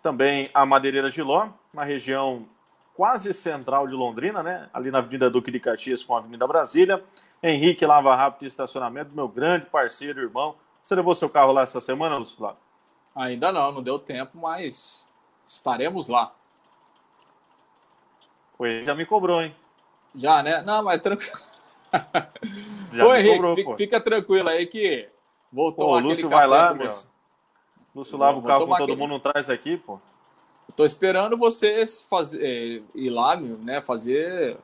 Também 0.01 0.49
a 0.53 0.65
Madeireira 0.65 1.09
Giló, 1.09 1.49
na 1.73 1.83
região 1.83 2.45
quase 2.95 3.33
central 3.33 3.87
de 3.87 3.93
Londrina, 3.93 4.43
né? 4.43 4.69
Ali 4.73 4.91
na 4.91 4.99
Avenida 4.99 5.29
Duque 5.29 5.51
de 5.51 5.59
Caxias 5.59 6.03
com 6.03 6.15
a 6.15 6.19
Avenida 6.19 6.47
Brasília. 6.47 7.03
Henrique 7.41 7.85
Lava 7.85 8.15
Rápido 8.15 8.43
e 8.43 8.47
Estacionamento, 8.47 9.11
meu 9.13 9.27
grande 9.27 9.65
parceiro 9.65 10.21
irmão. 10.21 10.55
Você 10.81 10.95
levou 10.95 11.13
seu 11.15 11.29
carro 11.29 11.51
lá 11.51 11.61
essa 11.61 11.81
semana, 11.81 12.17
Lúcio 12.17 12.37
Flávio? 12.37 12.57
Ainda 13.15 13.51
não, 13.51 13.71
não 13.71 13.83
deu 13.83 13.99
tempo, 13.99 14.37
mas 14.37 15.05
estaremos 15.45 16.07
lá. 16.07 16.31
Foi, 18.57 18.85
já 18.85 18.95
me 18.95 19.05
cobrou, 19.05 19.41
hein? 19.41 19.55
Já, 20.13 20.43
né? 20.43 20.61
Não, 20.61 20.83
mas 20.83 21.01
tranquilo. 21.01 21.39
Já 22.91 23.05
Ô, 23.05 23.15
Henrique, 23.15 23.35
cobrou, 23.35 23.55
fica, 23.55 23.77
fica, 23.77 24.01
tranquilo 24.01 24.49
aí 24.49 24.65
que 24.65 25.09
voltou 25.51 25.87
pô, 25.87 25.99
Lúcio 25.99 26.29
vai 26.29 26.45
lá, 26.45 26.73
meu. 26.73 26.87
Lúcio 27.95 28.17
lava 28.17 28.39
o 28.39 28.41
carro 28.41 28.67
com 28.67 28.75
todo 28.75 28.83
aquele... 28.83 28.97
mundo, 28.97 29.11
não 29.11 29.19
traz 29.19 29.49
aqui, 29.49 29.77
pô. 29.77 29.99
Tô 30.75 30.85
esperando 30.85 31.37
vocês 31.37 32.05
fazer, 32.09 32.43
é, 32.43 32.81
ir 32.95 33.09
lá, 33.09 33.35
né? 33.35 33.81
Fazer, 33.81 34.57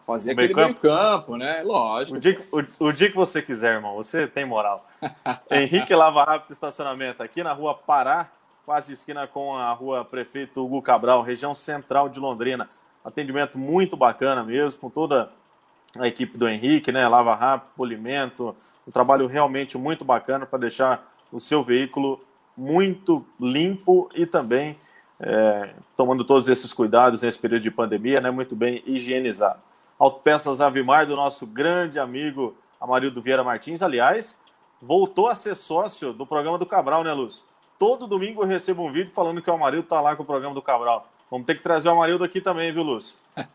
fazer 0.00 0.30
o 0.30 0.32
aquele 0.32 0.54
meio 0.54 0.74
campo, 0.74 1.36
né? 1.36 1.62
Lógico. 1.62 2.16
O 2.16 2.20
dia, 2.20 2.34
que, 2.34 2.42
o, 2.52 2.86
o 2.86 2.92
dia 2.92 3.10
que 3.10 3.16
você 3.16 3.40
quiser, 3.40 3.74
irmão. 3.74 3.94
Você 3.94 4.26
tem 4.26 4.44
moral. 4.44 4.84
Henrique 5.50 5.94
Lava 5.94 6.24
Rápido 6.24 6.50
Estacionamento, 6.50 7.22
aqui 7.22 7.42
na 7.44 7.52
rua 7.52 7.74
Pará, 7.74 8.28
quase 8.66 8.92
esquina 8.92 9.26
com 9.28 9.56
a 9.56 9.72
rua 9.72 10.04
Prefeito 10.04 10.64
Hugo 10.64 10.82
Cabral, 10.82 11.22
região 11.22 11.54
central 11.54 12.08
de 12.08 12.18
Londrina. 12.18 12.68
Atendimento 13.04 13.56
muito 13.56 13.96
bacana 13.96 14.42
mesmo, 14.42 14.80
com 14.80 14.90
toda 14.90 15.30
a 15.96 16.08
equipe 16.08 16.36
do 16.36 16.48
Henrique, 16.48 16.90
né? 16.90 17.06
Lava 17.06 17.34
rápido, 17.34 17.70
polimento, 17.76 18.54
um 18.86 18.90
trabalho 18.90 19.28
realmente 19.28 19.78
muito 19.78 20.04
bacana 20.04 20.44
para 20.44 20.58
deixar 20.58 21.06
o 21.30 21.38
seu 21.38 21.62
veículo 21.62 22.20
muito 22.56 23.24
limpo 23.40 24.08
e 24.14 24.26
também 24.26 24.76
é, 25.20 25.74
tomando 25.96 26.24
todos 26.24 26.48
esses 26.48 26.72
cuidados 26.72 27.22
nesse 27.22 27.38
período 27.38 27.62
de 27.62 27.70
pandemia, 27.70 28.20
né? 28.20 28.30
Muito 28.30 28.54
bem 28.54 28.82
higienizado. 28.86 29.60
Autopeças 29.98 30.60
Avimar 30.60 31.06
do 31.06 31.16
nosso 31.16 31.46
grande 31.46 31.98
amigo 31.98 32.56
Amarildo 32.80 33.22
Vieira 33.22 33.44
Martins, 33.44 33.80
aliás, 33.80 34.38
voltou 34.80 35.28
a 35.28 35.34
ser 35.34 35.56
sócio 35.56 36.12
do 36.12 36.26
programa 36.26 36.58
do 36.58 36.66
Cabral, 36.66 37.02
né, 37.02 37.12
Lúcio? 37.12 37.44
Todo 37.78 38.06
domingo 38.06 38.42
eu 38.42 38.46
recebo 38.46 38.84
um 38.84 38.92
vídeo 38.92 39.10
falando 39.10 39.40
que 39.40 39.50
o 39.50 39.54
Amarildo 39.54 39.86
está 39.86 40.00
lá 40.00 40.14
com 40.14 40.22
o 40.22 40.26
programa 40.26 40.54
do 40.54 40.62
Cabral. 40.62 41.08
Vamos 41.30 41.46
ter 41.46 41.54
que 41.56 41.62
trazer 41.62 41.88
o 41.88 41.92
Amarildo 41.92 42.24
aqui 42.24 42.40
também, 42.40 42.72
viu, 42.72 42.82
Lúcio? 42.82 43.16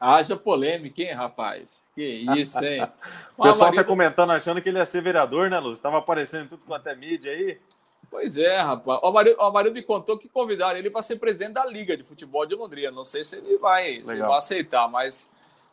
Haja 0.00 0.36
polêmica, 0.36 1.02
hein, 1.02 1.12
rapaz? 1.12 1.80
Que 1.94 2.02
isso, 2.36 2.64
hein? 2.64 2.82
O, 3.36 3.42
pessoal 3.44 3.68
Amarildo... 3.68 3.76
tá 3.76 3.84
comentando 3.84 4.30
achando 4.30 4.60
que 4.60 4.68
ele 4.68 4.78
ia 4.78 4.86
ser 4.86 5.02
vereador, 5.02 5.50
né, 5.50 5.58
Lúcio? 5.58 5.74
Estava 5.74 5.98
aparecendo 5.98 6.48
tudo 6.48 6.62
quanto 6.66 6.86
é 6.88 6.96
mídia 6.96 7.30
aí. 7.30 7.58
Pois 8.12 8.36
é, 8.36 8.58
rapaz. 8.58 9.00
O 9.02 9.06
Amarildo, 9.06 9.40
o 9.40 9.44
Amarildo 9.44 9.74
me 9.74 9.82
contou 9.82 10.18
que 10.18 10.28
convidaram 10.28 10.78
ele 10.78 10.90
para 10.90 11.00
ser 11.02 11.16
presidente 11.16 11.52
da 11.52 11.64
Liga 11.64 11.96
de 11.96 12.02
Futebol 12.02 12.44
de 12.44 12.54
Londrina. 12.54 12.90
Não 12.90 13.06
sei 13.06 13.24
se 13.24 13.36
ele 13.36 13.56
vai, 13.56 14.04
se 14.04 14.18
vai 14.18 14.36
aceitar, 14.36 14.86
mas 14.86 15.32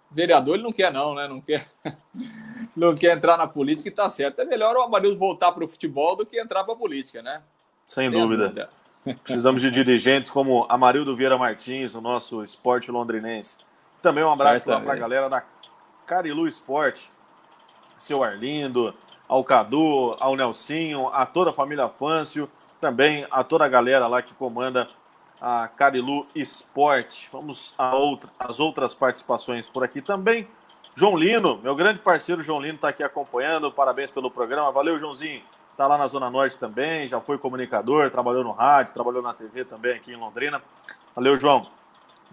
vereador 0.09 0.55
ele 0.55 0.63
não 0.63 0.71
quer, 0.71 0.89
não, 0.89 1.13
né? 1.13 1.27
Não 1.27 1.41
quer, 1.41 1.67
não 2.73 2.95
quer 2.95 3.17
entrar 3.17 3.35
na 3.35 3.45
política 3.45 3.89
e 3.89 3.91
tá 3.91 4.09
certo. 4.09 4.39
É 4.39 4.45
melhor 4.45 4.73
o 4.77 4.81
Amarildo 4.81 5.19
voltar 5.19 5.51
para 5.51 5.65
o 5.65 5.67
futebol 5.67 6.15
do 6.15 6.25
que 6.25 6.39
entrar 6.39 6.63
para 6.63 6.73
a 6.73 6.77
política, 6.77 7.21
né? 7.21 7.41
Sem 7.83 8.09
dúvida. 8.09 8.47
dúvida. 8.47 8.69
Precisamos 9.21 9.61
de 9.61 9.69
dirigentes 9.69 10.31
como 10.31 10.65
Amarildo 10.69 11.13
Vieira 11.17 11.37
Martins, 11.37 11.93
o 11.93 11.99
nosso 11.99 12.41
esporte 12.41 12.89
londrinense. 12.89 13.57
Também 14.01 14.23
um 14.23 14.31
abraço 14.31 14.69
lá 14.69 14.79
para 14.79 14.93
a 14.93 14.95
galera 14.95 15.27
da 15.27 15.43
Carilu 16.05 16.47
Esporte, 16.47 17.11
seu 17.97 18.23
Arlindo, 18.23 18.95
ao 19.29 19.43
Cadu, 19.43 20.17
ao 20.19 20.35
Nelsinho, 20.35 21.07
a 21.09 21.23
toda 21.23 21.51
a 21.51 21.53
família 21.53 21.87
Fâncio, 21.87 22.49
também 22.81 23.27
a 23.29 23.43
toda 23.43 23.63
a 23.63 23.69
galera 23.69 24.07
lá 24.07 24.23
que 24.23 24.33
comanda 24.33 24.89
a 25.39 25.67
Carilu 25.67 26.25
Esporte. 26.33 27.29
Vamos 27.31 27.75
a 27.77 27.95
outra, 27.95 28.29
as 28.39 28.59
outras 28.59 28.95
participações 28.95 29.69
por 29.69 29.83
aqui 29.83 30.01
também. 30.01 30.47
João 30.95 31.15
Lino, 31.15 31.59
meu 31.61 31.75
grande 31.75 31.99
parceiro 31.99 32.41
João 32.41 32.59
Lino 32.59 32.75
está 32.75 32.89
aqui 32.89 33.03
acompanhando, 33.03 33.71
parabéns 33.71 34.09
pelo 34.09 34.31
programa. 34.31 34.71
Valeu, 34.71 34.97
Joãozinho 34.97 35.43
está 35.71 35.87
lá 35.87 35.97
na 35.97 36.07
Zona 36.07 36.29
Norte 36.29 36.57
também, 36.57 37.07
já 37.07 37.21
foi 37.21 37.37
comunicador, 37.37 38.11
trabalhou 38.11 38.43
no 38.43 38.51
rádio, 38.51 38.93
trabalhou 38.93 39.21
na 39.21 39.33
TV 39.33 39.63
também 39.63 39.95
aqui 39.95 40.11
em 40.11 40.17
Londrina. 40.17 40.61
Valeu, 41.15 41.37
João. 41.37 41.67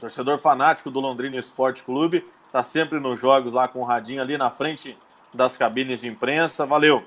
Torcedor 0.01 0.39
fanático 0.39 0.91
do 0.91 0.99
Londrina 0.99 1.37
Esporte 1.37 1.85
Clube, 1.85 2.27
está 2.47 2.65
sempre 2.65 2.99
nos 2.99 3.21
jogos 3.21 3.53
lá 3.53 3.69
com 3.69 3.81
o 3.81 3.85
radinho 3.85 4.21
ali 4.21 4.37
na 4.37 4.51
frente 4.51 4.99
das 5.37 5.57
cabines 5.57 6.01
de 6.01 6.09
imprensa. 6.09 6.67
Valeu. 6.67 7.05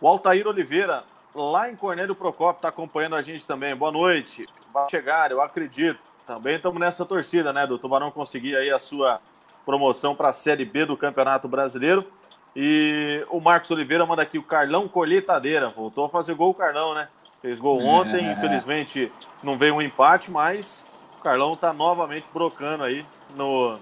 O 0.00 0.08
Altair 0.08 0.46
Oliveira, 0.46 1.04
lá 1.34 1.70
em 1.70 1.76
Cornélio 1.76 2.14
Procópio, 2.14 2.58
está 2.58 2.68
acompanhando 2.68 3.16
a 3.16 3.22
gente 3.22 3.44
também. 3.44 3.74
Boa 3.76 3.92
noite. 3.92 4.48
Vai 4.72 4.88
chegar, 4.88 5.30
eu 5.30 5.42
acredito. 5.42 5.98
Também 6.26 6.56
estamos 6.56 6.80
nessa 6.80 7.04
torcida, 7.04 7.52
né, 7.52 7.66
do 7.66 7.78
Tubarão 7.78 8.10
conseguir 8.10 8.56
aí 8.56 8.70
a 8.70 8.78
sua 8.78 9.20
promoção 9.66 10.14
para 10.14 10.28
a 10.28 10.32
Série 10.32 10.64
B 10.64 10.86
do 10.86 10.96
Campeonato 10.96 11.48
Brasileiro. 11.48 12.06
E 12.54 13.24
o 13.30 13.40
Marcos 13.40 13.70
Oliveira 13.70 14.06
manda 14.06 14.22
aqui 14.22 14.38
o 14.38 14.42
Carlão 14.42 14.88
Colheitadeira. 14.88 15.70
Voltou 15.70 16.04
a 16.04 16.08
fazer 16.08 16.34
gol 16.34 16.50
o 16.50 16.54
Carlão, 16.54 16.94
né? 16.94 17.08
Fez 17.40 17.58
gol 17.58 17.80
é. 17.80 17.84
ontem, 17.84 18.28
é. 18.28 18.32
infelizmente 18.32 19.10
não 19.42 19.58
veio 19.58 19.74
um 19.74 19.82
empate, 19.82 20.30
mas 20.30 20.86
o 21.18 21.22
Carlão 21.22 21.54
está 21.54 21.72
novamente 21.72 22.26
brocando 22.32 22.84
aí 22.84 23.04
no 23.34 23.78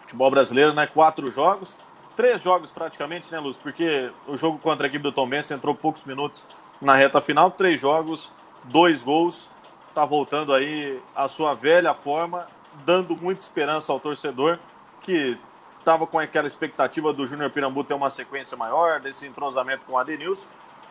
futebol 0.00 0.30
brasileiro, 0.30 0.72
né? 0.72 0.86
Quatro 0.86 1.30
jogos, 1.30 1.76
três 2.16 2.42
jogos 2.42 2.70
praticamente, 2.70 3.30
né, 3.30 3.38
Luz? 3.38 3.58
Porque 3.58 4.10
o 4.26 4.36
jogo 4.36 4.58
contra 4.58 4.86
a 4.86 4.88
equipe 4.88 5.02
do 5.02 5.12
Tom 5.12 5.28
Benz 5.28 5.50
entrou 5.50 5.74
poucos 5.74 6.04
minutos 6.04 6.42
na 6.80 6.96
reta 6.96 7.20
final, 7.20 7.50
três 7.50 7.80
jogos, 7.80 8.30
dois 8.64 9.02
gols. 9.02 9.48
Tá 9.94 10.04
voltando 10.04 10.52
aí 10.52 11.00
a 11.14 11.28
sua 11.28 11.54
velha 11.54 11.94
forma, 11.94 12.46
dando 12.84 13.16
muita 13.16 13.42
esperança 13.42 13.92
ao 13.92 14.00
torcedor 14.00 14.58
que 15.02 15.38
estava 15.78 16.06
com 16.06 16.18
aquela 16.18 16.46
expectativa 16.46 17.12
do 17.12 17.24
Júnior 17.24 17.50
Pirambu 17.50 17.84
ter 17.84 17.94
uma 17.94 18.10
sequência 18.10 18.56
maior, 18.56 19.00
desse 19.00 19.26
entrosamento 19.26 19.84
com 19.84 19.92
o 19.92 19.98
Adenilson. 19.98 20.48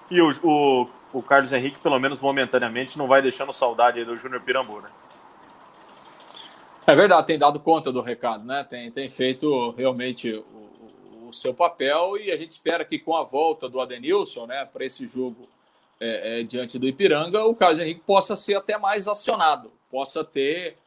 E 0.09 0.21
o, 0.21 0.29
o, 0.43 0.87
o, 1.11 1.21
Carlos 1.21 1.51
Henrique, 1.51 1.79
pelo 1.79 1.99
menos 1.99 2.19
momentaneamente, 2.19 2.97
não 2.97 3.07
vai 3.07 3.21
deixando 3.21 3.51
saudade 3.51 4.05
do 4.05 4.17
Júnior 4.17 4.41
Pirambu, 4.41 4.81
né? 4.81 4.89
É 6.87 6.95
verdade, 6.95 7.25
tem 7.25 7.39
dado 7.39 7.59
conta 7.59 7.91
do 7.91 7.99
recado, 7.99 8.45
né? 8.45 8.63
Tem, 8.63 8.91
tem 8.91 9.09
feito 9.09 9.71
realmente 9.71 10.31
o, 10.31 10.65
o 11.27 11.33
seu 11.33 11.53
papel 11.53 12.17
e 12.17 12.31
a 12.31 12.37
gente 12.37 12.51
espera 12.51 12.85
que 12.85 12.99
com 12.99 13.15
a 13.15 13.23
volta 13.23 13.67
do 13.67 13.79
Adenilson, 13.79 14.45
né, 14.45 14.65
para 14.65 14.85
esse 14.85 15.07
jogo 15.07 15.47
é, 15.99 16.41
é, 16.41 16.43
diante 16.43 16.77
do 16.77 16.87
Ipiranga, 16.87 17.43
o 17.45 17.55
Carlos 17.55 17.79
Henrique 17.79 18.01
possa 18.05 18.35
ser 18.35 18.55
até 18.55 18.77
mais 18.77 19.07
acionado, 19.07 19.71
possa 19.89 20.23
ter 20.23 20.77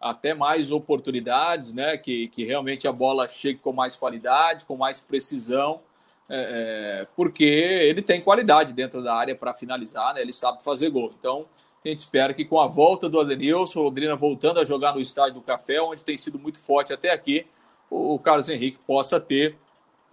até 0.00 0.34
mais 0.34 0.70
oportunidades, 0.70 1.72
né? 1.72 1.96
Que, 1.96 2.28
que 2.28 2.44
realmente 2.44 2.86
a 2.86 2.92
bola 2.92 3.26
chegue 3.26 3.58
com 3.58 3.72
mais 3.72 3.96
qualidade, 3.96 4.64
com 4.64 4.76
mais 4.76 5.00
precisão, 5.00 5.80
é, 6.28 7.00
é, 7.02 7.06
porque 7.16 7.44
ele 7.44 8.02
tem 8.02 8.20
qualidade 8.20 8.72
dentro 8.72 9.02
da 9.02 9.14
área 9.14 9.34
para 9.34 9.54
finalizar, 9.54 10.14
né? 10.14 10.20
Ele 10.20 10.32
sabe 10.32 10.62
fazer 10.62 10.90
gol. 10.90 11.12
Então, 11.18 11.46
a 11.84 11.88
gente 11.88 12.00
espera 12.00 12.34
que 12.34 12.44
com 12.44 12.60
a 12.60 12.66
volta 12.66 13.08
do 13.08 13.20
Adenilson, 13.20 13.82
Londrina 13.82 14.16
voltando 14.16 14.58
a 14.58 14.64
jogar 14.64 14.94
no 14.94 15.00
estádio 15.00 15.34
do 15.34 15.40
Café, 15.40 15.80
onde 15.80 16.04
tem 16.04 16.16
sido 16.16 16.38
muito 16.38 16.58
forte 16.58 16.92
até 16.92 17.12
aqui, 17.12 17.46
o, 17.88 18.14
o 18.14 18.18
Carlos 18.18 18.48
Henrique 18.48 18.78
possa 18.86 19.20
ter 19.20 19.56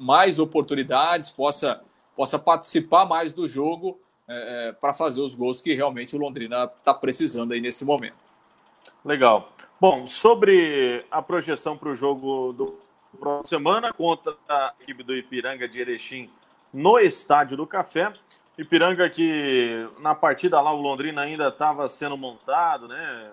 mais 0.04 0.38
oportunidades, 0.38 1.30
possa, 1.30 1.82
possa 2.16 2.38
participar 2.38 3.06
mais 3.06 3.34
do 3.34 3.48
jogo 3.48 3.98
é, 4.28 4.70
é 4.70 4.72
para 4.74 4.94
fazer 4.94 5.22
os 5.22 5.34
gols 5.34 5.62
que 5.62 5.74
realmente 5.74 6.16
o 6.16 6.20
Londrina 6.20 6.66
está 6.66 6.94
precisando 6.94 7.54
aí 7.54 7.62
nesse 7.62 7.86
momento. 7.86 8.18
Legal. 9.04 9.52
Bom, 9.80 10.06
sobre 10.06 11.06
a 11.10 11.22
projeção 11.22 11.78
para 11.78 11.90
o 11.90 11.96
jogo 11.96 12.54
do 12.54 12.80
próximo 13.18 13.48
semana 13.48 13.94
contra 13.94 14.36
a 14.50 14.74
equipe 14.82 15.04
do 15.04 15.16
Ipiranga 15.16 15.68
de 15.68 15.80
Erechim 15.80 16.30
no 16.74 17.00
Estádio 17.00 17.56
do 17.56 17.68
Café. 17.68 18.12
Ipiranga 18.58 19.10
que 19.10 19.88
na 20.00 20.14
partida 20.14 20.60
lá 20.60 20.72
o 20.74 20.82
Londrina 20.82 21.22
ainda 21.22 21.48
estava 21.48 21.88
sendo 21.88 22.18
montado, 22.18 22.88
né? 22.88 23.32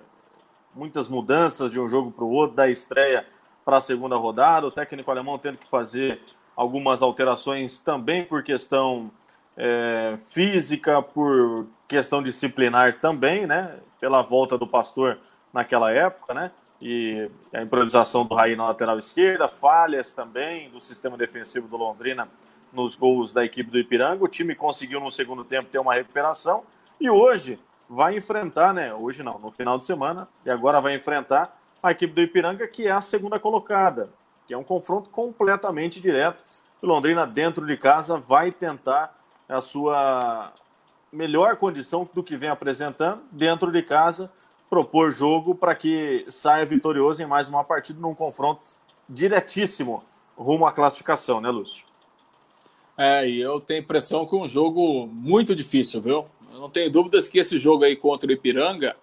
Muitas 0.75 1.09
mudanças 1.09 1.71
de 1.71 1.81
um 1.81 1.89
jogo 1.89 2.13
para 2.13 2.25
o 2.25 2.31
outro, 2.31 2.57
da 2.57 2.69
estreia 2.69 3.27
para 3.65 3.79
a 3.79 3.81
segunda 3.81 4.17
rodada. 4.17 4.67
O 4.67 4.71
técnico 4.71 5.11
alemão 5.11 5.39
tendo 5.39 5.59
que 5.59 5.67
fazer 5.67 6.21
algumas 6.57 7.03
alterações 7.03 7.79
também 7.79 8.25
por 8.25 8.43
questão 8.43 9.11
é, 9.57 10.17
física, 10.19 11.03
por 11.03 11.67
questão 11.89 12.23
disciplinar 12.23 12.95
também, 12.95 13.47
né? 13.47 13.79
Pela 14.01 14.23
volta 14.23 14.57
do 14.57 14.67
pastor 14.67 15.19
naquela 15.53 15.91
época, 15.91 16.33
né? 16.33 16.51
E 16.81 17.31
a 17.53 17.61
improvisação 17.61 18.25
do 18.25 18.35
Raí 18.35 18.57
na 18.57 18.69
lateral 18.69 18.99
esquerda, 18.99 19.49
falhas 19.49 20.13
também 20.13 20.71
do 20.71 20.81
sistema 20.81 21.17
defensivo 21.17 21.69
do 21.69 21.77
Londrina 21.77 22.29
nos 22.73 22.95
gols 22.95 23.33
da 23.33 23.45
equipe 23.45 23.71
do 23.71 23.79
Ipiranga. 23.79 24.25
O 24.25 24.29
time 24.29 24.55
conseguiu 24.55 25.01
no 25.01 25.11
segundo 25.11 25.45
tempo 25.45 25.69
ter 25.69 25.79
uma 25.79 25.95
recuperação 25.95 26.63
e 27.01 27.11
hoje 27.11 27.59
vai 27.89 28.17
enfrentar, 28.17 28.73
né? 28.73 28.95
Hoje 28.95 29.23
não, 29.23 29.39
no 29.39 29.51
final 29.51 29.77
de 29.77 29.85
semana, 29.85 30.29
e 30.47 30.51
agora 30.51 30.81
vai 30.81 30.95
enfrentar 30.95 31.59
a 31.83 31.91
equipe 31.91 32.15
do 32.15 32.21
Ipiranga, 32.21 32.67
que 32.69 32.87
é 32.87 32.93
a 32.93 33.01
segunda 33.01 33.39
colocada, 33.39 34.11
que 34.51 34.55
é 34.55 34.59
um 34.59 34.65
confronto 34.65 35.09
completamente 35.11 36.01
direto. 36.01 36.43
O 36.83 36.87
Londrina, 36.89 37.25
dentro 37.25 37.65
de 37.65 37.77
casa, 37.77 38.19
vai 38.19 38.51
tentar 38.51 39.17
a 39.49 39.61
sua 39.61 40.53
melhor 41.13 41.55
condição 41.55 42.09
do 42.13 42.21
que 42.21 42.37
vem 42.37 42.49
apresentando, 42.49 43.23
dentro 43.31 43.71
de 43.71 43.81
casa, 43.81 44.29
propor 44.69 45.13
jogo 45.13 45.55
para 45.55 45.73
que 45.77 46.27
saia 46.29 46.67
vitorioso 46.67 47.23
em 47.23 47.27
mais 47.27 47.49
uma 47.49 47.63
partida 47.63 48.01
num 48.01 48.13
confronto 48.13 48.61
diretíssimo 49.09 50.03
rumo 50.37 50.67
à 50.67 50.73
classificação, 50.73 51.41
né, 51.41 51.49
Lúcio? 51.49 51.85
É, 52.99 53.29
e 53.29 53.41
eu 53.41 53.61
tenho 53.61 53.83
impressão 53.83 54.27
que 54.27 54.35
é 54.35 54.39
um 54.39 54.49
jogo 54.49 55.07
muito 55.07 55.55
difícil, 55.55 56.01
viu? 56.01 56.27
Eu 56.53 56.59
não 56.59 56.69
tenho 56.69 56.91
dúvidas 56.91 57.29
que 57.29 57.39
esse 57.39 57.57
jogo 57.57 57.85
aí 57.85 57.95
contra 57.95 58.29
o 58.29 58.33
Ipiranga 58.33 58.97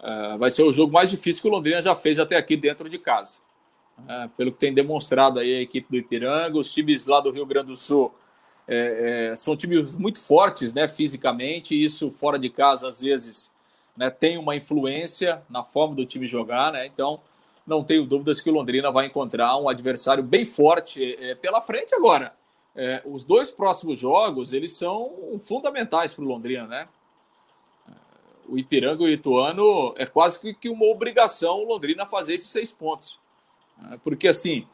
uh, 0.00 0.36
vai 0.36 0.50
ser 0.50 0.64
o 0.64 0.72
jogo 0.72 0.92
mais 0.92 1.10
difícil 1.10 1.42
que 1.42 1.48
o 1.48 1.52
Londrina 1.52 1.80
já 1.80 1.94
fez 1.94 2.18
até 2.18 2.36
aqui 2.36 2.56
dentro 2.56 2.88
de 2.90 2.98
casa. 2.98 3.38
Uh, 4.04 4.28
pelo 4.30 4.52
que 4.52 4.58
tem 4.58 4.72
demonstrado 4.72 5.38
aí 5.38 5.56
a 5.56 5.60
equipe 5.60 5.88
do 5.90 5.96
Ipiranga, 5.96 6.58
os 6.58 6.72
times 6.72 7.06
lá 7.06 7.20
do 7.20 7.30
Rio 7.30 7.46
Grande 7.46 7.68
do 7.68 7.76
Sul 7.76 8.12
é, 8.66 9.30
é, 9.32 9.36
são 9.36 9.56
times 9.56 9.94
muito 9.96 10.20
fortes, 10.20 10.72
né, 10.72 10.86
fisicamente, 10.86 11.74
e 11.74 11.84
isso 11.84 12.10
fora 12.10 12.38
de 12.38 12.48
casa 12.48 12.88
às 12.88 13.02
vezes 13.02 13.52
né, 13.96 14.08
tem 14.10 14.38
uma 14.38 14.54
influência 14.54 15.42
na 15.50 15.64
forma 15.64 15.94
do 15.96 16.06
time 16.06 16.28
jogar, 16.28 16.72
né? 16.72 16.86
Então 16.86 17.20
não 17.66 17.82
tenho 17.82 18.06
dúvidas 18.06 18.40
que 18.40 18.48
o 18.48 18.52
Londrina 18.52 18.90
vai 18.90 19.06
encontrar 19.06 19.56
um 19.56 19.68
adversário 19.68 20.22
bem 20.22 20.46
forte 20.46 21.16
é, 21.20 21.34
pela 21.34 21.60
frente 21.60 21.94
agora. 21.94 22.32
É, 22.74 23.02
os 23.04 23.24
dois 23.24 23.50
próximos 23.50 23.98
jogos 23.98 24.52
eles 24.52 24.72
são 24.72 25.38
fundamentais 25.42 26.14
para 26.14 26.24
o 26.24 26.28
Londrina, 26.28 26.66
né? 26.66 26.88
O 28.48 28.58
Ipiranga 28.58 29.02
e 29.04 29.06
o 29.06 29.10
Ituano 29.10 29.94
é 29.96 30.06
quase 30.06 30.54
que 30.54 30.68
uma 30.68 30.86
obrigação 30.86 31.58
o 31.58 31.68
Londrina 31.68 32.06
fazer 32.06 32.34
esses 32.34 32.50
seis 32.50 32.72
pontos, 32.72 33.18
é, 33.18 33.29
porque 34.02 34.28
assim 34.28 34.66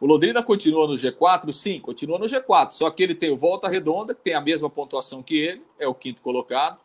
o 0.00 0.06
Londrina 0.06 0.42
continua 0.42 0.86
no 0.86 0.94
G4, 0.94 1.50
sim, 1.52 1.80
continua 1.80 2.18
no 2.18 2.26
G4, 2.26 2.72
só 2.72 2.90
que 2.90 3.02
ele 3.02 3.14
tem 3.14 3.30
o 3.30 3.36
Volta 3.36 3.66
Redonda 3.66 4.14
que 4.14 4.20
tem 4.20 4.34
a 4.34 4.40
mesma 4.40 4.68
pontuação 4.68 5.22
que 5.22 5.36
ele, 5.36 5.62
é 5.78 5.88
o 5.88 5.94
quinto 5.94 6.20
colocado. 6.20 6.78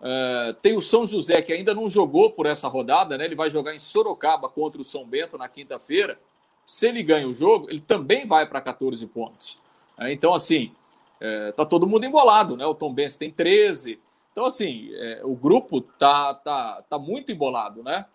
Uh, 0.00 0.54
tem 0.62 0.76
o 0.76 0.80
São 0.80 1.06
José, 1.06 1.40
que 1.42 1.52
ainda 1.52 1.74
não 1.74 1.88
jogou 1.88 2.32
por 2.32 2.46
essa 2.46 2.66
rodada, 2.68 3.18
né? 3.18 3.26
Ele 3.26 3.34
vai 3.34 3.50
jogar 3.50 3.74
em 3.74 3.78
Sorocaba 3.78 4.48
contra 4.48 4.80
o 4.80 4.84
São 4.84 5.04
Bento 5.04 5.36
na 5.36 5.46
quinta-feira. 5.46 6.18
Se 6.64 6.88
ele 6.88 7.02
ganha 7.02 7.28
o 7.28 7.34
jogo, 7.34 7.68
ele 7.68 7.80
também 7.80 8.26
vai 8.26 8.46
para 8.46 8.60
14 8.60 9.06
pontos. 9.06 9.60
É, 9.98 10.10
então, 10.10 10.32
assim, 10.32 10.72
é, 11.20 11.52
tá 11.52 11.66
todo 11.66 11.86
mundo 11.86 12.06
embolado, 12.06 12.56
né? 12.56 12.64
O 12.64 12.74
Tom 12.74 12.92
Benz 12.92 13.14
tem 13.14 13.30
13. 13.30 14.00
Então, 14.32 14.46
assim, 14.46 14.88
é, 14.94 15.20
o 15.22 15.34
grupo 15.34 15.82
tá, 15.82 16.34
tá, 16.34 16.82
tá 16.88 16.98
muito 16.98 17.30
embolado, 17.30 17.82
né? 17.82 18.06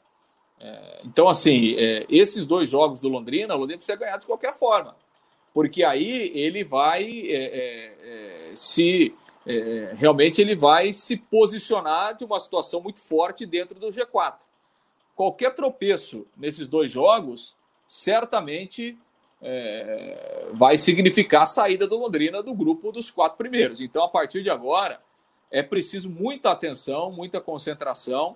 É, 0.59 1.01
então, 1.03 1.27
assim, 1.27 1.75
é, 1.77 2.05
esses 2.09 2.45
dois 2.45 2.69
jogos 2.69 2.99
do 2.99 3.09
Londrina, 3.09 3.55
o 3.55 3.59
Londrina 3.59 3.77
precisa 3.77 3.97
ganhar 3.97 4.17
de 4.17 4.25
qualquer 4.25 4.53
forma. 4.53 4.95
Porque 5.53 5.83
aí 5.83 6.31
ele 6.35 6.63
vai 6.63 7.27
é, 7.29 8.51
se 8.55 9.15
é, 9.45 9.93
realmente 9.95 10.41
ele 10.41 10.55
vai 10.55 10.91
se 10.91 11.17
posicionar 11.17 12.15
de 12.15 12.25
uma 12.25 12.39
situação 12.39 12.81
muito 12.81 12.99
forte 12.99 13.45
dentro 13.45 13.79
do 13.79 13.87
G4. 13.87 14.37
Qualquer 15.15 15.53
tropeço 15.53 16.25
nesses 16.35 16.67
dois 16.67 16.91
jogos 16.91 17.55
certamente 17.87 18.97
é, 19.41 20.47
vai 20.53 20.77
significar 20.77 21.43
a 21.43 21.47
saída 21.47 21.87
do 21.87 21.97
Londrina 21.97 22.41
do 22.41 22.53
grupo 22.53 22.91
dos 22.91 23.11
quatro 23.11 23.37
primeiros. 23.37 23.79
Então, 23.79 24.03
a 24.03 24.09
partir 24.09 24.41
de 24.41 24.49
agora, 24.49 24.99
é 25.51 25.61
preciso 25.61 26.09
muita 26.09 26.51
atenção, 26.51 27.11
muita 27.11 27.39
concentração 27.39 28.35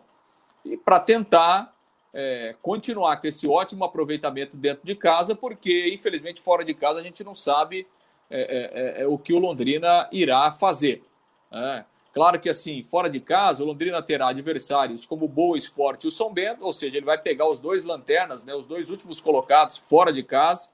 e 0.64 0.78
para 0.78 1.00
tentar 1.00 1.76
é, 2.14 2.56
continuar 2.62 3.18
com 3.18 3.28
esse 3.28 3.48
ótimo 3.48 3.84
aproveitamento 3.84 4.58
dentro 4.58 4.86
de 4.86 4.96
casa, 4.96 5.36
porque 5.36 5.94
infelizmente 5.94 6.42
fora 6.42 6.66
de 6.66 6.74
casa 6.74 7.00
a 7.00 7.04
gente 7.04 7.24
não 7.24 7.36
sabe 7.36 7.88
é, 8.30 9.00
é, 9.00 9.02
é, 9.04 9.08
o 9.08 9.18
que 9.18 9.34
o 9.34 9.40
Londrina 9.40 10.08
irá 10.12 10.52
fazer. 10.52 11.04
É. 11.52 11.84
Claro 12.14 12.40
que 12.40 12.50
assim, 12.50 12.84
fora 12.84 13.10
de 13.10 13.20
casa, 13.20 13.64
o 13.64 13.66
Londrina 13.66 14.02
terá 14.02 14.30
adversários 14.30 15.06
como 15.06 15.26
o 15.26 15.28
Boa 15.28 15.58
Esporte 15.58 16.06
e 16.06 16.08
o 16.08 16.12
São 16.12 16.34
Bento, 16.34 16.66
ou 16.66 16.74
seja, 16.74 16.98
ele 16.98 17.06
vai 17.06 17.18
pegar 17.18 17.48
os 17.48 17.60
dois 17.60 17.84
lanternas, 17.84 18.44
né, 18.44 18.54
os 18.54 18.68
dois 18.68 18.90
últimos 18.90 19.22
colocados 19.22 19.78
fora 19.78 20.12
de 20.12 20.24
casa, 20.24 20.70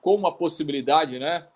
com 0.00 0.14
uma 0.14 0.32
possibilidade 0.32 1.18
né, 1.18 1.46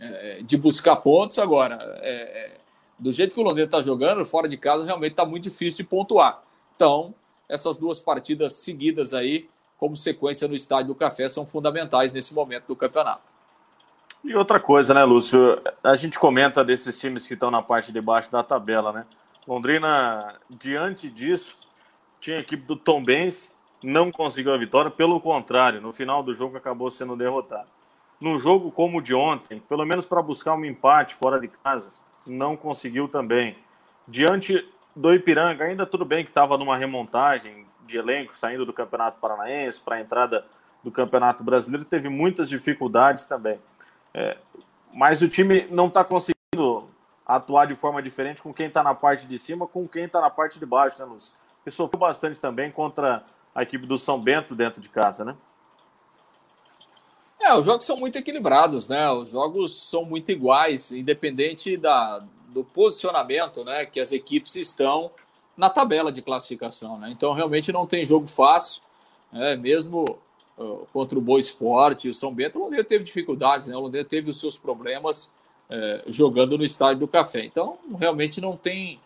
é, 0.00 0.42
de 0.42 0.56
buscar 0.56 0.96
pontos. 0.96 1.38
Agora, 1.38 1.78
é, 2.02 2.12
é, 2.12 2.56
do 2.98 3.12
jeito 3.12 3.34
que 3.34 3.40
o 3.40 3.44
Londrina 3.44 3.66
está 3.66 3.80
jogando, 3.80 4.24
fora 4.26 4.48
de 4.48 4.56
casa, 4.56 4.84
realmente 4.84 5.12
está 5.12 5.24
muito 5.24 5.44
difícil 5.44 5.78
de 5.78 5.84
pontuar. 5.84 6.42
Então, 6.74 7.14
essas 7.52 7.76
duas 7.76 8.00
partidas 8.00 8.54
seguidas 8.54 9.12
aí, 9.12 9.48
como 9.76 9.94
sequência 9.94 10.48
no 10.48 10.54
Estádio 10.54 10.88
do 10.88 10.94
Café, 10.94 11.28
são 11.28 11.44
fundamentais 11.44 12.12
nesse 12.12 12.32
momento 12.32 12.66
do 12.66 12.74
campeonato. 12.74 13.30
E 14.24 14.34
outra 14.34 14.58
coisa, 14.58 14.94
né, 14.94 15.04
Lúcio? 15.04 15.60
A 15.82 15.94
gente 15.94 16.18
comenta 16.18 16.64
desses 16.64 16.98
times 16.98 17.26
que 17.26 17.34
estão 17.34 17.50
na 17.50 17.60
parte 17.60 17.92
de 17.92 18.00
baixo 18.00 18.32
da 18.32 18.42
tabela, 18.42 18.92
né? 18.92 19.04
Londrina, 19.46 20.36
diante 20.48 21.10
disso, 21.10 21.58
tinha 22.20 22.38
a 22.38 22.40
equipe 22.40 22.62
do 22.62 22.76
Tom 22.76 23.04
Benz, 23.04 23.52
não 23.82 24.10
conseguiu 24.10 24.54
a 24.54 24.56
vitória, 24.56 24.90
pelo 24.90 25.20
contrário, 25.20 25.80
no 25.80 25.92
final 25.92 26.22
do 26.22 26.32
jogo 26.32 26.56
acabou 26.56 26.90
sendo 26.90 27.16
derrotado. 27.16 27.68
Num 28.20 28.38
jogo 28.38 28.70
como 28.70 28.98
o 28.98 29.02
de 29.02 29.14
ontem, 29.14 29.60
pelo 29.68 29.84
menos 29.84 30.06
para 30.06 30.22
buscar 30.22 30.54
um 30.54 30.64
empate 30.64 31.16
fora 31.16 31.40
de 31.40 31.48
casa, 31.48 31.90
não 32.26 32.56
conseguiu 32.56 33.08
também. 33.08 33.58
Diante 34.06 34.64
do 34.94 35.12
Ipiranga, 35.12 35.64
ainda 35.64 35.86
tudo 35.86 36.04
bem 36.04 36.24
que 36.24 36.30
estava 36.30 36.56
numa 36.58 36.76
remontagem 36.76 37.66
de 37.86 37.96
elenco, 37.96 38.36
saindo 38.36 38.64
do 38.66 38.72
Campeonato 38.72 39.18
Paranaense 39.20 39.80
para 39.80 39.96
a 39.96 40.00
entrada 40.00 40.44
do 40.82 40.90
Campeonato 40.90 41.42
Brasileiro, 41.42 41.84
teve 41.84 42.08
muitas 42.08 42.48
dificuldades 42.48 43.24
também. 43.24 43.58
É, 44.12 44.36
mas 44.92 45.22
o 45.22 45.28
time 45.28 45.66
não 45.70 45.86
está 45.86 46.04
conseguindo 46.04 46.88
atuar 47.26 47.66
de 47.66 47.74
forma 47.74 48.02
diferente 48.02 48.42
com 48.42 48.52
quem 48.52 48.66
está 48.66 48.82
na 48.82 48.94
parte 48.94 49.26
de 49.26 49.38
cima, 49.38 49.66
com 49.66 49.88
quem 49.88 50.04
está 50.04 50.20
na 50.20 50.28
parte 50.28 50.58
de 50.58 50.66
baixo, 50.66 50.98
né, 50.98 51.04
Lúcio? 51.04 51.32
E 51.64 51.70
sofreu 51.70 52.00
bastante 52.00 52.40
também 52.40 52.70
contra 52.70 53.22
a 53.54 53.62
equipe 53.62 53.86
do 53.86 53.96
São 53.96 54.20
Bento 54.20 54.54
dentro 54.54 54.80
de 54.80 54.88
casa, 54.88 55.24
né? 55.24 55.36
É, 57.40 57.54
os 57.54 57.64
jogos 57.64 57.86
são 57.86 57.96
muito 57.96 58.16
equilibrados, 58.16 58.88
né? 58.88 59.10
Os 59.10 59.30
jogos 59.30 59.88
são 59.88 60.04
muito 60.04 60.30
iguais, 60.30 60.92
independente 60.92 61.76
da, 61.76 62.22
do 62.52 62.62
posicionamento, 62.64 63.64
né? 63.64 63.86
Que 63.86 64.00
as 64.00 64.12
equipes 64.12 64.56
estão 64.56 65.10
na 65.56 65.68
tabela 65.68 66.12
de 66.12 66.22
classificação, 66.22 66.98
né? 66.98 67.10
Então 67.10 67.32
realmente 67.32 67.72
não 67.72 67.86
tem 67.86 68.06
jogo 68.06 68.26
fácil, 68.26 68.82
né? 69.32 69.56
Mesmo 69.56 70.18
contra 70.92 71.18
o 71.18 71.22
Boa 71.22 71.40
Esporte 71.40 72.06
e 72.06 72.10
o 72.10 72.14
São 72.14 72.32
Bento, 72.32 72.58
o 72.58 72.62
Londrina 72.62 72.84
teve 72.84 73.04
dificuldades, 73.04 73.66
né? 73.66 73.76
O 73.76 73.80
Londrina 73.80 74.04
teve 74.04 74.30
os 74.30 74.38
seus 74.38 74.56
problemas 74.56 75.32
jogando 76.06 76.58
no 76.58 76.64
estádio 76.64 77.00
do 77.00 77.08
Café. 77.08 77.44
Então, 77.44 77.78
realmente 77.98 78.40
não 78.40 78.56
tem 78.56 79.00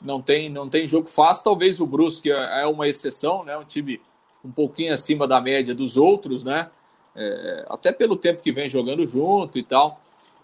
não 0.00 0.20
tem 0.20 0.48
não 0.48 0.68
tem 0.68 0.88
jogo 0.88 1.08
fácil. 1.08 1.44
Talvez 1.44 1.80
o 1.80 1.86
Brusque 1.86 2.30
é, 2.30 2.62
é 2.62 2.66
uma 2.66 2.88
exceção, 2.88 3.44
né? 3.44 3.56
Um 3.56 3.64
time 3.64 4.00
um 4.44 4.50
pouquinho 4.50 4.92
acima 4.92 5.26
da 5.26 5.40
média 5.40 5.74
dos 5.74 5.96
outros, 5.96 6.42
né? 6.42 6.70
É, 7.14 7.66
até 7.68 7.92
pelo 7.92 8.16
tempo 8.16 8.42
que 8.42 8.52
vem 8.52 8.68
jogando 8.68 9.06
junto 9.06 9.58
e 9.58 9.62
tal. 9.62 10.00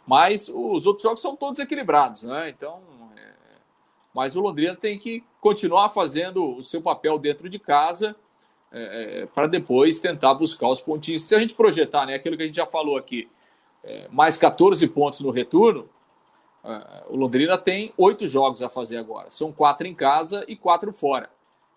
Mas 0.06 0.48
os 0.48 0.86
outros 0.86 1.02
jogos 1.02 1.20
são 1.20 1.34
todos 1.34 1.58
equilibrados, 1.58 2.22
né? 2.22 2.48
Então, 2.48 2.80
é... 3.16 3.32
mas 4.14 4.36
o 4.36 4.40
Londrina 4.40 4.76
tem 4.76 4.98
que 4.98 5.24
continuar 5.40 5.88
fazendo 5.88 6.56
o 6.56 6.62
seu 6.62 6.80
papel 6.80 7.18
dentro 7.18 7.48
de 7.48 7.58
casa 7.58 8.14
é, 8.72 9.22
é 9.22 9.26
para 9.26 9.46
depois 9.46 10.00
tentar 10.00 10.34
buscar 10.34 10.68
os 10.68 10.80
pontinhos. 10.80 11.24
Se 11.24 11.34
a 11.34 11.38
gente 11.38 11.54
projetar, 11.54 12.06
né, 12.06 12.14
aquilo 12.14 12.36
que 12.36 12.42
a 12.42 12.46
gente 12.46 12.56
já 12.56 12.66
falou 12.66 12.96
aqui, 12.96 13.28
é, 13.82 14.08
mais 14.10 14.36
14 14.36 14.86
pontos 14.88 15.20
no 15.20 15.30
retorno, 15.30 15.88
é, 16.64 17.04
o 17.08 17.16
Londrina 17.16 17.56
tem 17.56 17.92
oito 17.96 18.26
jogos 18.28 18.62
a 18.62 18.68
fazer 18.68 18.98
agora. 18.98 19.30
São 19.30 19.52
quatro 19.52 19.86
em 19.86 19.94
casa 19.94 20.44
e 20.46 20.56
quatro 20.56 20.92
fora. 20.92 21.30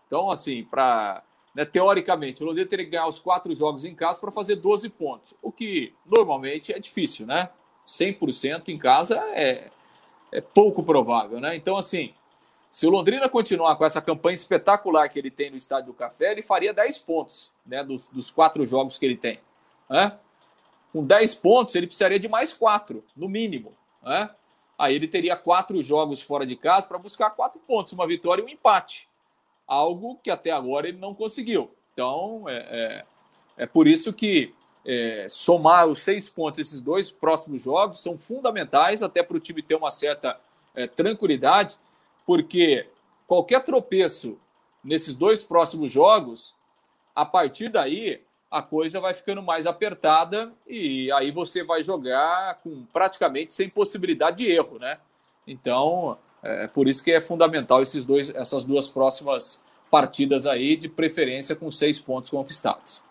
Então, 0.07 0.29
assim, 0.31 0.63
para 0.63 1.23
né, 1.53 1.65
teoricamente, 1.65 2.43
o 2.43 2.45
Londrina 2.45 2.67
teria 2.67 2.85
que 2.85 2.91
ganhar 2.91 3.07
os 3.07 3.19
quatro 3.19 3.53
jogos 3.53 3.85
em 3.85 3.93
casa 3.93 4.19
para 4.19 4.31
fazer 4.31 4.55
12 4.55 4.89
pontos, 4.89 5.35
o 5.41 5.51
que 5.51 5.93
normalmente 6.05 6.73
é 6.73 6.79
difícil, 6.79 7.25
né? 7.25 7.49
100% 7.89 8.69
em 8.69 8.77
casa 8.77 9.17
é, 9.33 9.71
é 10.31 10.39
pouco 10.39 10.83
provável, 10.83 11.39
né? 11.39 11.55
Então, 11.55 11.75
assim, 11.75 12.13
se 12.69 12.85
o 12.85 12.89
Londrina 12.91 13.27
continuar 13.27 13.75
com 13.77 13.83
essa 13.83 13.99
campanha 13.99 14.35
espetacular 14.35 15.09
que 15.09 15.17
ele 15.17 15.31
tem 15.31 15.49
no 15.49 15.57
Estádio 15.57 15.87
do 15.87 15.93
Café, 15.93 16.31
ele 16.31 16.43
faria 16.43 16.71
10 16.71 16.99
pontos 16.99 17.51
né, 17.65 17.83
dos, 17.83 18.05
dos 18.07 18.29
quatro 18.29 18.63
jogos 18.63 18.99
que 18.99 19.05
ele 19.07 19.17
tem. 19.17 19.39
Né? 19.89 20.15
Com 20.93 21.03
10 21.03 21.33
pontos, 21.35 21.73
ele 21.73 21.87
precisaria 21.87 22.19
de 22.19 22.27
mais 22.27 22.53
quatro, 22.53 23.03
no 23.17 23.27
mínimo. 23.27 23.73
Né? 24.03 24.29
Aí 24.77 24.93
ele 24.93 25.07
teria 25.07 25.35
quatro 25.35 25.81
jogos 25.81 26.21
fora 26.21 26.45
de 26.45 26.55
casa 26.55 26.87
para 26.87 26.99
buscar 26.99 27.31
quatro 27.31 27.59
pontos, 27.59 27.91
uma 27.93 28.05
vitória 28.05 28.43
e 28.43 28.45
um 28.45 28.49
empate. 28.49 29.09
Algo 29.65 30.19
que 30.23 30.29
até 30.29 30.51
agora 30.51 30.87
ele 30.87 30.99
não 30.99 31.15
conseguiu. 31.15 31.71
Então, 31.93 32.47
é, 32.47 32.57
é, 33.57 33.63
é 33.63 33.65
por 33.65 33.87
isso 33.87 34.13
que 34.13 34.53
é, 34.91 35.27
somar 35.29 35.85
os 35.85 35.99
seis 35.99 36.27
pontos, 36.27 36.59
esses 36.59 36.81
dois 36.81 37.11
próximos 37.11 37.61
jogos, 37.61 38.01
são 38.01 38.17
fundamentais 38.17 39.03
até 39.03 39.21
para 39.21 39.37
o 39.37 39.39
time 39.39 39.61
ter 39.61 39.75
uma 39.75 39.91
certa 39.91 40.39
é, 40.73 40.87
tranquilidade 40.87 41.77
porque 42.25 42.87
qualquer 43.27 43.63
tropeço 43.63 44.39
nesses 44.83 45.13
dois 45.13 45.43
próximos 45.43 45.91
jogos 45.91 46.55
a 47.13 47.23
partir 47.23 47.69
daí 47.69 48.23
a 48.49 48.63
coisa 48.63 48.99
vai 48.99 49.13
ficando 49.13 49.43
mais 49.43 49.67
apertada 49.67 50.51
e 50.67 51.11
aí 51.11 51.29
você 51.29 51.63
vai 51.63 51.83
jogar 51.83 52.55
com 52.63 52.83
praticamente 52.91 53.53
sem 53.53 53.69
possibilidade 53.69 54.37
de 54.37 54.51
erro, 54.51 54.79
né? 54.79 54.97
Então, 55.45 56.17
é 56.41 56.67
por 56.67 56.87
isso 56.87 57.03
que 57.03 57.11
é 57.11 57.21
fundamental 57.21 57.79
esses 57.79 58.03
dois, 58.03 58.33
essas 58.33 58.65
duas 58.65 58.87
próximas 58.87 59.63
partidas 59.91 60.47
aí, 60.47 60.75
de 60.75 60.89
preferência 60.89 61.55
com 61.55 61.69
seis 61.69 61.99
pontos 61.99 62.31
conquistados. 62.31 63.03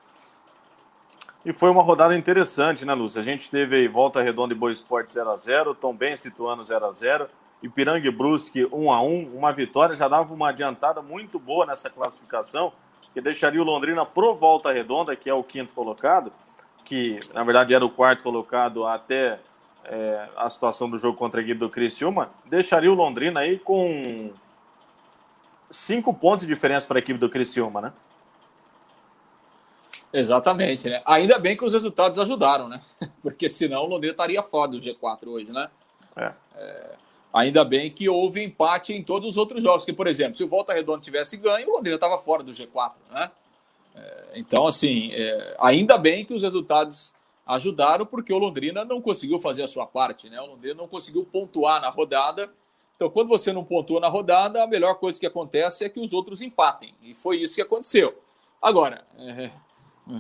E 1.45 1.53
foi 1.53 1.71
uma 1.71 1.83
rodada 1.83 2.17
interessante, 2.17 2.85
né, 2.85 2.93
Lúcia? 2.93 3.21
A 3.21 3.25
gente 3.25 3.49
teve 3.49 3.77
aí 3.77 3.89
Volta 3.89 4.21
Redonda 4.21 4.53
e 4.53 4.57
Boa 4.57 4.73
Esporte 4.73 5.11
0x0, 5.11 5.77
Tom 5.77 5.95
bem 5.95 6.17
situando 6.17 6.63
0x0, 6.63 7.29
Ipiranga 7.63 8.07
e 8.07 8.11
Brusque 8.11 8.65
1x1, 8.65 9.35
uma 9.35 9.53
vitória, 9.53 9.95
já 9.95 10.09
dava 10.09 10.35
uma 10.35 10.51
adiantada 10.51 11.01
muito 11.01 11.39
boa 11.39 11.65
nessa 11.65 11.89
classificação, 11.89 12.73
que 13.15 13.21
deixaria 13.21 13.63
o 13.63 13.65
Londrina 13.65 14.05
pro 14.05 14.35
Volta 14.35 14.73
Redonda, 14.73 15.15
que 15.15 15.31
é 15.31 15.35
o 15.35 15.45
quinto 15.45 15.73
colocado, 15.75 16.33
que 16.85 17.19
na 17.33 17.45
verdade 17.45 17.73
era 17.73 17.85
o 17.85 17.91
quarto 17.91 18.23
colocado 18.23 18.87
até 18.87 19.39
é, 19.85 20.29
a 20.37 20.49
situação 20.49 20.91
do 20.91 20.99
jogo 20.99 21.17
contra 21.17 21.41
a 21.41 21.43
equipe 21.43 21.59
do 21.59 21.71
Criciúma, 21.71 22.31
deixaria 22.47 22.91
o 22.91 22.95
Londrina 22.95 23.41
aí 23.41 23.59
com 23.59 24.33
cinco 25.71 26.13
pontos 26.13 26.47
de 26.47 26.53
diferença 26.53 26.87
para 26.87 26.99
a 26.99 27.01
equipe 27.01 27.19
do 27.19 27.31
Criciúma, 27.31 27.81
né? 27.81 27.93
Exatamente, 30.13 30.89
né? 30.89 31.03
Ainda 31.05 31.39
bem 31.39 31.57
que 31.57 31.65
os 31.65 31.73
resultados 31.73 32.19
ajudaram, 32.19 32.69
né? 32.69 32.81
Porque 33.23 33.49
senão 33.49 33.83
o 33.83 33.87
Londrina 33.87 34.13
estaria 34.13 34.43
fora 34.43 34.71
do 34.71 34.79
G4 34.79 35.29
hoje, 35.29 35.53
né? 35.53 35.69
É. 36.17 36.33
É, 36.57 36.91
ainda 37.33 37.65
bem 37.65 37.91
que 37.91 38.09
houve 38.09 38.43
empate 38.43 38.93
em 38.93 39.03
todos 39.03 39.31
os 39.31 39.37
outros 39.37 39.63
jogos. 39.63 39.85
Que, 39.85 39.93
por 39.93 40.07
exemplo, 40.07 40.37
se 40.37 40.45
o 40.45 40.49
Volta 40.49 40.73
Redonda 40.73 41.01
tivesse 41.01 41.37
ganho, 41.37 41.69
o 41.69 41.77
Londrina 41.77 41.97
estava 41.97 42.19
fora 42.19 42.43
do 42.43 42.53
G4, 42.53 42.93
né? 43.11 43.31
É, 43.95 44.25
então, 44.35 44.67
assim, 44.67 45.11
é, 45.13 45.57
ainda 45.61 45.99
bem 45.99 46.25
que 46.25 46.35
os 46.35 46.43
resultados 46.43 47.15
ajudaram, 47.47 48.05
porque 48.05 48.33
o 48.33 48.39
Londrina 48.39 48.85
não 48.85 49.01
conseguiu 49.01 49.39
fazer 49.39 49.63
a 49.63 49.69
sua 49.69 49.87
parte, 49.87 50.29
né? 50.29 50.41
O 50.41 50.47
Londrina 50.47 50.75
não 50.75 50.89
conseguiu 50.89 51.25
pontuar 51.25 51.81
na 51.81 51.89
rodada. 51.89 52.51
Então, 52.97 53.09
quando 53.09 53.29
você 53.29 53.53
não 53.53 53.65
pontua 53.65 54.01
na 54.01 54.09
rodada, 54.09 54.63
a 54.63 54.67
melhor 54.67 54.97
coisa 54.97 55.21
que 55.21 55.27
acontece 55.27 55.85
é 55.85 55.89
que 55.89 56.01
os 56.01 56.13
outros 56.13 56.43
empatem. 56.43 56.95
E 57.03 57.15
foi 57.15 57.41
isso 57.41 57.55
que 57.55 57.63
aconteceu. 57.63 58.21
Agora, 58.61 59.07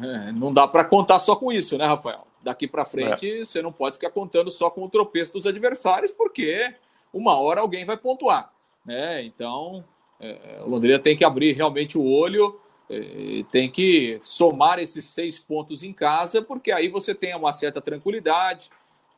é, 0.02 0.32
não 0.32 0.52
dá 0.52 0.68
para 0.68 0.84
contar 0.84 1.18
só 1.18 1.34
com 1.34 1.50
isso, 1.50 1.78
né, 1.78 1.86
Rafael? 1.86 2.26
Daqui 2.42 2.68
para 2.68 2.84
frente, 2.84 3.40
é. 3.40 3.44
você 3.44 3.62
não 3.62 3.72
pode 3.72 3.96
ficar 3.96 4.10
contando 4.10 4.50
só 4.50 4.70
com 4.70 4.84
o 4.84 4.88
tropeço 4.88 5.32
dos 5.32 5.46
adversários, 5.46 6.10
porque 6.10 6.74
uma 7.12 7.38
hora 7.38 7.60
alguém 7.60 7.84
vai 7.84 7.96
pontuar. 7.96 8.52
Né? 8.84 9.24
Então, 9.24 9.84
é, 10.20 10.60
o 10.64 10.68
Londrina 10.68 10.98
tem 10.98 11.16
que 11.16 11.24
abrir 11.24 11.52
realmente 11.52 11.98
o 11.98 12.04
olho, 12.04 12.60
é, 12.88 13.44
tem 13.50 13.70
que 13.70 14.20
somar 14.22 14.78
esses 14.78 15.04
seis 15.06 15.38
pontos 15.38 15.82
em 15.82 15.92
casa, 15.92 16.40
porque 16.40 16.70
aí 16.70 16.88
você 16.88 17.14
tem 17.14 17.34
uma 17.34 17.52
certa 17.52 17.80
tranquilidade. 17.80 18.70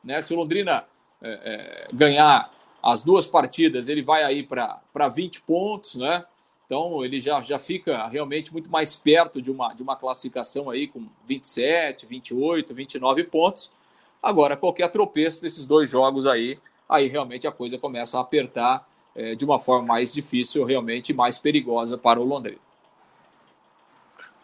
Né? 0.03 0.21
Se 0.21 0.33
o 0.33 0.37
Londrina 0.37 0.85
é, 1.23 1.89
é 1.93 1.97
ganhar 1.97 2.51
as 2.83 3.05
duas 3.05 3.27
partidas, 3.27 3.89
ele 3.89 4.03
vai 4.03 4.23
aí 4.23 4.43
para 4.43 5.09
20 5.09 5.43
pontos, 5.43 5.97
né? 5.97 6.25
Então 6.71 7.05
ele 7.05 7.21
já, 7.21 7.41
já 7.41 7.59
fica 7.59 8.07
realmente 8.07 8.53
muito 8.53 8.71
mais 8.71 8.95
perto 8.95 9.43
de 9.43 9.51
uma, 9.51 9.75
de 9.75 9.83
uma 9.83 9.97
classificação 9.97 10.71
aí 10.71 10.87
com 10.87 11.05
27, 11.27 12.07
28, 12.07 12.73
29 12.73 13.25
pontos. 13.25 13.73
Agora, 14.23 14.57
qualquer 14.57 14.89
tropeço 14.89 15.43
desses 15.43 15.67
dois 15.67 15.91
jogos 15.91 16.29
aí, 16.29 16.61
aí 16.89 17.09
realmente 17.09 17.45
a 17.45 17.51
coisa 17.51 17.77
começa 17.77 18.19
a 18.19 18.21
apertar 18.21 18.89
é, 19.17 19.35
de 19.35 19.45
uma 19.45 19.59
forma 19.59 19.85
mais 19.85 20.13
difícil, 20.13 20.65
realmente 20.65 21.13
mais 21.13 21.41
perigosa 21.41 21.99
para 21.99 22.21
o 22.21 22.25
Londrina. 22.25 22.61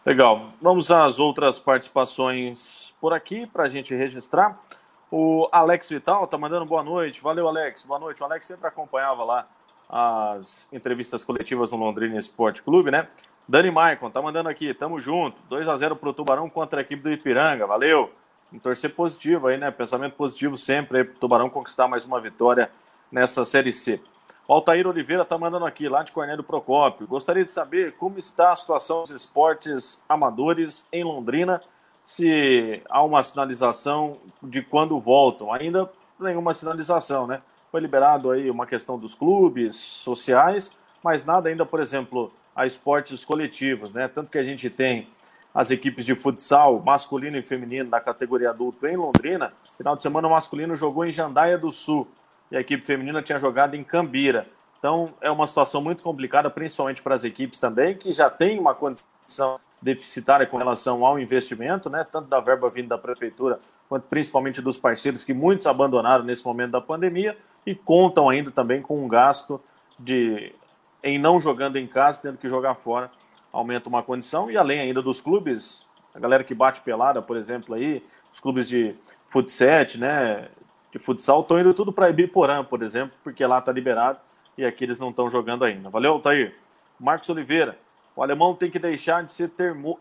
Legal. 0.05 0.49
Vamos 0.61 0.91
às 0.91 1.19
outras 1.19 1.61
participações 1.61 2.93
por 2.99 3.13
aqui 3.13 3.47
para 3.47 3.63
a 3.63 3.67
gente 3.69 3.95
registrar. 3.95 4.61
O 5.09 5.47
Alex 5.49 5.87
Vital 5.87 6.27
tá 6.27 6.37
mandando 6.37 6.65
boa 6.65 6.83
noite. 6.83 7.21
Valeu, 7.21 7.47
Alex. 7.47 7.85
Boa 7.85 8.01
noite. 8.01 8.21
O 8.21 8.25
Alex 8.25 8.45
sempre 8.45 8.67
acompanhava 8.67 9.23
lá 9.23 9.47
as 9.89 10.67
entrevistas 10.71 11.23
coletivas 11.23 11.71
no 11.71 11.77
Londrina 11.77 12.17
Esporte 12.19 12.61
Clube, 12.61 12.91
né? 12.91 13.07
Dani 13.47 13.71
Maicon 13.71 14.09
tá 14.09 14.21
mandando 14.21 14.49
aqui, 14.49 14.73
tamo 14.73 14.99
junto. 14.99 15.41
2 15.49 15.67
a 15.67 15.75
0 15.75 15.95
pro 15.95 16.13
Tubarão 16.13 16.49
contra 16.49 16.79
a 16.79 16.83
equipe 16.83 17.01
do 17.01 17.11
Ipiranga, 17.11 17.65
valeu. 17.65 18.11
Um 18.51 18.59
torcer 18.59 18.93
positivo 18.93 19.47
aí, 19.47 19.57
né? 19.57 19.71
Pensamento 19.71 20.15
positivo 20.15 20.57
sempre 20.57 20.99
aí 20.99 21.03
pro 21.03 21.19
Tubarão 21.19 21.49
conquistar 21.49 21.87
mais 21.87 22.05
uma 22.05 22.19
vitória 22.19 22.69
nessa 23.11 23.45
Série 23.45 23.71
C. 23.71 24.01
O 24.47 24.53
Altair 24.53 24.87
Oliveira 24.87 25.25
tá 25.25 25.37
mandando 25.37 25.65
aqui, 25.65 25.89
lá 25.89 26.03
de 26.03 26.11
Cornélio 26.11 26.43
Procópio. 26.43 27.07
Gostaria 27.07 27.43
de 27.43 27.51
saber 27.51 27.93
como 27.93 28.17
está 28.17 28.51
a 28.51 28.55
situação 28.55 29.01
dos 29.01 29.11
esportes 29.11 30.01
amadores 30.07 30.85
em 30.91 31.03
Londrina, 31.03 31.61
se 32.05 32.81
há 32.89 33.03
uma 33.03 33.21
sinalização 33.23 34.17
de 34.41 34.61
quando 34.61 34.99
voltam. 34.99 35.51
Ainda 35.51 35.89
nenhuma 36.17 36.53
sinalização, 36.53 37.27
né? 37.27 37.41
Foi 37.71 37.81
liberado 37.81 38.31
aí 38.31 38.49
uma 38.49 38.65
questão 38.65 38.97
dos 38.97 39.13
clubes 39.13 39.75
sociais, 39.75 40.71
mas 41.03 41.25
nada 41.25 41.49
ainda, 41.49 41.65
por 41.65 41.79
exemplo, 41.79 42.31
a 42.55 42.65
esportes 42.65 43.23
coletivos, 43.25 43.93
né? 43.93 44.07
Tanto 44.07 44.31
que 44.31 44.37
a 44.37 44.43
gente 44.43 44.69
tem 44.69 45.07
as 45.53 45.71
equipes 45.71 46.05
de 46.05 46.15
futsal 46.15 46.79
masculino 46.79 47.37
e 47.37 47.43
feminino 47.43 47.89
da 47.89 47.99
categoria 47.99 48.51
adulto 48.51 48.85
em 48.85 48.95
Londrina. 48.95 49.49
Final 49.75 49.95
de 49.95 50.01
semana 50.01 50.27
o 50.27 50.31
masculino 50.31 50.75
jogou 50.75 51.05
em 51.05 51.11
Jandaia 51.11 51.57
do 51.57 51.71
Sul 51.71 52.07
e 52.51 52.57
a 52.57 52.61
equipe 52.61 52.85
feminina 52.85 53.21
tinha 53.21 53.39
jogado 53.39 53.75
em 53.75 53.83
Cambira. 53.83 54.47
Então 54.79 55.13
é 55.19 55.31
uma 55.31 55.47
situação 55.47 55.81
muito 55.81 56.03
complicada, 56.03 56.49
principalmente 56.49 57.01
para 57.01 57.15
as 57.15 57.23
equipes 57.23 57.59
também, 57.59 57.97
que 57.97 58.11
já 58.11 58.29
tem 58.29 58.59
uma 58.59 58.75
condição 58.75 59.57
deficitária 59.81 60.45
com 60.45 60.57
relação 60.57 61.05
ao 61.05 61.19
investimento, 61.19 61.89
né, 61.89 62.05
tanto 62.09 62.27
da 62.27 62.39
verba 62.39 62.69
vinda 62.69 62.89
da 62.89 62.97
prefeitura, 62.97 63.57
quanto 63.89 64.03
principalmente 64.03 64.61
dos 64.61 64.77
parceiros 64.77 65.23
que 65.23 65.33
muitos 65.33 65.67
abandonaram 65.67 66.23
nesse 66.23 66.45
momento 66.45 66.71
da 66.71 66.81
pandemia 66.81 67.37
e 67.67 67.75
contam 67.75 68.29
ainda 68.29 68.49
também 68.49 68.81
com 68.81 69.03
um 69.03 69.09
gasto 69.09 69.61
de 69.99 70.55
em 71.03 71.19
não 71.19 71.39
jogando 71.39 71.75
em 71.75 71.85
casa, 71.85 72.21
tendo 72.21 72.37
que 72.37 72.47
jogar 72.47 72.75
fora, 72.75 73.11
aumenta 73.51 73.89
uma 73.89 74.01
condição 74.01 74.49
e 74.49 74.57
além 74.57 74.79
ainda 74.79 75.01
dos 75.01 75.19
clubes, 75.19 75.85
a 76.15 76.19
galera 76.19 76.45
que 76.45 76.55
bate 76.55 76.79
pelada, 76.79 77.21
por 77.21 77.35
exemplo, 77.35 77.75
aí, 77.75 78.01
os 78.31 78.39
clubes 78.39 78.69
de 78.69 78.95
futsal, 79.27 79.85
né, 79.97 80.47
de 80.93 80.97
futsal 80.97 81.41
estão 81.41 81.59
indo 81.59 81.73
tudo 81.73 81.91
para 81.91 82.09
Ibiporã, 82.09 82.63
por 82.63 82.81
exemplo, 82.81 83.17
porque 83.21 83.45
lá 83.45 83.59
está 83.59 83.73
liberado 83.73 84.17
e 84.57 84.65
aqui 84.65 84.85
eles 84.85 84.97
não 84.97 85.09
estão 85.09 85.29
jogando 85.29 85.65
ainda. 85.65 85.89
Valeu, 85.89 86.19
Tair. 86.19 86.55
Marcos 86.97 87.29
Oliveira, 87.29 87.77
o 88.15 88.23
alemão 88.23 88.55
tem 88.55 88.71
que 88.71 88.79
deixar 88.79 89.23
de 89.25 89.31
ser 89.31 89.49
termo... 89.49 89.99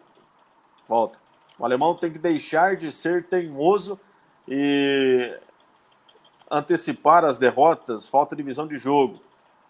Volta. 0.88 1.18
O 1.58 1.64
alemão 1.64 1.96
tem 1.96 2.12
que 2.12 2.18
deixar 2.18 2.76
de 2.76 2.92
ser 2.92 3.24
teimoso 3.24 3.98
e 4.48 5.36
antecipar 6.50 7.24
as 7.24 7.38
derrotas, 7.38 8.08
falta 8.08 8.36
de 8.36 8.42
visão 8.42 8.66
de 8.66 8.78
jogo. 8.78 9.20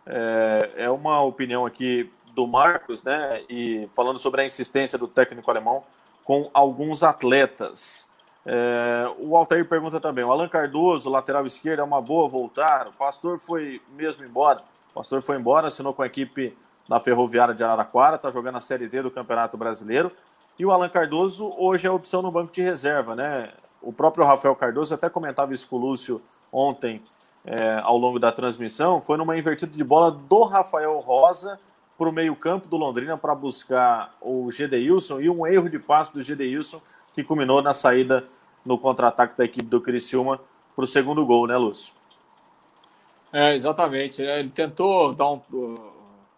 É, 0.07 0.71
é 0.77 0.91
uma 0.91 1.23
opinião 1.23 1.67
aqui 1.67 2.11
do 2.35 2.47
Marcos, 2.47 3.03
né? 3.03 3.43
E 3.49 3.89
falando 3.95 4.19
sobre 4.19 4.43
a 4.43 4.45
insistência 4.45 4.99
do 4.99 5.09
técnico 5.09 5.51
alemão 5.51 5.83
com 6.25 6.51
alguns 6.53 7.03
atletas. 7.03 8.09
É, 8.45 9.11
o 9.19 9.37
Altair 9.37 9.67
pergunta 9.69 9.99
também: 9.99 10.25
o 10.25 10.31
Alan 10.31 10.49
Cardoso, 10.49 11.11
lateral 11.11 11.47
esquerdo, 11.47 11.81
é 11.81 11.85
uma 11.85 12.01
boa 12.01 12.29
voltar? 12.29 12.89
O 12.89 12.93
Pastor 12.93 13.41
foi 13.41 13.81
mesmo 13.97 14.25
embora? 14.25 14.63
O 14.91 14.95
Pastor 14.95 15.23
foi 15.23 15.37
embora, 15.37 15.69
assinou 15.69 15.95
com 15.95 16.03
a 16.03 16.07
equipe 16.07 16.57
na 16.89 17.01
Ferroviária 17.01 17.55
de 17.55 17.65
Araraquara, 17.65 18.17
está 18.17 18.31
jogando 18.31 18.59
a 18.59 18.61
Série 18.61 18.87
D 18.87 19.03
do 19.03 19.11
Campeonato 19.11 19.57
Brasileiro. 19.57 20.13
E 20.59 20.65
o 20.65 20.71
Alan 20.71 20.89
Cardoso 20.89 21.53
hoje 21.59 21.87
é 21.87 21.91
opção 21.91 22.23
no 22.23 22.31
banco 22.31 22.53
de 22.53 22.63
reserva, 22.63 23.17
né? 23.17 23.51
O 23.81 23.93
próprio 23.93 24.25
Rafael 24.25 24.55
Cardoso 24.55 24.95
até 24.95 25.09
comentava 25.09 25.55
isso 25.55 25.69
com 25.69 25.77
o 25.77 25.79
Lúcio 25.79 26.21
ontem 26.53 27.03
é, 27.45 27.81
ao 27.83 27.97
longo 27.97 28.19
da 28.19 28.33
transmissão. 28.33 29.01
Foi 29.01 29.17
numa 29.17 29.39
invertida 29.39 29.73
de 29.73 29.85
bola 29.85 30.11
do 30.11 30.43
Rafael 30.43 30.99
Rosa 30.99 31.59
para 31.97 32.09
o 32.09 32.13
meio-campo 32.13 32.69
do 32.69 32.77
Londrina 32.77 33.17
para 33.17 33.35
buscar 33.35 34.15
o 34.21 34.51
Gedeilson 34.51 35.21
e 35.21 35.31
um 35.31 35.47
erro 35.47 35.69
de 35.69 35.79
passe 35.79 36.13
do 36.13 36.23
Gedeilson 36.23 36.81
que 37.15 37.25
culminou 37.25 37.63
na 37.63 37.73
saída 37.73 38.25
no 38.65 38.77
contra-ataque 38.77 39.39
da 39.39 39.45
equipe 39.45 39.65
do 39.65 39.81
Criciúma 39.81 40.41
para 40.75 40.85
o 40.85 40.87
segundo 40.87 41.25
gol, 41.25 41.47
né, 41.47 41.57
Lúcio? 41.57 41.95
É, 43.33 43.55
exatamente. 43.55 44.21
Ele 44.21 44.51
tentou 44.51 45.15
dar 45.15 45.31
um, 45.31 45.41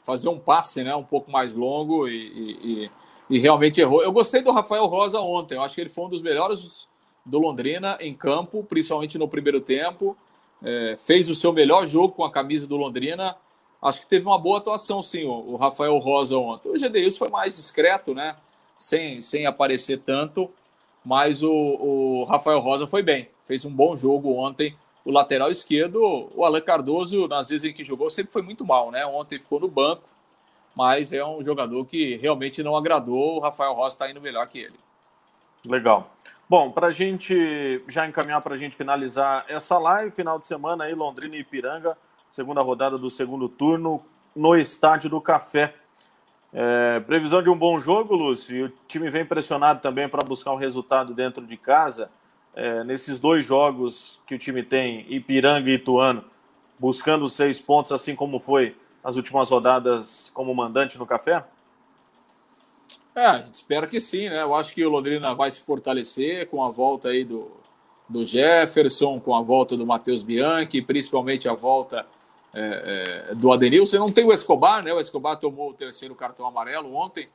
fazer 0.04 0.28
um 0.28 0.38
passe 0.38 0.84
né, 0.84 0.94
um 0.94 1.02
pouco 1.02 1.30
mais 1.30 1.54
longo 1.54 2.06
e, 2.08 2.88
e, 2.88 2.90
e, 3.30 3.38
realmente 3.38 3.80
errou. 3.80 4.02
Eu 4.02 4.12
gostei 4.12 4.42
do 4.42 4.52
Rafael 4.52 4.86
Rosa 4.86 5.20
ontem, 5.20 5.56
eu 5.56 5.62
acho 5.62 5.74
que 5.74 5.80
ele 5.80 5.90
foi 5.90 6.04
um 6.04 6.08
dos 6.08 6.22
melhores 6.22 6.88
do 7.28 7.38
Londrina 7.38 7.96
em 8.00 8.14
campo, 8.14 8.64
principalmente 8.64 9.18
no 9.18 9.28
primeiro 9.28 9.60
tempo. 9.60 10.16
É, 10.62 10.96
fez 10.98 11.28
o 11.28 11.34
seu 11.34 11.52
melhor 11.52 11.86
jogo 11.86 12.14
com 12.14 12.24
a 12.24 12.30
camisa 12.30 12.66
do 12.66 12.76
Londrina. 12.76 13.36
Acho 13.80 14.00
que 14.00 14.06
teve 14.06 14.26
uma 14.26 14.38
boa 14.38 14.58
atuação, 14.58 15.02
sim, 15.02 15.24
o, 15.24 15.54
Rafael 15.56 15.96
Rosa 15.98 16.36
ontem. 16.36 16.68
O 16.68 16.78
Gedeilson 16.78 17.18
foi 17.18 17.28
mais 17.28 17.56
discreto, 17.56 18.12
né? 18.12 18.34
Sem, 18.76 19.20
sem 19.20 19.46
aparecer 19.46 20.00
tanto, 20.00 20.50
mas 21.04 21.42
o, 21.42 21.52
o 21.52 22.24
Rafael 22.24 22.58
Rosa 22.58 22.86
foi 22.86 23.02
bem. 23.02 23.28
Fez 23.44 23.64
um 23.64 23.70
bom 23.70 23.94
jogo 23.94 24.34
ontem 24.34 24.74
o 25.08 25.10
lateral 25.10 25.50
esquerdo, 25.50 26.30
o 26.34 26.44
Alan 26.44 26.60
Cardoso, 26.60 27.26
nas 27.28 27.48
vezes 27.48 27.70
em 27.70 27.72
que 27.72 27.82
jogou, 27.82 28.10
sempre 28.10 28.30
foi 28.30 28.42
muito 28.42 28.62
mal, 28.62 28.90
né? 28.90 29.06
Ontem 29.06 29.40
ficou 29.40 29.58
no 29.58 29.66
banco, 29.66 30.02
mas 30.76 31.14
é 31.14 31.24
um 31.24 31.42
jogador 31.42 31.86
que 31.86 32.16
realmente 32.16 32.62
não 32.62 32.76
agradou. 32.76 33.36
O 33.36 33.40
Rafael 33.40 33.72
Rossi 33.72 33.94
está 33.94 34.10
indo 34.10 34.20
melhor 34.20 34.46
que 34.48 34.58
ele. 34.58 34.78
Legal. 35.66 36.10
Bom, 36.50 36.70
para 36.70 36.86
a 36.86 36.90
gente 36.90 37.82
já 37.88 38.08
encaminhar 38.08 38.40
para 38.40 38.54
a 38.54 38.56
gente 38.56 38.74
finalizar 38.74 39.44
essa 39.48 39.78
live, 39.78 40.10
final 40.10 40.38
de 40.38 40.46
semana 40.46 40.84
aí, 40.84 40.94
Londrina 40.94 41.36
e 41.36 41.40
Ipiranga, 41.40 41.94
segunda 42.30 42.62
rodada 42.62 42.96
do 42.96 43.10
segundo 43.10 43.50
turno 43.50 44.02
no 44.34 44.56
Estádio 44.56 45.10
do 45.10 45.20
Café. 45.20 45.74
É, 46.50 47.00
previsão 47.00 47.42
de 47.42 47.50
um 47.50 47.54
bom 47.54 47.78
jogo, 47.78 48.14
Lúcio, 48.14 48.56
e 48.56 48.62
o 48.62 48.72
time 48.86 49.10
vem 49.10 49.26
pressionado 49.26 49.82
também 49.82 50.08
para 50.08 50.24
buscar 50.26 50.50
um 50.52 50.56
resultado 50.56 51.12
dentro 51.12 51.46
de 51.46 51.58
casa. 51.58 52.10
É, 52.54 52.82
nesses 52.82 53.18
dois 53.18 53.44
jogos 53.44 54.18
que 54.26 54.34
o 54.34 54.38
time 54.38 54.62
tem, 54.62 55.04
Ipiranga 55.12 55.68
e 55.68 55.74
Ituano, 55.74 56.24
buscando 56.78 57.28
seis 57.28 57.60
pontos, 57.60 57.92
assim 57.92 58.16
como 58.16 58.40
foi 58.40 58.74
nas 59.04 59.16
últimas 59.16 59.50
rodadas 59.50 60.30
como 60.32 60.54
mandante 60.54 60.98
no 60.98 61.04
Café? 61.04 61.44
É, 63.18 63.26
a 63.26 63.38
gente 63.38 63.54
espera 63.54 63.84
que 63.84 64.00
sim, 64.00 64.28
né? 64.28 64.42
Eu 64.42 64.54
acho 64.54 64.72
que 64.72 64.84
o 64.86 64.88
Londrina 64.88 65.34
vai 65.34 65.50
se 65.50 65.60
fortalecer 65.62 66.46
com 66.46 66.62
a 66.62 66.70
volta 66.70 67.08
aí 67.08 67.24
do, 67.24 67.50
do 68.08 68.24
Jefferson, 68.24 69.18
com 69.18 69.34
a 69.34 69.42
volta 69.42 69.76
do 69.76 69.84
Matheus 69.84 70.22
Bianchi, 70.22 70.80
principalmente 70.80 71.48
a 71.48 71.52
volta 71.52 72.06
é, 72.54 73.26
é, 73.30 73.34
do 73.34 73.52
Adenilson. 73.52 73.98
Não 73.98 74.12
tem 74.12 74.24
o 74.24 74.32
Escobar, 74.32 74.84
né? 74.84 74.94
O 74.94 75.00
Escobar 75.00 75.36
tomou 75.36 75.70
o 75.70 75.74
terceiro 75.74 76.14
cartão 76.14 76.46
amarelo 76.46 76.94
ontem. 76.94 77.28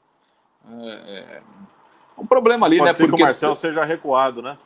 É, 0.72 0.94
é 0.94 1.42
um 2.18 2.26
problema 2.26 2.66
ali, 2.66 2.78
pode 2.78 2.88
né? 2.88 2.94
Ser 2.94 3.08
Porque 3.08 3.22
o 3.22 3.26
Marcel 3.26 3.54
seja 3.54 3.84
recuado, 3.84 4.42
né? 4.42 4.58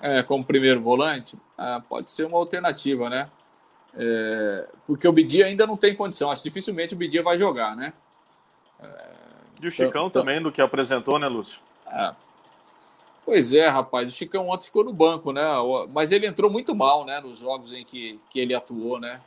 É, 0.00 0.22
como 0.22 0.44
primeiro 0.44 0.80
volante, 0.80 1.36
é, 1.58 1.82
pode 1.88 2.12
ser 2.12 2.26
uma 2.26 2.38
alternativa, 2.38 3.10
né? 3.10 3.28
É, 3.96 4.68
porque 4.86 5.08
o 5.08 5.12
Bidia 5.12 5.46
ainda 5.46 5.66
não 5.66 5.76
tem 5.76 5.96
condição. 5.96 6.30
Acho 6.30 6.44
que 6.44 6.48
dificilmente 6.48 6.94
o 6.94 6.96
Bidia 6.96 7.24
vai 7.24 7.36
jogar, 7.36 7.74
né? 7.74 7.92
E 9.60 9.66
o 9.66 9.70
Chicão 9.70 10.06
então, 10.06 10.10
também, 10.10 10.40
do 10.40 10.52
que 10.52 10.60
apresentou, 10.60 11.18
né, 11.18 11.26
Lúcio? 11.26 11.60
É. 11.86 12.14
Pois 13.24 13.52
é, 13.52 13.68
rapaz. 13.68 14.08
O 14.08 14.12
Chicão 14.12 14.48
ontem 14.48 14.64
ficou 14.64 14.84
no 14.84 14.92
banco, 14.92 15.32
né? 15.32 15.44
Mas 15.92 16.12
ele 16.12 16.26
entrou 16.26 16.50
muito 16.50 16.74
mal, 16.74 17.04
né? 17.04 17.20
Nos 17.20 17.40
jogos 17.40 17.72
em 17.72 17.84
que, 17.84 18.18
que 18.30 18.40
ele 18.40 18.54
atuou, 18.54 18.98
né? 18.98 19.20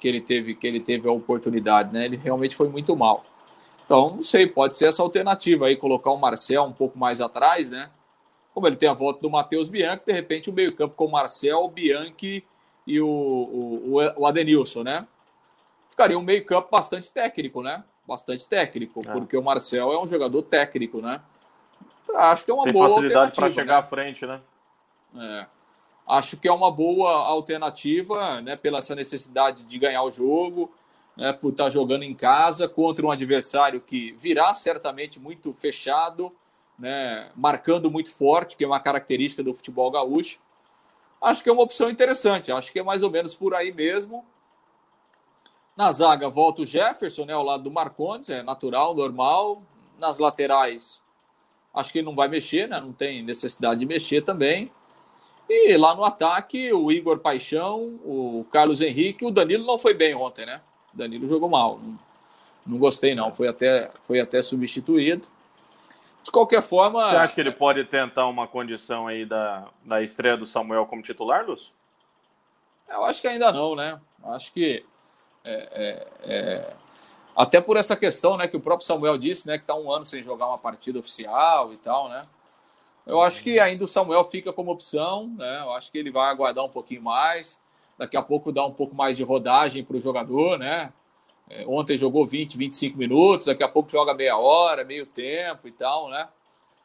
Que 0.00 0.08
ele 0.08 0.20
teve 0.20 0.54
que 0.54 0.66
ele 0.66 0.80
teve 0.80 1.08
a 1.08 1.12
oportunidade, 1.12 1.92
né? 1.92 2.06
Ele 2.06 2.16
realmente 2.16 2.56
foi 2.56 2.68
muito 2.68 2.96
mal. 2.96 3.24
Então, 3.84 4.16
não 4.16 4.22
sei, 4.22 4.46
pode 4.46 4.76
ser 4.76 4.86
essa 4.86 5.02
alternativa 5.02 5.66
aí, 5.66 5.76
colocar 5.76 6.10
o 6.10 6.16
Marcel 6.16 6.64
um 6.64 6.72
pouco 6.72 6.98
mais 6.98 7.20
atrás, 7.20 7.68
né? 7.68 7.90
Como 8.54 8.66
ele 8.66 8.76
tem 8.76 8.88
a 8.88 8.94
volta 8.94 9.20
do 9.20 9.28
Matheus 9.28 9.68
Bianchi, 9.68 10.02
de 10.06 10.12
repente 10.12 10.48
o 10.48 10.52
meio-campo 10.52 10.94
com 10.94 11.06
o 11.06 11.12
Marcel, 11.12 11.58
o 11.58 11.68
Bianchi 11.68 12.42
e 12.86 13.00
o, 13.00 13.06
o, 13.06 13.94
o 14.16 14.26
Adenilson, 14.26 14.82
né? 14.82 15.06
Ficaria 15.90 16.18
um 16.18 16.22
meio-campo 16.22 16.68
bastante 16.70 17.12
técnico, 17.12 17.62
né? 17.62 17.84
Bastante 18.06 18.48
técnico, 18.48 19.00
é. 19.06 19.12
porque 19.12 19.36
o 19.36 19.42
Marcel 19.42 19.92
é 19.92 20.00
um 20.00 20.08
jogador 20.08 20.42
técnico, 20.42 21.00
né? 21.00 21.20
Acho 22.14 22.44
que 22.44 22.50
é 22.50 22.54
uma 22.54 22.64
Tem 22.64 22.72
boa 22.72 22.88
facilidade 22.88 23.34
para 23.34 23.48
chegar 23.48 23.74
né? 23.74 23.78
à 23.78 23.82
frente, 23.82 24.26
né? 24.26 24.40
É. 25.16 25.46
Acho 26.06 26.36
que 26.36 26.48
é 26.48 26.52
uma 26.52 26.70
boa 26.70 27.10
alternativa, 27.10 28.40
né? 28.40 28.56
Pela 28.56 28.78
essa 28.78 28.94
necessidade 28.94 29.62
de 29.62 29.78
ganhar 29.78 30.02
o 30.02 30.10
jogo, 30.10 30.72
né? 31.16 31.32
Por 31.32 31.52
estar 31.52 31.70
jogando 31.70 32.02
em 32.02 32.14
casa 32.14 32.68
contra 32.68 33.06
um 33.06 33.10
adversário 33.10 33.80
que 33.80 34.12
virá 34.12 34.52
certamente 34.52 35.20
muito 35.20 35.52
fechado, 35.54 36.32
né? 36.78 37.30
Marcando 37.36 37.90
muito 37.90 38.12
forte, 38.12 38.56
que 38.56 38.64
é 38.64 38.66
uma 38.66 38.80
característica 38.80 39.42
do 39.42 39.54
futebol 39.54 39.90
gaúcho. 39.90 40.40
Acho 41.20 41.42
que 41.42 41.48
é 41.48 41.52
uma 41.52 41.62
opção 41.62 41.88
interessante. 41.88 42.50
Acho 42.50 42.72
que 42.72 42.80
é 42.80 42.82
mais 42.82 43.02
ou 43.02 43.10
menos 43.10 43.34
por 43.34 43.54
aí 43.54 43.72
mesmo. 43.72 44.24
Na 45.82 45.90
zaga 45.90 46.28
volta 46.28 46.62
o 46.62 46.64
Jefferson, 46.64 47.24
né, 47.24 47.32
ao 47.32 47.42
lado 47.42 47.64
do 47.64 47.70
Marcondes, 47.70 48.30
é 48.30 48.40
natural, 48.40 48.94
normal. 48.94 49.64
Nas 49.98 50.20
laterais, 50.20 51.02
acho 51.74 51.92
que 51.92 52.00
não 52.00 52.14
vai 52.14 52.28
mexer, 52.28 52.68
né? 52.68 52.80
Não 52.80 52.92
tem 52.92 53.20
necessidade 53.20 53.80
de 53.80 53.86
mexer 53.86 54.22
também. 54.22 54.70
E 55.48 55.76
lá 55.76 55.92
no 55.92 56.04
ataque, 56.04 56.72
o 56.72 56.92
Igor 56.92 57.18
Paixão, 57.18 57.98
o 58.04 58.46
Carlos 58.52 58.80
Henrique, 58.80 59.24
o 59.24 59.30
Danilo 59.32 59.66
não 59.66 59.76
foi 59.76 59.92
bem 59.92 60.14
ontem, 60.14 60.46
né? 60.46 60.60
O 60.94 60.96
Danilo 60.96 61.26
jogou 61.26 61.48
mal. 61.48 61.80
Não, 61.82 61.98
não 62.64 62.78
gostei, 62.78 63.16
não. 63.16 63.34
Foi 63.34 63.48
até, 63.48 63.88
foi 64.04 64.20
até 64.20 64.40
substituído. 64.40 65.26
De 66.22 66.30
qualquer 66.30 66.62
forma. 66.62 67.08
Você 67.08 67.16
acha 67.16 67.34
que 67.34 67.40
ele 67.40 67.50
pode 67.50 67.82
tentar 67.86 68.28
uma 68.28 68.46
condição 68.46 69.08
aí 69.08 69.26
da, 69.26 69.66
da 69.84 70.00
estreia 70.00 70.36
do 70.36 70.46
Samuel 70.46 70.86
como 70.86 71.02
titular, 71.02 71.44
Lúcio? 71.44 71.74
Eu 72.88 73.04
acho 73.04 73.20
que 73.20 73.26
ainda 73.26 73.50
não, 73.50 73.74
né? 73.74 74.00
Acho 74.22 74.52
que 74.52 74.84
é, 75.44 75.68
é, 75.72 76.32
é, 76.32 76.74
até 77.34 77.60
por 77.60 77.76
essa 77.76 77.96
questão, 77.96 78.36
né, 78.36 78.46
que 78.46 78.56
o 78.56 78.60
próprio 78.60 78.86
Samuel 78.86 79.18
disse, 79.18 79.46
né, 79.46 79.58
que 79.58 79.64
está 79.64 79.74
um 79.74 79.90
ano 79.90 80.04
sem 80.04 80.22
jogar 80.22 80.48
uma 80.48 80.58
partida 80.58 80.98
oficial 80.98 81.72
e 81.72 81.76
tal, 81.76 82.08
né? 82.08 82.26
Eu 83.04 83.20
acho 83.20 83.42
que 83.42 83.58
ainda 83.58 83.84
o 83.84 83.88
Samuel 83.88 84.24
fica 84.24 84.52
como 84.52 84.70
opção, 84.70 85.26
né? 85.36 85.60
Eu 85.62 85.72
acho 85.72 85.90
que 85.90 85.98
ele 85.98 86.10
vai 86.10 86.30
aguardar 86.30 86.64
um 86.64 86.68
pouquinho 86.68 87.02
mais. 87.02 87.60
Daqui 87.98 88.16
a 88.16 88.22
pouco 88.22 88.52
dá 88.52 88.64
um 88.64 88.72
pouco 88.72 88.94
mais 88.94 89.16
de 89.16 89.24
rodagem 89.24 89.84
para 89.84 89.96
o 89.96 90.00
jogador, 90.00 90.56
né? 90.56 90.92
É, 91.50 91.66
ontem 91.66 91.98
jogou 91.98 92.24
20, 92.24 92.56
25 92.56 92.96
minutos, 92.96 93.46
daqui 93.46 93.64
a 93.64 93.68
pouco 93.68 93.90
joga 93.90 94.14
meia 94.14 94.38
hora, 94.38 94.84
meio 94.84 95.04
tempo 95.04 95.66
e 95.66 95.72
tal, 95.72 96.08
né? 96.08 96.28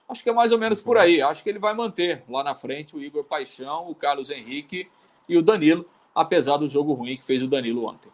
Acho 0.09 0.23
que 0.23 0.29
é 0.29 0.33
mais 0.33 0.51
ou 0.51 0.57
menos 0.57 0.81
por 0.81 0.97
aí. 0.97 1.21
Acho 1.21 1.43
que 1.43 1.49
ele 1.49 1.59
vai 1.59 1.73
manter 1.73 2.23
lá 2.27 2.43
na 2.43 2.55
frente 2.55 2.95
o 2.95 3.03
Igor 3.03 3.23
Paixão, 3.23 3.89
o 3.89 3.93
Carlos 3.93 4.31
Henrique 4.31 4.89
e 5.29 5.37
o 5.37 5.41
Danilo, 5.41 5.85
apesar 6.15 6.57
do 6.57 6.67
jogo 6.67 6.93
ruim 6.93 7.15
que 7.15 7.23
fez 7.23 7.43
o 7.43 7.47
Danilo 7.47 7.85
ontem. 7.85 8.09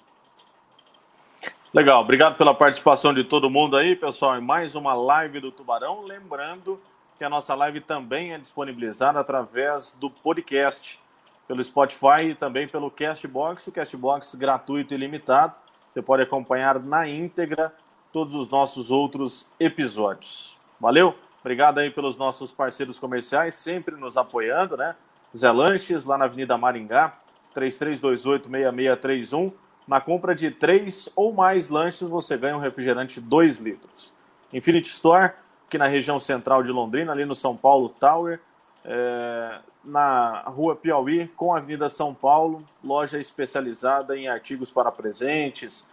Legal, 1.74 2.02
obrigado 2.02 2.38
pela 2.38 2.54
participação 2.54 3.12
de 3.16 3.24
todo 3.24 3.50
mundo 3.50 3.76
aí, 3.76 3.96
pessoal, 3.96 4.38
em 4.38 4.42
mais 4.42 4.76
uma 4.76 4.94
live 4.94 5.40
do 5.40 5.52
Tubarão. 5.52 6.04
Lembrando 6.04 6.80
que 7.18 7.24
a 7.24 7.30
nossa 7.30 7.56
live 7.56 7.82
também 7.82 8.32
é 8.32 8.38
disponibilizada 8.38 9.20
através 9.20 9.92
do 9.94 10.08
podcast, 10.08 11.00
pelo 11.48 11.64
Spotify 11.64 12.30
e 12.30 12.36
também 12.36 12.68
pelo 12.68 12.92
Castbox, 12.92 13.66
o 13.66 13.72
Castbox 13.72 14.36
gratuito 14.36 14.94
e 14.94 14.98
limitado. 14.98 15.56
Você 15.90 16.00
pode 16.00 16.22
acompanhar 16.22 16.80
na 16.80 17.08
íntegra 17.08 17.74
todos 18.12 18.36
os 18.36 18.48
nossos 18.48 18.92
outros 18.92 19.52
episódios. 19.60 20.56
Valeu? 20.80 21.16
Obrigado 21.42 21.80
aí 21.80 21.90
pelos 21.90 22.16
nossos 22.16 22.54
parceiros 22.54 23.00
comerciais, 23.00 23.56
sempre 23.56 23.96
nos 23.96 24.16
apoiando, 24.16 24.78
né? 24.78 24.96
Zé 25.36 25.52
Lanches, 25.52 26.06
lá 26.06 26.20
na 26.20 26.26
Avenida 26.26 26.56
Maringá, 26.56 27.18
3328-6631 27.56 29.54
na 29.88 30.00
compra 30.00 30.34
de 30.34 30.50
três 30.50 31.10
ou 31.16 31.34
mais 31.34 31.70
lanches, 31.70 32.08
você 32.08 32.38
ganha 32.38 32.56
um 32.56 32.60
refrigerante 32.60 33.20
2 33.20 33.58
litros. 33.58 34.14
Infinity 34.52 34.88
Store, 34.90 35.32
aqui 35.68 35.78
na 35.78 35.88
região 35.88 36.20
central 36.20 36.64
de 36.64 36.72
Londrina, 36.72 37.12
ali 37.12 37.26
no 37.26 37.36
São 37.36 37.56
Paulo 37.56 37.90
Tower, 37.90 38.40
é, 38.86 39.60
na 39.84 40.42
rua 40.46 40.76
Piauí, 40.76 41.28
com 41.36 41.54
a 41.54 41.58
Avenida 41.58 41.90
São 41.90 42.14
Paulo, 42.14 42.64
loja 42.84 43.20
especializada 43.20 44.18
em 44.18 44.28
artigos 44.28 44.72
para 44.72 44.92
presentes, 44.92 45.86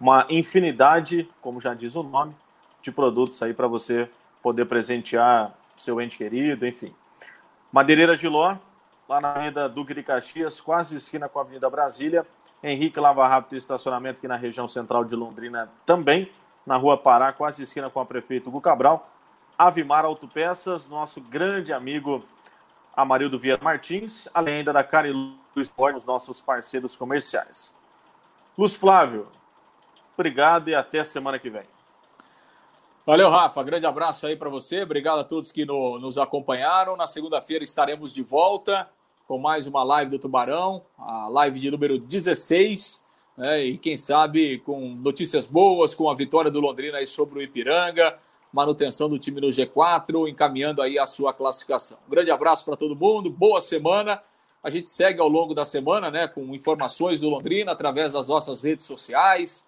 uma 0.00 0.26
infinidade, 0.28 1.28
como 1.40 1.60
já 1.60 1.74
diz 1.74 1.94
o 1.94 2.02
nome, 2.02 2.34
de 2.82 2.92
produtos 2.92 3.42
aí 3.42 3.54
para 3.54 3.66
você 3.66 4.08
poder 4.42 4.66
presentear 4.66 5.54
seu 5.76 6.00
ente 6.00 6.18
querido, 6.18 6.66
enfim. 6.66 6.94
Madeireira 7.72 8.14
Giló, 8.14 8.56
lá 9.08 9.20
na 9.20 9.30
Avenida 9.30 9.68
Duque 9.68 9.94
de 9.94 10.02
Caxias, 10.02 10.60
quase 10.60 10.96
esquina 10.96 11.28
com 11.28 11.38
a 11.38 11.42
Avenida 11.42 11.68
Brasília, 11.68 12.26
Henrique 12.64 12.98
Lava 12.98 13.28
Rápido 13.28 13.56
Estacionamento 13.56 14.18
aqui 14.18 14.26
na 14.26 14.36
região 14.36 14.66
central 14.66 15.04
de 15.04 15.14
Londrina 15.14 15.70
também, 15.84 16.32
na 16.64 16.78
Rua 16.78 16.96
Pará, 16.96 17.30
quase 17.30 17.62
esquina 17.62 17.90
com 17.90 18.00
a 18.00 18.06
prefeito 18.06 18.48
Hugo 18.48 18.58
Cabral. 18.58 19.06
Avimar 19.58 20.06
Autopeças, 20.06 20.88
nosso 20.88 21.20
grande 21.20 21.74
amigo 21.74 22.24
Amarildo 22.96 23.38
Vieira 23.38 23.62
Martins, 23.62 24.26
além 24.32 24.56
ainda 24.56 24.72
da 24.72 24.82
Carilu 24.82 25.34
Esporte, 25.56 25.96
os 25.96 26.04
nossos 26.06 26.40
parceiros 26.40 26.96
comerciais. 26.96 27.78
Luz 28.56 28.74
Flávio, 28.74 29.28
obrigado 30.14 30.70
e 30.70 30.74
até 30.74 31.04
semana 31.04 31.38
que 31.38 31.50
vem. 31.50 31.64
Valeu, 33.04 33.28
Rafa. 33.28 33.62
Grande 33.62 33.84
abraço 33.84 34.26
aí 34.26 34.36
para 34.36 34.48
você. 34.48 34.84
Obrigado 34.84 35.18
a 35.18 35.24
todos 35.24 35.52
que 35.52 35.66
no, 35.66 35.98
nos 35.98 36.16
acompanharam. 36.16 36.96
Na 36.96 37.06
segunda-feira 37.06 37.62
estaremos 37.62 38.14
de 38.14 38.22
volta 38.22 38.88
com 39.26 39.38
mais 39.38 39.66
uma 39.66 39.82
live 39.82 40.10
do 40.10 40.18
Tubarão, 40.18 40.82
a 40.98 41.28
live 41.28 41.58
de 41.58 41.70
número 41.70 41.98
16, 41.98 43.02
né, 43.36 43.64
e 43.64 43.78
quem 43.78 43.96
sabe 43.96 44.58
com 44.58 44.80
notícias 44.96 45.46
boas, 45.46 45.94
com 45.94 46.10
a 46.10 46.14
vitória 46.14 46.50
do 46.50 46.60
Londrina 46.60 46.98
aí 46.98 47.06
sobre 47.06 47.38
o 47.38 47.42
Ipiranga, 47.42 48.18
manutenção 48.52 49.08
do 49.08 49.18
time 49.18 49.40
no 49.40 49.48
G4, 49.48 50.28
encaminhando 50.28 50.82
aí 50.82 50.98
a 50.98 51.06
sua 51.06 51.32
classificação. 51.32 51.98
Um 52.06 52.10
grande 52.10 52.30
abraço 52.30 52.64
para 52.64 52.76
todo 52.76 52.94
mundo, 52.94 53.30
boa 53.30 53.60
semana. 53.60 54.22
A 54.62 54.70
gente 54.70 54.88
segue 54.88 55.20
ao 55.20 55.28
longo 55.28 55.54
da 55.54 55.64
semana, 55.64 56.10
né, 56.10 56.28
com 56.28 56.54
informações 56.54 57.18
do 57.18 57.28
Londrina 57.28 57.72
através 57.72 58.12
das 58.12 58.28
nossas 58.28 58.62
redes 58.62 58.84
sociais, 58.84 59.66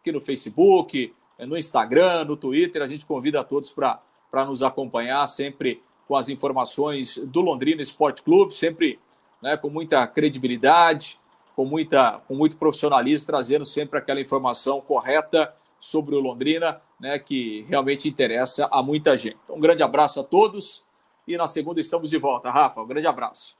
aqui 0.00 0.12
no 0.12 0.20
Facebook, 0.20 1.14
no 1.38 1.56
Instagram, 1.56 2.24
no 2.24 2.36
Twitter. 2.36 2.82
A 2.82 2.86
gente 2.86 3.06
convida 3.06 3.40
a 3.40 3.44
todos 3.44 3.70
para 3.70 4.44
nos 4.46 4.62
acompanhar 4.62 5.26
sempre 5.26 5.82
com 6.08 6.16
as 6.16 6.30
informações 6.30 7.18
do 7.18 7.42
Londrina 7.42 7.82
Esporte 7.82 8.22
Clube, 8.22 8.54
sempre 8.54 8.98
né, 9.42 9.58
com 9.58 9.68
muita 9.68 10.06
credibilidade, 10.06 11.20
com, 11.54 11.66
muita, 11.66 12.20
com 12.26 12.34
muito 12.34 12.56
profissionalismo, 12.56 13.26
trazendo 13.26 13.66
sempre 13.66 13.98
aquela 13.98 14.20
informação 14.20 14.80
correta 14.80 15.54
sobre 15.78 16.16
o 16.16 16.20
Londrina, 16.20 16.80
né, 16.98 17.18
que 17.18 17.64
realmente 17.68 18.08
interessa 18.08 18.68
a 18.72 18.82
muita 18.82 19.16
gente. 19.16 19.36
Então, 19.44 19.56
um 19.56 19.60
grande 19.60 19.82
abraço 19.82 20.18
a 20.18 20.24
todos 20.24 20.82
e 21.26 21.36
na 21.36 21.46
segunda 21.46 21.78
estamos 21.78 22.08
de 22.08 22.16
volta. 22.16 22.50
Rafa, 22.50 22.80
um 22.80 22.86
grande 22.86 23.06
abraço. 23.06 23.56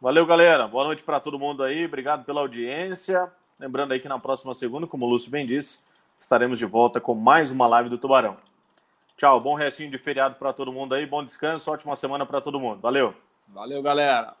Valeu, 0.00 0.24
galera. 0.26 0.68
Boa 0.68 0.84
noite 0.84 1.02
para 1.02 1.18
todo 1.18 1.38
mundo 1.38 1.62
aí. 1.62 1.86
Obrigado 1.86 2.24
pela 2.24 2.40
audiência. 2.40 3.32
Lembrando 3.58 3.92
aí 3.92 3.98
que 3.98 4.08
na 4.08 4.18
próxima 4.18 4.54
segunda, 4.54 4.86
como 4.86 5.06
o 5.06 5.08
Lúcio 5.08 5.30
bem 5.30 5.44
disse, 5.44 5.80
estaremos 6.20 6.58
de 6.58 6.66
volta 6.66 7.00
com 7.00 7.14
mais 7.14 7.50
uma 7.50 7.66
live 7.66 7.88
do 7.88 7.98
Tubarão. 7.98 8.47
Tchau, 9.18 9.40
bom 9.40 9.56
restinho 9.56 9.90
de 9.90 9.98
feriado 9.98 10.36
para 10.36 10.52
todo 10.52 10.72
mundo 10.72 10.94
aí, 10.94 11.04
bom 11.04 11.24
descanso, 11.24 11.72
ótima 11.72 11.96
semana 11.96 12.24
para 12.24 12.40
todo 12.40 12.60
mundo. 12.60 12.80
Valeu. 12.80 13.12
Valeu, 13.48 13.82
galera. 13.82 14.36